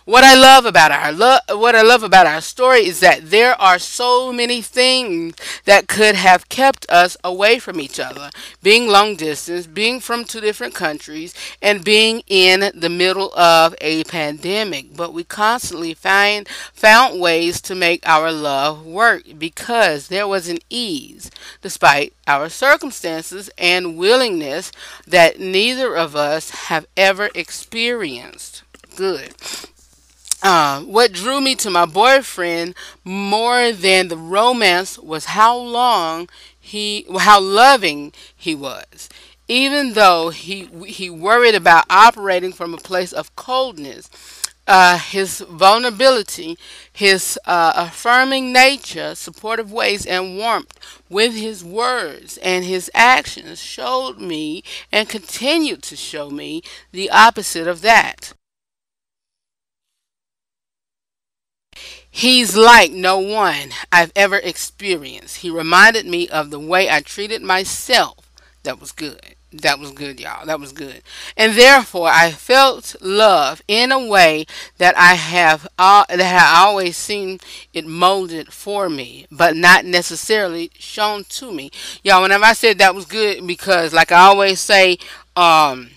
What 0.08 0.24
I 0.24 0.36
love 0.36 0.66
about 0.66 0.94
our 0.94 1.12
lo- 1.12 1.40
what 1.50 1.76
I 1.76 1.82
love 1.82 2.02
about 2.02 2.26
our 2.26 2.40
story 2.40 2.86
is 2.86 3.02
that 3.02 3.30
there 3.30 3.62
are 3.62 3.78
so 3.78 4.32
many 4.32 4.62
things 4.62 5.36
that 5.66 5.90
could 5.90 6.16
have 6.16 6.48
kept 6.48 6.90
us 6.90 7.18
away 7.26 7.60
from 7.60 7.82
each 7.82 8.00
other. 8.00 8.30
Being 8.64 8.88
long 8.88 9.18
distance, 9.18 9.68
being 9.68 10.00
from 10.00 10.24
two 10.24 10.40
different 10.40 10.74
countries, 10.74 11.34
and 11.62 11.84
being 11.84 12.24
in 12.26 12.72
the 12.74 12.88
middle 12.90 13.38
of 13.38 13.76
a 13.82 14.06
pandemic. 14.06 14.96
But 14.96 15.12
we 15.12 15.26
constantly 15.26 15.94
find 15.94 16.48
found 16.72 17.20
ways 17.20 17.60
to 17.64 17.76
make 17.76 18.08
our 18.08 18.32
love 18.32 18.86
work 18.86 19.24
because 19.38 20.08
there 20.08 20.26
was 20.26 20.48
an 20.48 20.60
ease, 20.70 21.30
despite 21.62 22.14
our 22.26 22.48
circumstances 22.48 23.50
and 23.58 23.98
willingness 23.98 24.72
that 25.06 25.42
neither 25.42 25.98
of 25.98 26.16
us 26.16 26.52
have 26.70 26.88
ever 26.96 27.30
experienced. 27.36 28.64
Good. 28.96 29.34
Uh, 30.44 30.82
what 30.82 31.12
drew 31.12 31.42
me 31.42 31.56
to 31.56 31.70
my 31.70 31.86
boyfriend 31.86 32.76
more 33.04 33.72
than 33.72 34.08
the 34.08 34.18
romance 34.18 34.98
was 35.00 35.26
how 35.26 35.58
long 35.58 36.30
he, 36.60 37.06
how 37.20 37.40
loving 37.42 38.14
he 38.36 38.54
was. 38.54 39.10
Even 39.48 39.94
though 39.94 40.30
he 40.30 40.70
he 40.86 41.10
worried 41.10 41.56
about 41.56 41.86
operating 41.90 42.52
from 42.52 42.74
a 42.74 42.78
place 42.78 43.14
of 43.14 43.34
coldness, 43.36 44.10
uh, 44.68 44.98
his 45.00 45.40
vulnerability, 45.50 46.58
his 46.92 47.40
uh, 47.46 47.72
affirming 47.76 48.52
nature, 48.52 49.16
supportive 49.16 49.72
ways, 49.72 50.06
and 50.06 50.38
warmth 50.38 50.78
with 51.10 51.34
his 51.34 51.64
words 51.64 52.38
and 52.40 52.66
his 52.66 52.92
actions 52.94 53.62
showed 53.62 54.20
me 54.20 54.64
and 54.92 55.08
continued 55.08 55.82
to 55.84 55.96
show 55.96 56.30
me 56.30 56.62
the 56.92 57.10
opposite 57.10 57.68
of 57.68 57.82
that. 57.82 58.34
He's 62.18 62.58
like 62.58 62.92
no 62.92 63.20
one 63.20 63.70
I've 63.92 64.12
ever 64.16 64.38
experienced. 64.38 65.38
He 65.38 65.52
reminded 65.52 66.08
me 66.08 66.28
of 66.28 66.50
the 66.50 66.60
way 66.60 66.90
I 66.90 67.02
treated 67.02 67.44
myself. 67.44 68.32
That 68.64 68.82
was 68.82 68.92
good. 68.92 69.36
That 69.54 69.78
was 69.78 69.92
good, 69.92 70.20
y'all. 70.20 70.44
That 70.48 70.60
was 70.60 70.72
good. 70.72 71.04
And 71.38 71.54
therefore, 71.54 72.10
I 72.12 72.32
felt 72.32 72.96
love 73.02 73.62
in 73.68 73.92
a 73.92 74.04
way 74.04 74.48
that 74.80 74.98
I 74.98 75.14
have 75.14 75.68
uh, 75.78 76.06
that 76.10 76.20
I 76.20 76.66
always 76.66 76.98
seen 76.98 77.40
it 77.72 77.86
molded 77.86 78.52
for 78.52 78.90
me, 78.90 79.28
but 79.32 79.56
not 79.56 79.86
necessarily 79.86 80.72
shown 80.74 81.24
to 81.26 81.54
me. 81.54 81.70
Y'all, 82.04 82.24
whenever 82.24 82.46
I 82.46 82.54
said 82.54 82.80
that 82.80 82.96
was 82.96 83.06
good, 83.06 83.46
because 83.46 83.94
like 83.94 84.12
I 84.12 84.22
always 84.22 84.60
say, 84.60 84.98
um, 85.36 85.92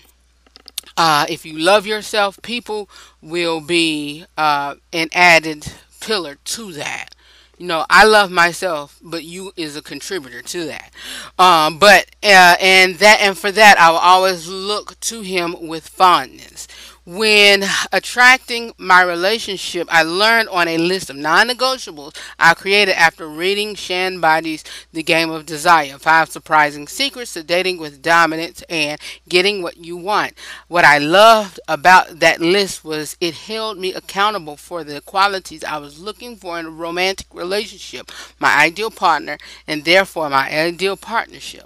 uh, 0.97 1.25
if 1.27 1.47
you 1.47 1.57
love 1.57 1.87
yourself, 1.87 2.39
people 2.43 2.87
will 3.23 3.59
be 3.59 4.23
uh, 4.37 4.75
an 4.93 5.09
added 5.13 5.65
pillar 6.01 6.35
to 6.43 6.73
that. 6.73 7.15
You 7.57 7.67
know, 7.67 7.85
I 7.91 8.05
love 8.05 8.31
myself, 8.31 8.99
but 9.03 9.23
you 9.23 9.51
is 9.55 9.75
a 9.75 9.83
contributor 9.83 10.41
to 10.41 10.65
that. 10.65 10.91
Um, 11.37 11.77
but 11.77 12.07
uh, 12.23 12.55
and 12.59 12.95
that 12.95 13.19
and 13.21 13.37
for 13.37 13.51
that, 13.51 13.77
I 13.77 13.91
will 13.91 13.99
always 13.99 14.47
look 14.47 14.99
to 15.01 15.21
him 15.21 15.67
with 15.67 15.87
fondness. 15.87 16.67
When 17.11 17.65
attracting 17.91 18.71
my 18.77 19.01
relationship, 19.01 19.89
I 19.91 20.01
learned 20.01 20.47
on 20.47 20.69
a 20.69 20.77
list 20.77 21.09
of 21.09 21.17
non-negotiables 21.17 22.17
I 22.39 22.53
created 22.53 22.97
after 22.97 23.27
reading 23.27 23.75
Shan 23.75 24.21
Boodram's 24.21 24.63
The 24.93 25.03
Game 25.03 25.29
of 25.29 25.45
Desire: 25.45 25.97
Five 25.97 26.29
Surprising 26.29 26.87
Secrets 26.87 27.33
to 27.33 27.43
Dating 27.43 27.79
with 27.79 28.01
Dominance 28.01 28.63
and 28.69 28.97
Getting 29.27 29.61
What 29.61 29.75
You 29.75 29.97
Want. 29.97 30.35
What 30.69 30.85
I 30.85 30.99
loved 30.99 31.59
about 31.67 32.21
that 32.21 32.39
list 32.39 32.85
was 32.85 33.17
it 33.19 33.33
held 33.33 33.77
me 33.77 33.93
accountable 33.93 34.55
for 34.55 34.85
the 34.85 35.01
qualities 35.01 35.65
I 35.65 35.79
was 35.79 35.99
looking 35.99 36.37
for 36.37 36.57
in 36.61 36.65
a 36.65 36.69
romantic 36.69 37.27
relationship, 37.33 38.09
my 38.39 38.55
ideal 38.55 38.89
partner, 38.89 39.37
and 39.67 39.83
therefore 39.83 40.29
my 40.29 40.49
ideal 40.49 40.95
partnership. 40.95 41.65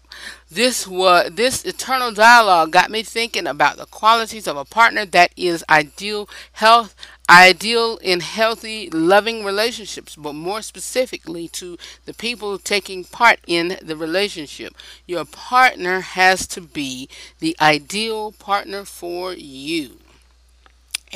This 0.51 0.87
was 0.87 1.31
this 1.33 1.65
eternal 1.65 2.11
dialogue 2.11 2.71
got 2.71 2.91
me 2.91 3.01
thinking 3.01 3.47
about 3.47 3.77
the 3.77 3.87
qualities 3.87 4.47
of 4.47 4.55
a 4.55 4.63
partner 4.63 5.03
that 5.07 5.31
is 5.35 5.63
ideal 5.69 6.29
health 6.53 6.95
ideal 7.27 7.97
in 7.97 8.19
healthy 8.19 8.87
loving 8.91 9.43
relationships 9.43 10.15
but 10.15 10.33
more 10.33 10.61
specifically 10.61 11.47
to 11.47 11.77
the 12.05 12.13
people 12.13 12.59
taking 12.59 13.03
part 13.03 13.39
in 13.47 13.79
the 13.81 13.97
relationship. 13.97 14.75
Your 15.07 15.25
partner 15.25 16.01
has 16.01 16.45
to 16.49 16.61
be 16.61 17.09
the 17.39 17.57
ideal 17.59 18.31
partner 18.31 18.85
for 18.85 19.33
you 19.33 19.97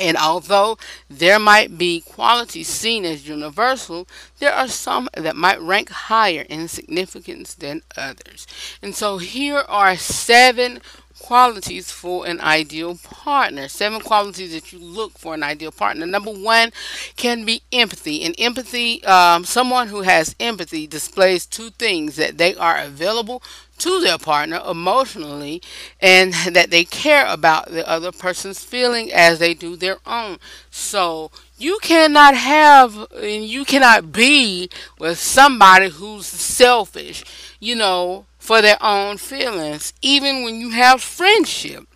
and 0.00 0.16
although 0.16 0.78
there 1.08 1.38
might 1.38 1.76
be 1.76 2.00
qualities 2.00 2.68
seen 2.68 3.04
as 3.04 3.28
universal, 3.28 4.08
there 4.38 4.52
are 4.52 4.66
some 4.66 5.10
that 5.14 5.36
might 5.36 5.60
rank 5.60 5.90
higher 5.90 6.46
in 6.48 6.68
significance 6.68 7.54
than 7.54 7.82
others. 7.96 8.46
And 8.80 8.94
so 8.94 9.18
here 9.18 9.62
are 9.68 9.96
seven 9.96 10.80
qualities 11.20 11.90
for 11.90 12.26
an 12.26 12.40
ideal 12.40 12.96
partner. 12.96 13.68
Seven 13.68 14.00
qualities 14.00 14.52
that 14.52 14.72
you 14.72 14.78
look 14.78 15.18
for 15.18 15.34
an 15.34 15.42
ideal 15.42 15.70
partner. 15.70 16.06
Number 16.06 16.32
one 16.32 16.72
can 17.16 17.44
be 17.44 17.62
empathy. 17.72 18.22
And 18.24 18.34
empathy, 18.38 19.04
um, 19.04 19.44
someone 19.44 19.88
who 19.88 20.02
has 20.02 20.34
empathy 20.40 20.86
displays 20.86 21.46
two 21.46 21.70
things 21.70 22.16
that 22.16 22.38
they 22.38 22.54
are 22.56 22.78
available 22.78 23.42
to 23.78 24.00
their 24.00 24.18
partner 24.18 24.60
emotionally 24.68 25.62
and 26.00 26.34
that 26.52 26.70
they 26.70 26.84
care 26.84 27.26
about 27.26 27.70
the 27.70 27.88
other 27.88 28.12
person's 28.12 28.62
feeling 28.64 29.12
as 29.12 29.38
they 29.38 29.54
do 29.54 29.76
their 29.76 29.98
own. 30.06 30.38
So 30.70 31.30
you 31.58 31.78
cannot 31.82 32.34
have 32.34 32.96
and 33.12 33.44
you 33.44 33.64
cannot 33.64 34.12
be 34.12 34.68
with 34.98 35.18
somebody 35.18 35.90
who's 35.90 36.26
selfish, 36.26 37.24
you 37.58 37.74
know, 37.74 38.26
for 38.40 38.60
their 38.60 38.78
own 38.82 39.18
feelings, 39.18 39.92
even 40.02 40.42
when 40.42 40.56
you 40.60 40.70
have 40.70 41.00
friendship. 41.00 41.86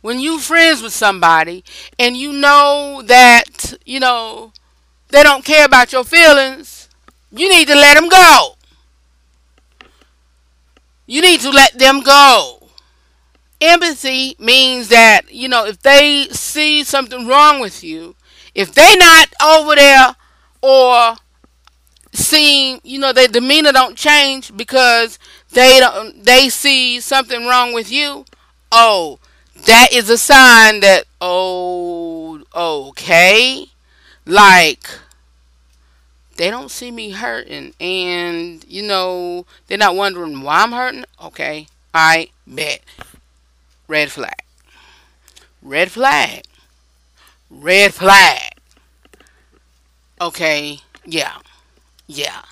When 0.00 0.20
you 0.20 0.38
friends 0.38 0.82
with 0.82 0.92
somebody 0.92 1.64
and 1.98 2.16
you 2.16 2.32
know 2.32 3.02
that, 3.06 3.74
you 3.86 4.00
know, 4.00 4.52
they 5.08 5.22
don't 5.22 5.44
care 5.44 5.64
about 5.64 5.92
your 5.92 6.04
feelings, 6.04 6.88
you 7.30 7.48
need 7.48 7.66
to 7.68 7.74
let 7.74 7.94
them 7.94 8.08
go. 8.08 8.56
You 11.06 11.22
need 11.22 11.40
to 11.40 11.50
let 11.50 11.78
them 11.78 12.00
go. 12.00 12.68
Empathy 13.60 14.36
means 14.38 14.88
that, 14.88 15.32
you 15.32 15.48
know, 15.48 15.66
if 15.66 15.80
they 15.80 16.28
see 16.30 16.84
something 16.84 17.26
wrong 17.26 17.60
with 17.60 17.82
you, 17.82 18.14
if 18.54 18.72
they 18.72 18.94
not 18.96 19.32
over 19.42 19.74
there 19.74 20.14
or 20.62 21.16
seeing, 22.12 22.80
you 22.84 22.98
know, 22.98 23.12
their 23.12 23.28
demeanor 23.28 23.72
don't 23.72 23.96
change 23.96 24.56
because 24.56 25.18
they 25.50 25.78
don't 25.80 26.24
they 26.24 26.48
see 26.48 27.00
something 27.00 27.46
wrong 27.46 27.72
with 27.72 27.90
you, 27.90 28.24
oh, 28.72 29.18
that 29.66 29.88
is 29.92 30.08
a 30.10 30.18
sign 30.18 30.80
that 30.80 31.04
oh 31.20 32.42
okay. 32.54 33.66
Like 34.24 34.88
they 36.36 36.50
don't 36.50 36.70
see 36.70 36.90
me 36.90 37.10
hurting 37.10 37.74
and 37.80 38.64
you 38.68 38.82
know 38.82 39.44
they're 39.66 39.76
not 39.78 39.96
wondering 39.96 40.42
why 40.42 40.62
i'm 40.62 40.72
hurting. 40.72 41.04
Okay 41.22 41.66
i 41.92 42.30
bet. 42.46 42.82
Red 43.88 44.12
flag. 44.12 44.42
Red 45.62 45.90
flag. 45.90 46.42
Red 47.50 47.94
flag. 47.94 48.52
Okay 50.20 50.80
yeah 51.04 51.38
yeah 52.08 52.42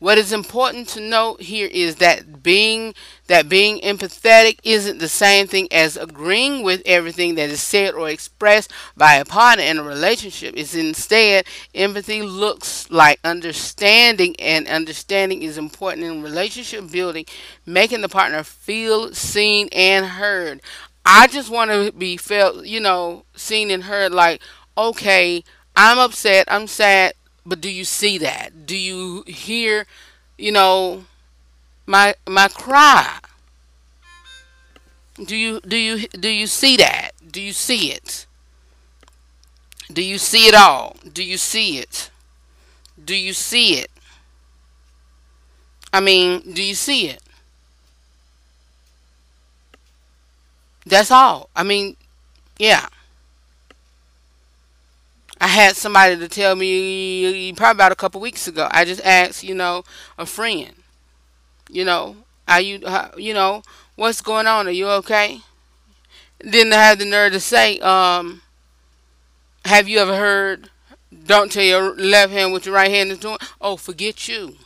what 0.00 0.18
is 0.18 0.32
important 0.32 0.88
to 0.88 1.00
note 1.00 1.40
here 1.40 1.68
is 1.72 1.96
that 1.96 2.42
being 2.42 2.94
that 3.28 3.48
being 3.48 3.80
empathetic 3.80 4.58
isn't 4.62 4.98
the 4.98 5.08
same 5.08 5.46
thing 5.46 5.66
as 5.70 5.96
agreeing 5.96 6.62
with 6.62 6.82
everything 6.84 7.36
that 7.36 7.48
is 7.48 7.62
said 7.62 7.94
or 7.94 8.10
expressed 8.10 8.70
by 8.96 9.14
a 9.14 9.24
partner 9.24 9.64
in 9.64 9.78
a 9.78 9.82
relationship. 9.82 10.54
It's 10.58 10.74
instead 10.74 11.46
empathy 11.74 12.20
looks 12.20 12.90
like 12.90 13.18
understanding 13.24 14.36
and 14.38 14.68
understanding 14.68 15.42
is 15.42 15.56
important 15.56 16.04
in 16.04 16.22
relationship 16.22 16.90
building, 16.90 17.24
making 17.64 18.02
the 18.02 18.08
partner 18.10 18.42
feel 18.42 19.14
seen 19.14 19.70
and 19.72 20.04
heard. 20.04 20.60
I 21.06 21.28
just 21.28 21.48
want 21.50 21.70
to 21.70 21.92
be 21.92 22.18
felt, 22.18 22.66
you 22.66 22.80
know, 22.80 23.24
seen 23.36 23.70
and 23.70 23.84
heard 23.84 24.12
like, 24.12 24.42
okay, 24.76 25.44
I'm 25.76 25.98
upset, 25.98 26.46
I'm 26.48 26.66
sad, 26.66 27.14
but 27.46 27.60
do 27.60 27.70
you 27.70 27.84
see 27.84 28.18
that? 28.18 28.66
Do 28.66 28.76
you 28.76 29.24
hear, 29.26 29.86
you 30.38 30.52
know, 30.52 31.04
my 31.86 32.14
my 32.28 32.48
cry? 32.48 33.18
Do 35.22 35.36
you 35.36 35.60
do 35.60 35.76
you 35.76 36.08
do 36.08 36.28
you 36.28 36.46
see 36.46 36.76
that? 36.78 37.12
Do 37.30 37.40
you 37.40 37.52
see 37.52 37.92
it? 37.92 38.26
Do 39.92 40.02
you 40.02 40.18
see 40.18 40.48
it 40.48 40.54
all? 40.54 40.96
Do 41.12 41.22
you 41.22 41.36
see 41.36 41.78
it? 41.78 42.10
Do 43.02 43.14
you 43.16 43.32
see 43.32 43.78
it? 43.78 43.90
I 45.92 46.00
mean, 46.00 46.52
do 46.52 46.62
you 46.62 46.74
see 46.74 47.08
it? 47.08 47.22
That's 50.86 51.10
all. 51.10 51.48
I 51.56 51.62
mean, 51.62 51.96
yeah. 52.58 52.88
I 55.44 55.48
had 55.48 55.76
somebody 55.76 56.16
to 56.16 56.26
tell 56.26 56.56
me 56.56 57.52
probably 57.52 57.76
about 57.76 57.92
a 57.92 57.96
couple 57.96 58.18
weeks 58.18 58.48
ago. 58.48 58.66
I 58.70 58.86
just 58.86 59.02
asked, 59.04 59.44
you 59.44 59.54
know, 59.54 59.84
a 60.16 60.24
friend, 60.24 60.72
you 61.68 61.84
know, 61.84 62.16
are 62.48 62.62
you, 62.62 62.80
you 63.18 63.34
know, 63.34 63.62
what's 63.94 64.22
going 64.22 64.46
on? 64.46 64.66
Are 64.66 64.70
you 64.70 64.88
okay? 64.88 65.42
Then 66.40 66.72
I 66.72 66.76
had 66.76 66.98
the 66.98 67.04
nerve 67.04 67.32
to 67.34 67.40
say, 67.40 67.78
um, 67.80 68.40
have 69.66 69.86
you 69.86 69.98
ever 69.98 70.16
heard, 70.16 70.70
don't 71.26 71.52
tell 71.52 71.62
your 71.62 71.94
left 71.94 72.32
hand 72.32 72.52
what 72.52 72.64
your 72.64 72.74
right 72.74 72.90
hand 72.90 73.10
is 73.10 73.18
doing? 73.18 73.36
Oh, 73.60 73.76
forget 73.76 74.26
you. 74.26 74.56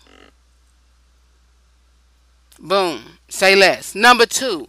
Boom. 2.60 3.18
Say 3.28 3.56
less. 3.56 3.96
Number 3.96 4.26
two, 4.26 4.68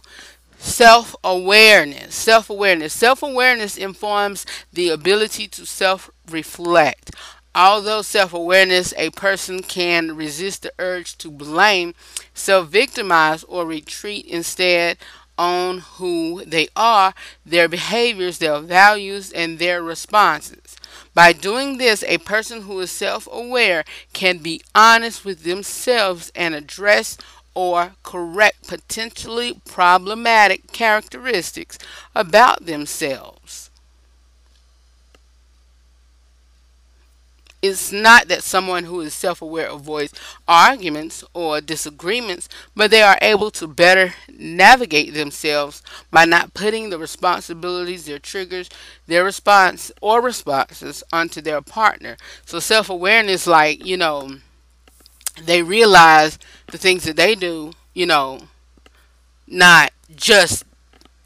self 0.60 1.16
awareness. 1.24 2.14
Self 2.14 2.50
awareness. 2.50 2.92
Self 2.92 3.22
awareness 3.22 3.76
informs 3.76 4.46
the 4.72 4.90
ability 4.90 5.48
to 5.48 5.66
self 5.66 6.10
reflect. 6.30 7.10
Although 7.54 8.02
self 8.02 8.32
awareness, 8.32 8.94
a 8.96 9.10
person 9.10 9.62
can 9.62 10.16
resist 10.16 10.62
the 10.62 10.72
urge 10.78 11.18
to 11.18 11.30
blame, 11.30 11.94
self 12.34 12.68
victimize, 12.68 13.42
or 13.44 13.66
retreat 13.66 14.26
instead 14.26 14.98
on 15.36 15.78
who 15.78 16.44
they 16.44 16.68
are, 16.76 17.14
their 17.46 17.66
behaviors, 17.66 18.38
their 18.38 18.60
values, 18.60 19.32
and 19.32 19.58
their 19.58 19.82
responses. 19.82 20.76
By 21.14 21.32
doing 21.32 21.78
this, 21.78 22.04
a 22.04 22.18
person 22.18 22.62
who 22.62 22.78
is 22.80 22.90
self 22.90 23.26
aware 23.32 23.84
can 24.12 24.38
be 24.38 24.60
honest 24.74 25.24
with 25.24 25.42
themselves 25.42 26.30
and 26.34 26.54
address 26.54 27.16
or 27.54 27.94
correct 28.02 28.68
potentially 28.68 29.60
problematic 29.66 30.72
characteristics 30.72 31.78
about 32.14 32.66
themselves. 32.66 33.70
It's 37.62 37.92
not 37.92 38.28
that 38.28 38.42
someone 38.42 38.84
who 38.84 39.00
is 39.00 39.12
self 39.14 39.40
aware 39.42 39.68
avoids 39.68 40.12
arguments 40.48 41.22
or 41.34 41.60
disagreements, 41.62 42.48
but 42.74 42.90
they 42.90 43.02
are 43.02 43.18
able 43.22 43.50
to 43.52 43.66
better 43.66 44.14
navigate 44.28 45.12
themselves 45.14 45.82
by 46.10 46.24
not 46.26 46.54
putting 46.54 46.88
the 46.90 46.98
responsibilities, 46.98 48.04
their 48.06 48.18
triggers, 48.18 48.68
their 49.06 49.24
response, 49.24 49.90
or 50.02 50.20
responses 50.22 51.02
onto 51.12 51.40
their 51.42 51.60
partner. 51.62 52.16
So, 52.46 52.60
self 52.60 52.88
awareness, 52.90 53.46
like, 53.46 53.84
you 53.84 53.96
know, 53.98 54.38
they 55.32 55.62
realize 55.62 56.38
the 56.70 56.78
things 56.78 57.04
that 57.04 57.16
they 57.16 57.34
do, 57.34 57.72
you 57.94 58.06
know, 58.06 58.40
not 59.46 59.92
just 60.14 60.64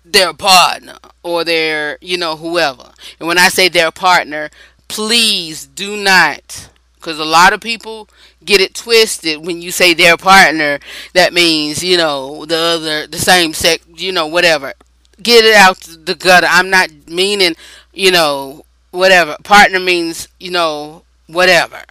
their 0.05 0.35
partner 0.35 0.97
or 1.23 1.45
their, 1.45 1.99
you 2.01 2.19
know, 2.19 2.37
whoever. 2.37 2.93
And 3.19 3.29
when 3.29 3.39
I 3.39 3.49
say 3.49 3.69
their 3.69 3.91
partner, 3.91 4.51
please 4.89 5.67
do 5.67 5.97
not 5.97 6.71
Because 6.97 7.19
a 7.19 7.25
lot 7.25 7.53
of 7.53 7.61
people 7.61 8.09
get 8.45 8.61
it 8.61 8.75
twisted 8.75 9.45
when 9.47 9.63
you 9.63 9.71
say 9.73 9.95
their 9.95 10.17
partner. 10.17 10.81
That 11.15 11.33
means 11.35 11.83
you 11.85 11.97
know 11.99 12.47
the 12.47 12.57
other, 12.59 13.07
the 13.07 13.19
same 13.19 13.55
sex, 13.55 13.85
you 13.95 14.13
know, 14.13 14.27
whatever. 14.27 14.75
Get 15.23 15.45
it 15.45 15.55
out 15.55 15.81
the 15.83 16.15
gutter. 16.15 16.49
I'm 16.51 16.71
not 16.71 16.91
meaning, 17.09 17.57
you 17.93 18.11
know, 18.13 18.65
whatever. 18.91 19.37
Partner 19.45 19.81
means 19.81 20.29
you 20.41 20.51
know 20.51 21.05
whatever. 21.29 21.83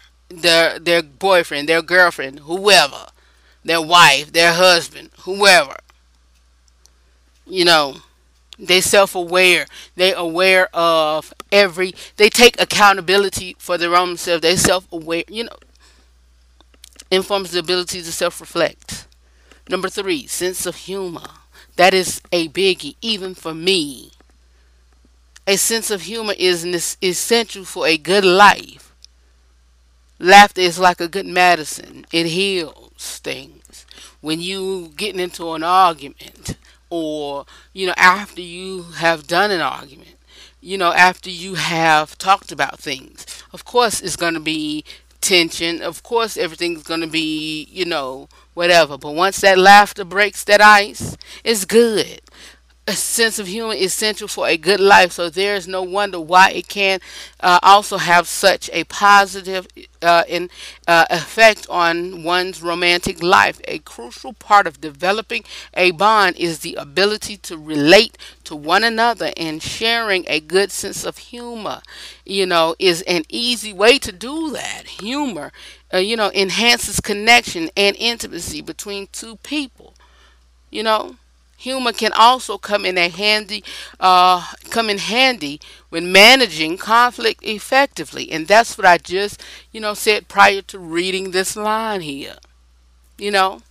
Their 0.41 0.79
their 0.79 1.03
boyfriend, 1.03 1.69
their 1.69 1.81
girlfriend, 1.81 2.39
whoever, 2.39 3.07
their 3.63 3.81
wife, 3.81 4.31
their 4.33 4.53
husband, 4.53 5.09
whoever. 5.21 5.77
You 7.45 7.65
know, 7.65 7.97
they 8.59 8.81
self-aware. 8.81 9.65
They 9.95 10.13
aware 10.13 10.69
of 10.75 11.33
every. 11.51 11.93
They 12.17 12.29
take 12.29 12.59
accountability 12.59 13.55
for 13.59 13.77
their 13.77 13.95
own 13.95 14.17
self. 14.17 14.41
They 14.41 14.55
self-aware. 14.55 15.23
You 15.27 15.45
know, 15.45 15.57
informs 17.11 17.51
the 17.51 17.59
ability 17.59 18.01
to 18.01 18.11
self-reflect. 18.11 19.07
Number 19.69 19.89
three, 19.89 20.27
sense 20.27 20.65
of 20.65 20.75
humor. 20.75 21.29
That 21.75 21.93
is 21.93 22.21
a 22.31 22.49
biggie, 22.49 22.95
even 23.01 23.33
for 23.33 23.53
me. 23.53 24.11
A 25.47 25.55
sense 25.57 25.89
of 25.91 26.01
humor 26.03 26.33
is 26.37 26.65
essential 27.01 27.65
for 27.65 27.87
a 27.87 27.97
good 27.97 28.25
life. 28.25 28.82
Laughter 30.23 30.61
is 30.61 30.79
like 30.79 31.01
a 31.01 31.07
good 31.07 31.25
medicine. 31.25 32.05
It 32.11 32.27
heals 32.27 33.19
things. 33.19 33.85
When 34.21 34.39
you 34.39 34.93
getting 34.95 35.19
into 35.19 35.51
an 35.53 35.63
argument, 35.63 36.57
or 36.89 37.45
you 37.73 37.87
know 37.87 37.93
after 37.97 38.39
you 38.39 38.83
have 38.83 39.25
done 39.25 39.49
an 39.49 39.61
argument 39.61 40.15
you 40.61 40.77
know 40.77 40.93
after 40.93 41.27
you 41.27 41.55
have 41.55 42.15
talked 42.19 42.51
about 42.51 42.77
things 42.79 43.25
of 43.51 43.65
course 43.65 43.99
it's 43.99 44.15
going 44.15 44.35
to 44.35 44.39
be 44.39 44.85
tension 45.19 45.81
of 45.81 46.03
course 46.03 46.37
everything's 46.37 46.83
going 46.83 47.01
to 47.01 47.07
be 47.07 47.63
you 47.71 47.83
know 47.83 48.29
whatever 48.53 48.95
but 48.95 49.15
once 49.15 49.41
that 49.41 49.57
laughter 49.57 50.05
breaks 50.05 50.43
that 50.43 50.61
ice 50.61 51.17
it's 51.43 51.65
good 51.65 52.21
a 52.85 52.93
sense 52.93 53.39
of 53.39 53.47
humor 53.47 53.73
is 53.73 53.85
essential 53.93 54.27
for 54.27 54.45
a 54.45 54.57
good 54.57 54.81
life, 54.81 55.13
so 55.13 55.29
there 55.29 55.55
is 55.55 55.69
no 55.69 55.81
wonder 55.81 56.19
why 56.19 56.49
it 56.51 56.67
can 56.67 56.99
uh, 57.39 57.57
also 57.63 57.97
have 57.97 58.27
such 58.27 58.69
a 58.73 58.83
positive 58.83 59.67
uh, 60.01 60.23
in, 60.27 60.49
uh, 60.85 61.05
effect 61.09 61.65
on 61.69 62.23
one's 62.23 62.61
romantic 62.61 63.23
life. 63.23 63.61
A 63.69 63.79
crucial 63.79 64.33
part 64.33 64.67
of 64.67 64.81
developing 64.81 65.45
a 65.73 65.91
bond 65.91 66.35
is 66.35 66.59
the 66.59 66.75
ability 66.75 67.37
to 67.37 67.57
relate 67.57 68.17
to 68.43 68.53
one 68.53 68.83
another 68.83 69.31
and 69.37 69.63
sharing 69.63 70.25
a 70.27 70.41
good 70.41 70.69
sense 70.69 71.05
of 71.05 71.17
humor. 71.17 71.81
You 72.25 72.45
know, 72.45 72.75
is 72.79 73.01
an 73.03 73.23
easy 73.29 73.71
way 73.71 73.97
to 73.99 74.11
do 74.11 74.51
that. 74.51 74.87
Humor, 74.99 75.53
uh, 75.93 75.99
you 75.99 76.17
know, 76.17 76.31
enhances 76.35 76.99
connection 76.99 77.69
and 77.77 77.95
intimacy 77.97 78.61
between 78.61 79.07
two 79.13 79.37
people. 79.37 79.93
You 80.69 80.83
know 80.83 81.15
Humor 81.57 81.93
can 81.93 82.11
also 82.13 82.57
come 82.57 82.85
in 82.85 82.97
a 82.97 83.07
handy, 83.09 83.63
uh, 83.99 84.45
come 84.69 84.89
in 84.89 84.97
handy 84.97 85.61
when 85.89 86.11
managing 86.11 86.77
conflict 86.77 87.41
effectively, 87.43 88.31
and 88.31 88.47
that's 88.47 88.77
what 88.77 88.85
I 88.85 88.97
just, 88.97 89.41
you 89.71 89.79
know, 89.79 89.93
said 89.93 90.27
prior 90.27 90.61
to 90.63 90.79
reading 90.79 91.31
this 91.31 91.55
line 91.55 92.01
here. 92.01 92.35
You 93.17 93.31
know, 93.31 93.61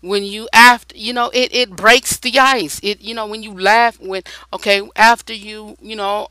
when 0.00 0.24
you 0.24 0.48
after, 0.52 0.96
you 0.96 1.12
know, 1.12 1.30
it 1.32 1.54
it 1.54 1.70
breaks 1.76 2.16
the 2.18 2.38
ice. 2.38 2.80
It, 2.82 3.00
you 3.00 3.14
know, 3.14 3.26
when 3.26 3.42
you 3.42 3.58
laugh, 3.58 4.00
when 4.00 4.22
okay, 4.52 4.82
after 4.96 5.32
you, 5.32 5.76
you 5.80 5.96
know, 5.96 6.26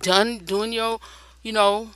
done 0.00 0.38
doing 0.38 0.72
your, 0.72 1.00
you 1.42 1.52
know, 1.52 1.90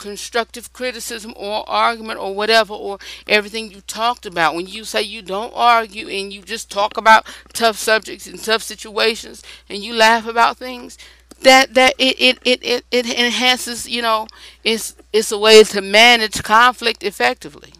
constructive 0.00 0.72
criticism 0.72 1.32
or 1.36 1.68
argument 1.68 2.18
or 2.18 2.34
whatever 2.34 2.74
or 2.74 2.98
everything 3.28 3.70
you 3.70 3.80
talked 3.82 4.26
about 4.26 4.54
when 4.54 4.66
you 4.66 4.82
say 4.84 5.02
you 5.02 5.22
don't 5.22 5.52
argue 5.54 6.08
and 6.08 6.32
you 6.32 6.42
just 6.42 6.70
talk 6.70 6.96
about 6.96 7.26
tough 7.52 7.76
subjects 7.76 8.26
and 8.26 8.42
tough 8.42 8.62
situations 8.62 9.42
and 9.68 9.84
you 9.84 9.94
laugh 9.94 10.26
about 10.26 10.56
things 10.56 10.98
that 11.42 11.74
that 11.74 11.94
it 11.98 12.16
it, 12.20 12.38
it, 12.44 12.64
it, 12.64 12.84
it 12.90 13.06
enhances 13.06 13.88
you 13.88 14.02
know 14.02 14.26
it's 14.64 14.96
it's 15.12 15.30
a 15.30 15.38
way 15.38 15.62
to 15.62 15.80
manage 15.80 16.42
conflict 16.42 17.04
effectively 17.04 17.72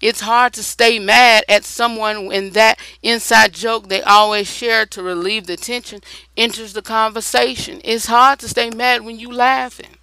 it's 0.00 0.20
hard 0.20 0.52
to 0.54 0.62
stay 0.62 0.98
mad 0.98 1.44
at 1.48 1.64
someone 1.64 2.26
when 2.26 2.50
that 2.50 2.78
inside 3.02 3.52
joke 3.54 3.88
they 3.88 4.02
always 4.02 4.48
share 4.50 4.86
to 4.86 5.02
relieve 5.02 5.46
the 5.46 5.56
tension 5.56 6.00
enters 6.36 6.72
the 6.72 6.82
conversation. 6.82 7.80
It's 7.84 8.06
hard 8.06 8.40
to 8.40 8.48
stay 8.48 8.70
mad 8.70 9.04
when 9.04 9.18
you 9.18 9.32
laughing. 9.32 9.96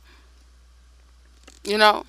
You 1.63 1.77
know? 1.77 2.05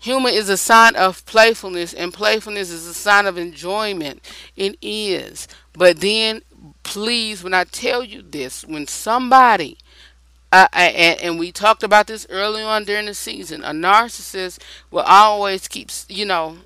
Humor 0.00 0.30
is 0.30 0.48
a 0.48 0.56
sign 0.56 0.96
of 0.96 1.24
playfulness, 1.26 1.94
and 1.94 2.12
playfulness 2.12 2.70
is 2.70 2.88
a 2.88 2.94
sign 2.94 3.26
of 3.26 3.38
enjoyment. 3.38 4.20
It 4.56 4.76
is. 4.82 5.46
But 5.74 6.00
then, 6.00 6.42
please, 6.82 7.44
when 7.44 7.54
I 7.54 7.64
tell 7.64 8.02
you 8.02 8.20
this, 8.20 8.64
when 8.64 8.88
somebody, 8.88 9.78
uh, 10.50 10.66
and, 10.72 11.20
and 11.20 11.38
we 11.38 11.52
talked 11.52 11.84
about 11.84 12.08
this 12.08 12.26
early 12.30 12.62
on 12.62 12.84
during 12.84 13.06
the 13.06 13.14
season, 13.14 13.62
a 13.62 13.70
narcissist 13.70 14.58
will 14.90 15.04
always 15.06 15.68
keep, 15.68 15.88
you 16.08 16.26
know, 16.26 16.56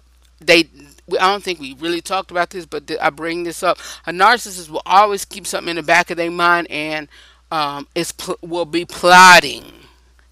they 0.40 0.68
I 1.12 1.30
don't 1.30 1.42
think 1.42 1.60
we 1.60 1.74
really 1.74 2.00
talked 2.00 2.30
about 2.30 2.50
this, 2.50 2.66
but 2.66 2.90
I 3.00 3.10
bring 3.10 3.44
this 3.44 3.62
up. 3.62 3.78
A 4.06 4.12
narcissist 4.12 4.68
will 4.68 4.82
always 4.84 5.24
keep 5.24 5.46
something 5.46 5.70
in 5.70 5.76
the 5.76 5.82
back 5.82 6.10
of 6.10 6.16
their 6.16 6.30
mind 6.30 6.66
and 6.68 7.08
um, 7.50 7.86
is 7.94 8.12
pl- 8.12 8.38
will 8.42 8.64
be 8.64 8.84
plotting 8.84 9.72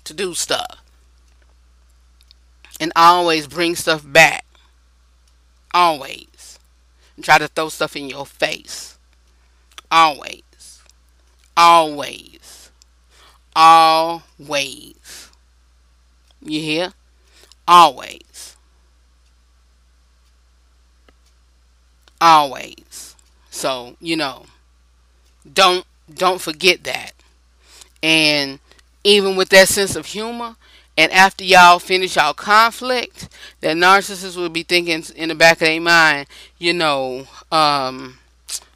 to 0.05 0.15
do 0.15 0.35
stuff. 0.35 0.83
And 2.81 2.93
always 2.97 3.47
bring 3.47 3.77
stuff 3.77 4.03
back. 4.05 4.45
Always. 5.73 6.59
And 7.17 7.25
try 7.25 7.39
to 7.39 7.49
throw 7.49 7.69
stuff 7.69 7.97
in 7.97 8.09
your 8.09 8.27
face. 8.27 8.99
Always. 9.91 10.43
Always. 11.57 12.71
Always. 13.55 15.31
You 16.43 16.61
hear? 16.61 16.93
Always. 17.67 18.57
Always. 22.21 23.17
So 23.51 23.97
you 24.01 24.17
know 24.17 24.47
don't 25.51 25.87
don't 26.13 26.41
forget 26.41 26.85
that. 26.85 27.13
And 28.03 28.59
even 29.03 29.37
with 29.37 29.49
that 29.51 29.69
sense 29.69 29.97
of 29.97 30.07
humor, 30.07 30.57
and 30.97 31.11
after 31.13 31.45
y'all 31.45 31.79
finish 31.79 32.17
y'all 32.17 32.35
conflict, 32.35 33.29
that 33.61 33.77
narcissist 33.77 34.37
will 34.37 34.49
be 34.49 34.63
thinking 34.63 35.03
in 35.17 35.29
the 35.29 35.35
back 35.35 35.55
of 35.61 35.67
their 35.67 35.81
mind, 35.81 36.27
you 36.59 36.73
know, 36.73 37.27
um, 37.51 38.19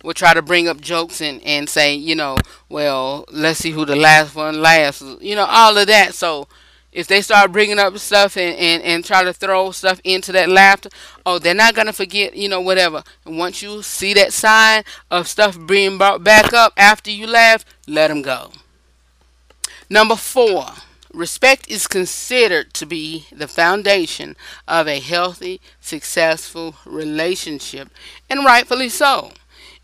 will 0.03 0.15
try 0.15 0.35
to 0.35 0.43
bring 0.43 0.69
up 0.69 0.81
jokes 0.81 1.21
and, 1.21 1.43
and 1.45 1.69
say, 1.69 1.95
you 1.95 2.15
know, 2.15 2.37
well, 2.69 3.25
let's 3.31 3.61
see 3.61 3.71
who 3.71 3.85
the 3.85 3.97
last 3.97 4.35
one 4.35 4.61
lasts. 4.61 5.03
You 5.21 5.37
know, 5.37 5.47
all 5.49 5.77
of 5.77 5.87
that. 5.87 6.15
So 6.15 6.49
if 6.99 7.07
they 7.07 7.21
start 7.21 7.53
bringing 7.53 7.79
up 7.79 7.97
stuff 7.99 8.37
and, 8.37 8.57
and, 8.57 8.83
and 8.83 9.05
try 9.05 9.23
to 9.23 9.33
throw 9.33 9.71
stuff 9.71 10.01
into 10.03 10.33
that 10.33 10.49
laughter, 10.49 10.89
oh, 11.25 11.39
they're 11.39 11.55
not 11.55 11.77
going 11.77 11.87
to 11.87 11.93
forget, 11.93 12.35
you 12.35 12.49
know, 12.49 12.61
whatever. 12.61 13.05
And 13.25 13.39
once 13.39 13.63
you 13.63 13.83
see 13.83 14.15
that 14.15 14.33
sign 14.33 14.83
of 15.09 15.29
stuff 15.29 15.57
being 15.65 15.97
brought 15.97 16.25
back 16.25 16.53
up 16.53 16.73
after 16.77 17.13
you 17.13 17.29
laugh, 17.29 17.65
let 17.87 18.09
them 18.09 18.21
go. 18.21 18.51
Number 19.89 20.17
four, 20.17 20.67
respect 21.15 21.69
is 21.69 21.87
considered 21.87 22.75
to 22.75 22.85
be 22.85 23.29
the 23.31 23.47
foundation 23.47 24.35
of 24.67 24.89
a 24.89 24.99
healthy, 24.99 25.61
successful 25.81 26.75
relationship, 26.85 27.91
and 28.29 28.45
rightfully 28.45 28.89
so. 28.89 29.31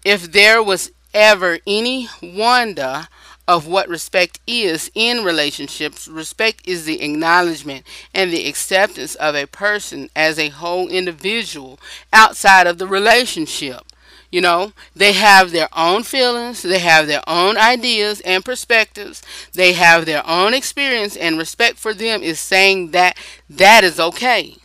If 0.04 0.32
there 0.32 0.60
was 0.60 0.90
ever 1.14 1.60
any 1.64 2.08
wonder 2.20 3.06
of 3.46 3.66
what 3.66 3.88
respect 3.88 4.40
is 4.46 4.90
in 4.94 5.24
relationships. 5.24 6.08
Respect 6.08 6.66
is 6.66 6.84
the 6.84 7.02
acknowledgement 7.02 7.86
and 8.14 8.32
the 8.32 8.48
acceptance 8.48 9.14
of 9.16 9.34
a 9.34 9.46
person 9.46 10.08
as 10.16 10.38
a 10.38 10.48
whole 10.48 10.88
individual 10.88 11.78
outside 12.12 12.66
of 12.66 12.78
the 12.78 12.86
relationship. 12.86 13.82
You 14.30 14.40
know, 14.40 14.72
they 14.96 15.12
have 15.12 15.52
their 15.52 15.68
own 15.76 16.02
feelings, 16.02 16.62
they 16.62 16.80
have 16.80 17.06
their 17.06 17.22
own 17.28 17.56
ideas 17.56 18.20
and 18.22 18.44
perspectives, 18.44 19.22
they 19.52 19.74
have 19.74 20.06
their 20.06 20.28
own 20.28 20.54
experience, 20.54 21.16
and 21.16 21.38
respect 21.38 21.78
for 21.78 21.94
them 21.94 22.20
is 22.20 22.40
saying 22.40 22.90
that 22.90 23.16
that 23.48 23.84
is 23.84 24.00
okay. 24.00 24.56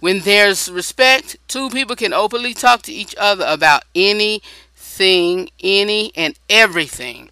When 0.00 0.20
there's 0.20 0.70
respect, 0.70 1.36
two 1.48 1.70
people 1.70 1.96
can 1.96 2.12
openly 2.12 2.54
talk 2.54 2.82
to 2.82 2.92
each 2.92 3.16
other 3.18 3.44
about 3.48 3.82
anything, 3.96 5.50
any, 5.60 6.12
and 6.14 6.38
everything 6.48 7.30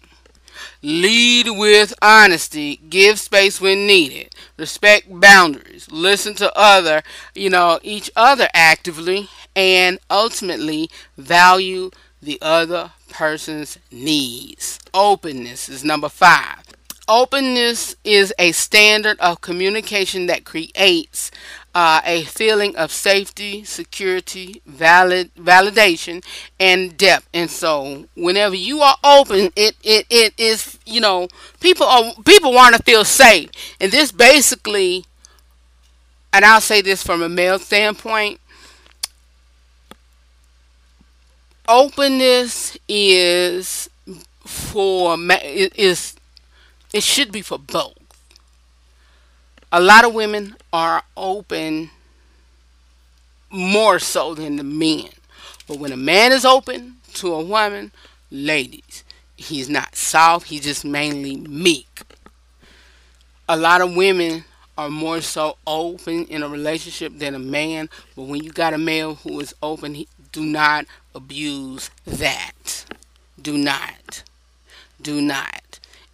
Lead 0.87 1.49
with 1.49 1.95
honesty. 1.99 2.75
Give 2.75 3.19
space 3.19 3.59
when 3.59 3.87
needed. 3.87 4.35
Respect 4.55 5.19
boundaries. 5.19 5.87
Listen 5.91 6.35
to 6.35 6.55
other, 6.55 7.01
you 7.33 7.49
know, 7.49 7.79
each 7.81 8.11
other 8.15 8.47
actively 8.53 9.27
and 9.55 9.97
ultimately 10.11 10.91
value 11.17 11.89
the 12.21 12.37
other 12.39 12.91
person's 13.09 13.79
needs. 13.91 14.79
Openness 14.93 15.69
is 15.69 15.83
number 15.83 16.07
5. 16.07 16.63
openness 17.07 17.95
is 18.03 18.33
a 18.39 18.51
standard 18.51 19.19
of 19.19 19.41
communication 19.41 20.25
that 20.27 20.43
creates 20.43 21.31
uh, 21.75 22.01
a 22.05 22.23
feeling 22.23 22.75
of 22.77 22.91
safety, 22.91 23.65
security, 23.65 24.61
valid 24.65 25.35
validation, 25.35 26.23
and 26.59 26.97
depth. 26.97 27.27
And 27.33 27.51
so, 27.51 28.05
whenever 28.15 28.55
you 28.55 28.81
are 28.81 28.97
open, 29.03 29.51
it 29.57 29.75
it, 29.83 30.07
it 30.09 30.33
is 30.37 30.79
you 30.85 31.01
know 31.01 31.27
people 31.59 31.85
are 31.87 32.13
people 32.25 32.53
want 32.53 32.75
to 32.75 32.83
feel 32.83 33.05
safe, 33.05 33.49
and 33.81 33.91
this 33.91 34.11
basically, 34.11 35.05
and 36.33 36.45
I'll 36.45 36.61
say 36.61 36.81
this 36.81 37.03
from 37.03 37.21
a 37.21 37.29
male 37.29 37.59
standpoint. 37.59 38.39
Openness 41.67 42.77
is 42.87 43.89
for 44.45 45.17
is 45.19 46.15
it 46.93 47.03
should 47.03 47.31
be 47.31 47.41
for 47.41 47.59
both 47.59 47.95
a 49.71 49.79
lot 49.81 50.05
of 50.05 50.13
women 50.13 50.55
are 50.75 51.03
open 51.15 51.89
more 53.49 53.97
so 53.97 54.35
than 54.35 54.57
the 54.57 54.63
men. 54.63 55.07
But 55.69 55.79
when 55.79 55.93
a 55.93 55.97
man 55.97 56.33
is 56.33 56.43
open 56.43 56.97
to 57.13 57.33
a 57.33 57.41
woman, 57.41 57.93
ladies, 58.29 59.05
he's 59.37 59.69
not 59.69 59.95
soft, 59.95 60.47
he's 60.47 60.65
just 60.65 60.83
mainly 60.83 61.37
meek. 61.37 62.01
A 63.47 63.55
lot 63.55 63.79
of 63.79 63.95
women 63.95 64.43
are 64.77 64.89
more 64.89 65.21
so 65.21 65.55
open 65.65 66.25
in 66.25 66.43
a 66.43 66.49
relationship 66.49 67.19
than 67.19 67.35
a 67.35 67.39
man, 67.39 67.87
but 68.13 68.23
when 68.23 68.43
you 68.43 68.51
got 68.51 68.73
a 68.73 68.77
male 68.77 69.15
who 69.15 69.39
is 69.39 69.55
open, 69.63 69.93
he, 69.93 70.09
do 70.33 70.43
not 70.43 70.87
abuse 71.13 71.89
that. 72.05 72.83
Do 73.41 73.57
not. 73.57 74.23
Do 75.01 75.21
not 75.21 75.61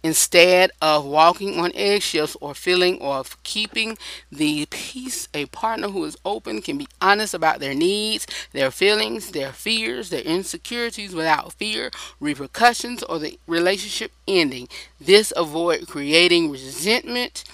instead 0.02 0.70
of 0.80 1.04
walking 1.04 1.58
on 1.58 1.72
eggshells 1.74 2.36
or 2.40 2.54
feeling 2.54 3.00
or 3.00 3.22
keeping 3.42 3.96
the 4.30 4.66
peace 4.66 5.28
a 5.34 5.46
partner 5.46 5.88
who 5.88 6.04
is 6.04 6.16
open 6.24 6.60
can 6.60 6.76
be 6.76 6.88
honest 7.00 7.34
about 7.34 7.60
their 7.60 7.74
needs 7.74 8.26
their 8.52 8.70
feelings 8.70 9.30
their 9.30 9.52
fears 9.52 10.10
their 10.10 10.22
insecurities 10.22 11.14
without 11.14 11.52
fear 11.52 11.90
repercussions 12.20 13.02
or 13.04 13.18
the 13.18 13.38
relationship 13.46 14.12
ending. 14.26 14.68
This 15.00 15.32
avoid 15.36 15.86
creating 15.88 16.50
resentment 16.50 17.44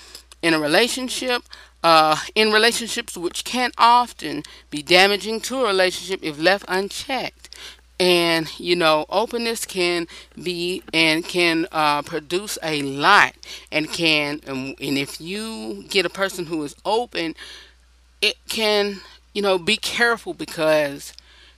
in 0.42 0.54
a 0.54 0.58
relationship 0.58 1.42
uh, 1.82 2.16
in 2.34 2.50
relationships 2.50 3.16
which 3.16 3.44
can 3.44 3.70
often 3.78 4.42
be 4.68 4.82
damaging 4.82 5.40
to 5.40 5.60
a 5.60 5.66
relationship 5.66 6.20
if 6.22 6.38
left 6.38 6.64
unchecked 6.68 7.48
and 8.00 8.58
you 8.60 8.76
know 8.76 9.04
openness 9.08 9.64
can 9.66 10.06
be 10.40 10.82
and 10.92 11.24
can 11.24 11.66
uh, 11.72 12.02
produce 12.02 12.58
a 12.62 12.82
lot 12.82 13.34
and 13.72 13.92
can 13.92 14.40
um, 14.46 14.74
and 14.80 14.98
if 14.98 15.20
you 15.20 15.84
get 15.88 16.06
a 16.06 16.10
person 16.10 16.46
who 16.46 16.62
is 16.62 16.76
open 16.84 17.34
it 18.22 18.36
can 18.48 19.00
you 19.34 19.42
know 19.42 19.58
be 19.58 19.76
careful 19.76 20.32
because 20.34 21.12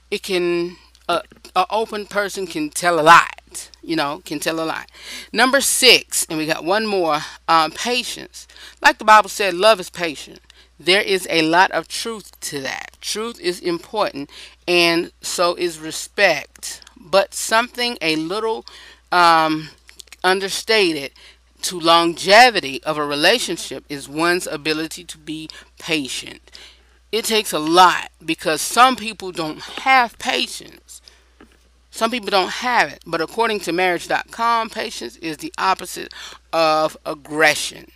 it 0.09 0.23
can 0.23 0.77
uh, 1.07 1.21
an 1.55 1.65
open 1.69 2.05
person 2.05 2.47
can 2.47 2.69
tell 2.69 2.99
a 2.99 3.01
lot 3.01 3.69
you 3.83 3.95
know 3.95 4.21
can 4.25 4.39
tell 4.39 4.59
a 4.59 4.65
lot. 4.65 4.89
Number 5.33 5.61
six 5.61 6.25
and 6.29 6.37
we 6.37 6.45
got 6.45 6.63
one 6.63 6.87
more 6.87 7.19
um, 7.47 7.71
patience. 7.71 8.47
Like 8.81 8.97
the 8.97 9.05
bible 9.05 9.29
said 9.29 9.53
love 9.53 9.79
is 9.79 9.89
patient 9.89 10.39
there 10.85 11.01
is 11.01 11.27
a 11.29 11.43
lot 11.43 11.71
of 11.71 11.87
truth 11.87 12.39
to 12.41 12.59
that. 12.61 12.97
Truth 13.01 13.39
is 13.39 13.59
important, 13.59 14.29
and 14.67 15.11
so 15.21 15.55
is 15.55 15.79
respect. 15.79 16.81
But 16.97 17.33
something 17.33 17.97
a 18.01 18.15
little 18.15 18.65
um, 19.11 19.69
understated 20.23 21.11
to 21.63 21.79
longevity 21.79 22.83
of 22.83 22.97
a 22.97 23.05
relationship 23.05 23.83
is 23.89 24.09
one's 24.09 24.47
ability 24.47 25.03
to 25.03 25.17
be 25.17 25.49
patient. 25.79 26.51
It 27.11 27.25
takes 27.25 27.53
a 27.53 27.59
lot 27.59 28.09
because 28.25 28.61
some 28.61 28.95
people 28.95 29.31
don't 29.31 29.61
have 29.61 30.17
patience. 30.17 31.01
Some 31.91 32.09
people 32.09 32.29
don't 32.29 32.49
have 32.49 32.91
it. 32.91 33.03
But 33.05 33.21
according 33.21 33.59
to 33.61 33.71
marriage.com, 33.71 34.69
patience 34.69 35.17
is 35.17 35.37
the 35.37 35.53
opposite 35.57 36.13
of 36.51 36.97
aggression 37.05 37.91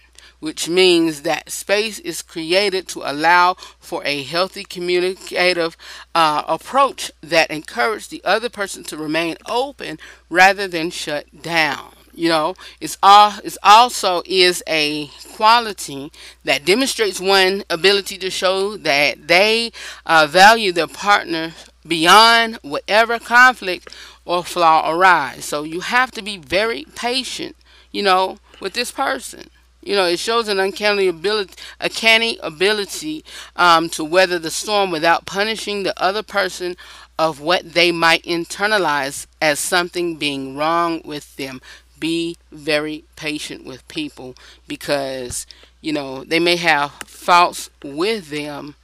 which 0.46 0.70
means 0.70 1.24
that 1.24 1.52
space 1.52 1.98
is 1.98 2.22
created 2.22 2.88
to 2.88 3.02
allow 3.04 3.56
for 3.80 4.04
a 4.06 4.22
healthy 4.22 4.64
communicative 4.64 5.76
uh, 6.14 6.43
approach 6.48 7.12
that 7.22 7.50
encourages 7.50 8.10
the 8.10 8.22
other 8.24 8.48
person 8.48 8.84
to 8.84 8.96
remain 8.96 9.36
open 9.48 9.98
rather 10.30 10.68
than 10.68 10.91
shut 10.91 11.41
down. 11.41 11.91
You 12.14 12.30
know 12.30 12.54
it's 12.80 12.96
all 13.02 13.34
it's 13.43 13.58
also 13.64 14.22
is 14.28 14.62
a 14.68 15.08
quality 15.34 16.12
that 16.43 16.64
demonstrates 16.64 17.20
one 17.20 17.64
ability 17.68 18.20
to 18.20 18.30
show 18.30 18.78
that 18.78 19.28
they 19.28 19.72
uh, 20.06 20.28
value 20.30 20.72
their 20.72 20.86
partner 20.86 21.54
beyond 21.88 22.60
whatever 22.62 23.18
conflict 23.18 23.91
or 24.26 24.43
flaw 24.43 24.91
arise. 24.91 25.43
So 25.46 25.64
you 25.64 25.80
have 25.80 26.12
to 26.12 26.22
be 26.22 26.38
very 26.38 26.86
patient 26.93 27.56
you 27.91 28.04
know 28.04 28.38
with 28.62 28.74
this 28.74 28.91
person 28.91 29.50
you 29.86 29.96
know, 29.96 30.06
it 30.06 30.20
shows 30.20 30.48
an 30.48 30.60
uncanny 30.60 31.08
ability, 31.08 31.54
a 31.80 31.90
canny 31.90 32.38
ability 32.42 33.24
um, 33.56 33.88
to 33.90 34.04
weather 34.04 34.40
the 34.40 34.52
storm 34.52 34.92
without 34.92 35.26
punishing 35.26 35.84
the 35.84 35.98
other 36.02 36.24
person 36.24 36.76
of 37.18 37.40
what 37.40 37.74
they 37.74 37.92
might 37.92 38.24
internalize 38.24 39.28
as 39.42 39.60
something 39.60 40.18
being 40.18 40.58
wrong 40.58 41.02
with 41.06 41.36
them. 41.38 41.62
Be 42.00 42.36
very 42.52 43.06
patient 43.16 43.64
with 43.64 43.88
people 43.88 44.36
because, 44.68 45.46
you 45.82 45.94
know, 45.94 46.24
they 46.24 46.40
may 46.40 46.58
have 46.58 46.92
faults 47.06 47.70
with 47.84 48.30
them 48.30 48.76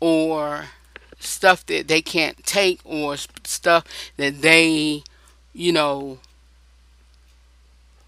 or 0.00 0.66
stuff 1.20 1.64
that 1.66 1.88
they 1.88 2.02
can't 2.02 2.44
take 2.44 2.80
or 2.84 3.16
stuff 3.44 3.84
that 4.16 4.42
they, 4.42 5.04
you 5.54 5.72
know, 5.72 6.18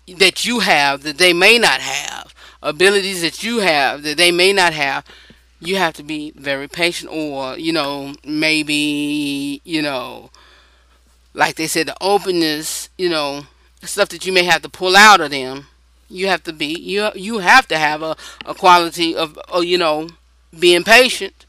that 0.08 0.44
you 0.44 0.60
have 0.60 1.02
that 1.02 1.18
they 1.18 1.32
may 1.32 1.58
not 1.58 1.80
have, 1.80 2.31
abilities 2.62 3.22
that 3.22 3.42
you 3.42 3.58
have 3.58 4.02
that 4.02 4.16
they 4.16 4.30
may 4.30 4.52
not 4.52 4.72
have, 4.72 5.04
you 5.60 5.76
have 5.76 5.94
to 5.94 6.02
be 6.02 6.32
very 6.36 6.68
patient 6.68 7.10
or, 7.12 7.56
you 7.56 7.72
know, 7.72 8.14
maybe, 8.24 9.60
you 9.64 9.82
know, 9.82 10.30
like 11.34 11.56
they 11.56 11.66
said, 11.66 11.86
the 11.86 11.96
openness, 12.00 12.88
you 12.98 13.08
know, 13.08 13.42
stuff 13.82 14.08
that 14.10 14.26
you 14.26 14.32
may 14.32 14.44
have 14.44 14.62
to 14.62 14.68
pull 14.68 14.96
out 14.96 15.20
of 15.20 15.30
them. 15.30 15.66
You 16.08 16.26
have 16.28 16.42
to 16.44 16.52
be 16.52 16.66
you 16.66 17.08
you 17.14 17.38
have 17.38 17.66
to 17.68 17.78
have 17.78 18.02
a, 18.02 18.16
a 18.44 18.54
quality 18.54 19.16
of, 19.16 19.38
oh, 19.48 19.62
you 19.62 19.78
know, 19.78 20.08
being 20.58 20.84
patient. 20.84 21.46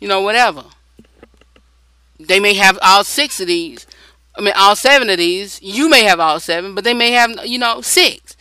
You 0.00 0.08
know, 0.08 0.20
whatever. 0.20 0.64
They 2.18 2.40
may 2.40 2.54
have 2.54 2.78
all 2.82 3.04
six 3.04 3.40
of 3.40 3.46
these, 3.46 3.86
I 4.36 4.40
mean, 4.40 4.54
all 4.56 4.76
seven 4.76 5.08
of 5.08 5.18
these. 5.18 5.60
You 5.62 5.88
may 5.88 6.04
have 6.04 6.20
all 6.20 6.40
seven, 6.40 6.74
but 6.74 6.84
they 6.84 6.94
may 6.94 7.12
have, 7.12 7.46
you 7.46 7.58
know, 7.58 7.80
six. 7.80 8.35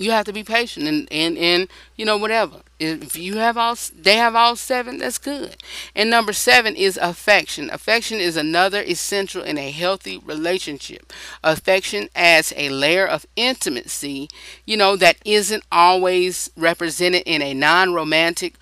You 0.00 0.12
have 0.12 0.24
to 0.24 0.32
be 0.32 0.42
patient 0.42 0.88
and, 0.88 1.06
and, 1.12 1.36
and 1.36 1.68
you 1.94 2.06
know, 2.06 2.16
whatever. 2.16 2.62
If 2.78 3.18
you 3.18 3.36
have 3.36 3.58
all, 3.58 3.76
they 3.94 4.16
have 4.16 4.34
all 4.34 4.56
seven, 4.56 4.96
that's 4.96 5.18
good. 5.18 5.58
And 5.94 6.08
number 6.08 6.32
seven 6.32 6.74
is 6.74 6.96
affection. 6.96 7.68
Affection 7.68 8.18
is 8.18 8.34
another 8.34 8.80
essential 8.80 9.42
in 9.42 9.58
a 9.58 9.70
healthy 9.70 10.16
relationship. 10.16 11.12
Affection 11.44 12.08
adds 12.16 12.54
a 12.56 12.70
layer 12.70 13.06
of 13.06 13.26
intimacy, 13.36 14.30
you 14.64 14.78
know, 14.78 14.96
that 14.96 15.18
isn't 15.26 15.64
always 15.70 16.50
represented 16.56 17.22
in 17.26 17.42
a 17.42 17.52
non 17.52 17.92
romantic 17.92 18.54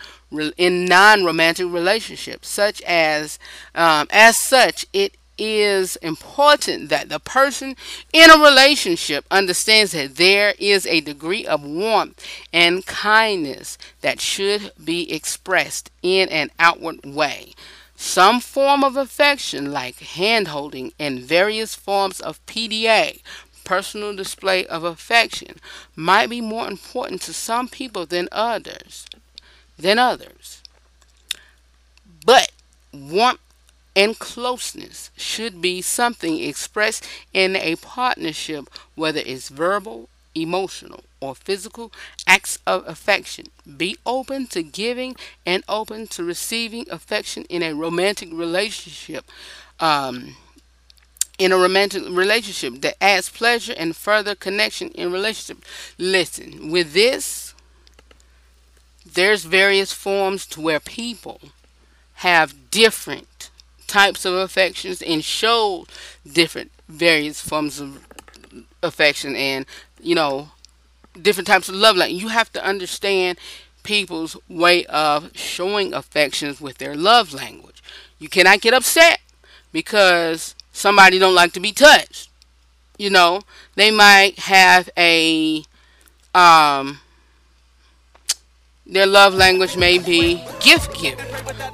in 0.58 0.84
non-romantic 0.84 1.66
relationships 1.72 2.48
such 2.48 2.82
as 2.82 3.38
um, 3.74 4.06
as 4.10 4.36
such 4.36 4.84
it 4.92 5.16
is 5.38 5.96
important 5.96 6.88
that 6.88 7.08
the 7.08 7.20
person 7.20 7.76
in 8.12 8.30
a 8.30 8.38
relationship 8.38 9.24
understands 9.30 9.92
that 9.92 10.16
there 10.16 10.54
is 10.58 10.86
a 10.86 11.00
degree 11.00 11.46
of 11.46 11.62
warmth 11.62 12.24
and 12.52 12.84
kindness 12.86 13.78
that 14.00 14.20
should 14.20 14.72
be 14.82 15.10
expressed 15.12 15.90
in 16.02 16.28
an 16.28 16.50
outward 16.58 17.04
way 17.04 17.52
some 18.00 18.38
form 18.38 18.84
of 18.84 18.96
affection 18.96 19.72
like 19.72 19.96
handholding 19.96 20.92
and 21.00 21.18
various 21.18 21.74
forms 21.74 22.20
of 22.20 22.44
PDA 22.46 23.20
personal 23.64 24.14
display 24.14 24.64
of 24.66 24.84
affection 24.84 25.56
might 25.96 26.30
be 26.30 26.40
more 26.40 26.68
important 26.68 27.20
to 27.20 27.34
some 27.34 27.68
people 27.68 28.06
than 28.06 28.28
others 28.30 29.04
than 29.78 29.98
others. 29.98 30.62
But 32.26 32.50
warmth 32.92 33.40
and 33.94 34.18
closeness 34.18 35.10
should 35.16 35.60
be 35.60 35.82
something 35.82 36.42
expressed 36.42 37.06
in 37.32 37.56
a 37.56 37.76
partnership, 37.76 38.68
whether 38.94 39.20
it's 39.24 39.48
verbal, 39.48 40.08
emotional, 40.34 41.04
or 41.20 41.34
physical 41.34 41.92
acts 42.26 42.58
of 42.66 42.86
affection. 42.86 43.46
Be 43.76 43.96
open 44.06 44.46
to 44.48 44.62
giving 44.62 45.16
and 45.44 45.64
open 45.68 46.06
to 46.08 46.24
receiving 46.24 46.86
affection 46.90 47.44
in 47.48 47.62
a 47.62 47.74
romantic 47.74 48.30
relationship. 48.32 49.24
Um, 49.80 50.36
in 51.38 51.52
a 51.52 51.56
romantic 51.56 52.02
relationship 52.08 52.80
that 52.82 52.96
adds 53.00 53.28
pleasure 53.30 53.74
and 53.76 53.94
further 53.94 54.34
connection 54.34 54.88
in 54.88 55.12
relationship. 55.12 55.64
Listen, 55.96 56.70
with 56.70 56.94
this, 56.94 57.54
there's 59.06 59.44
various 59.44 59.92
forms 59.92 60.44
to 60.46 60.60
where 60.60 60.80
people 60.80 61.40
have 62.14 62.70
different 62.72 63.47
types 63.88 64.24
of 64.24 64.34
affections 64.34 65.02
and 65.02 65.24
show 65.24 65.86
different 66.30 66.70
various 66.88 67.40
forms 67.40 67.80
of 67.80 68.06
affection 68.82 69.34
and 69.34 69.66
you 70.00 70.14
know 70.14 70.50
different 71.20 71.46
types 71.46 71.68
of 71.68 71.74
love 71.74 71.96
language. 71.96 72.22
You 72.22 72.28
have 72.28 72.52
to 72.52 72.64
understand 72.64 73.38
people's 73.82 74.36
way 74.48 74.84
of 74.86 75.36
showing 75.36 75.92
affections 75.92 76.60
with 76.60 76.78
their 76.78 76.94
love 76.94 77.32
language. 77.32 77.82
You 78.18 78.28
cannot 78.28 78.60
get 78.60 78.74
upset 78.74 79.20
because 79.72 80.54
somebody 80.72 81.18
don't 81.18 81.34
like 81.34 81.52
to 81.52 81.60
be 81.60 81.72
touched. 81.72 82.30
You 82.98 83.10
know, 83.10 83.40
they 83.74 83.90
might 83.90 84.38
have 84.40 84.90
a 84.96 85.64
um 86.34 87.00
their 88.88 89.06
love 89.06 89.34
language 89.34 89.76
may 89.76 89.98
be 89.98 90.42
gift 90.60 90.98
giving 90.98 91.24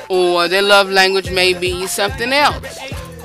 or 0.09 0.49
their 0.49 0.62
love 0.62 0.91
language 0.91 1.31
may 1.31 1.55
be 1.55 1.87
something 1.87 2.33
else. 2.33 2.79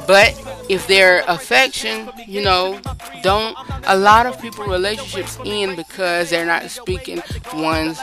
But 0.07 0.33
if 0.69 0.87
their 0.87 1.23
affection, 1.27 2.09
you 2.27 2.41
know, 2.41 2.79
don't 3.21 3.55
a 3.85 3.97
lot 3.97 4.25
of 4.25 4.39
people 4.41 4.65
relationships 4.65 5.37
end 5.45 5.75
because 5.75 6.29
they're 6.29 6.45
not 6.45 6.69
speaking 6.69 7.21
one's 7.53 7.99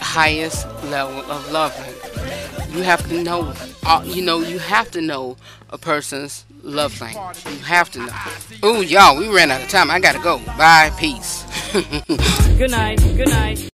highest 0.00 0.66
level 0.84 1.20
of 1.30 1.50
love 1.50 1.78
language. 1.78 2.76
You 2.76 2.82
have 2.82 3.06
to 3.08 3.22
know, 3.22 3.52
uh, 3.84 4.02
you 4.06 4.22
know, 4.22 4.40
you 4.40 4.58
have 4.58 4.90
to 4.92 5.00
know 5.00 5.36
a 5.70 5.78
person's 5.78 6.44
love 6.62 6.98
language. 7.00 7.44
You 7.46 7.58
have 7.64 7.90
to 7.92 7.98
know. 7.98 8.12
Oh, 8.62 8.80
y'all, 8.80 9.18
we 9.18 9.28
ran 9.28 9.50
out 9.50 9.62
of 9.62 9.68
time. 9.68 9.90
I 9.90 10.00
gotta 10.00 10.20
go. 10.20 10.38
Bye. 10.56 10.90
Peace. 10.98 11.44
Good 11.72 12.70
night. 12.70 12.98
Good 13.16 13.28
night. 13.28 13.70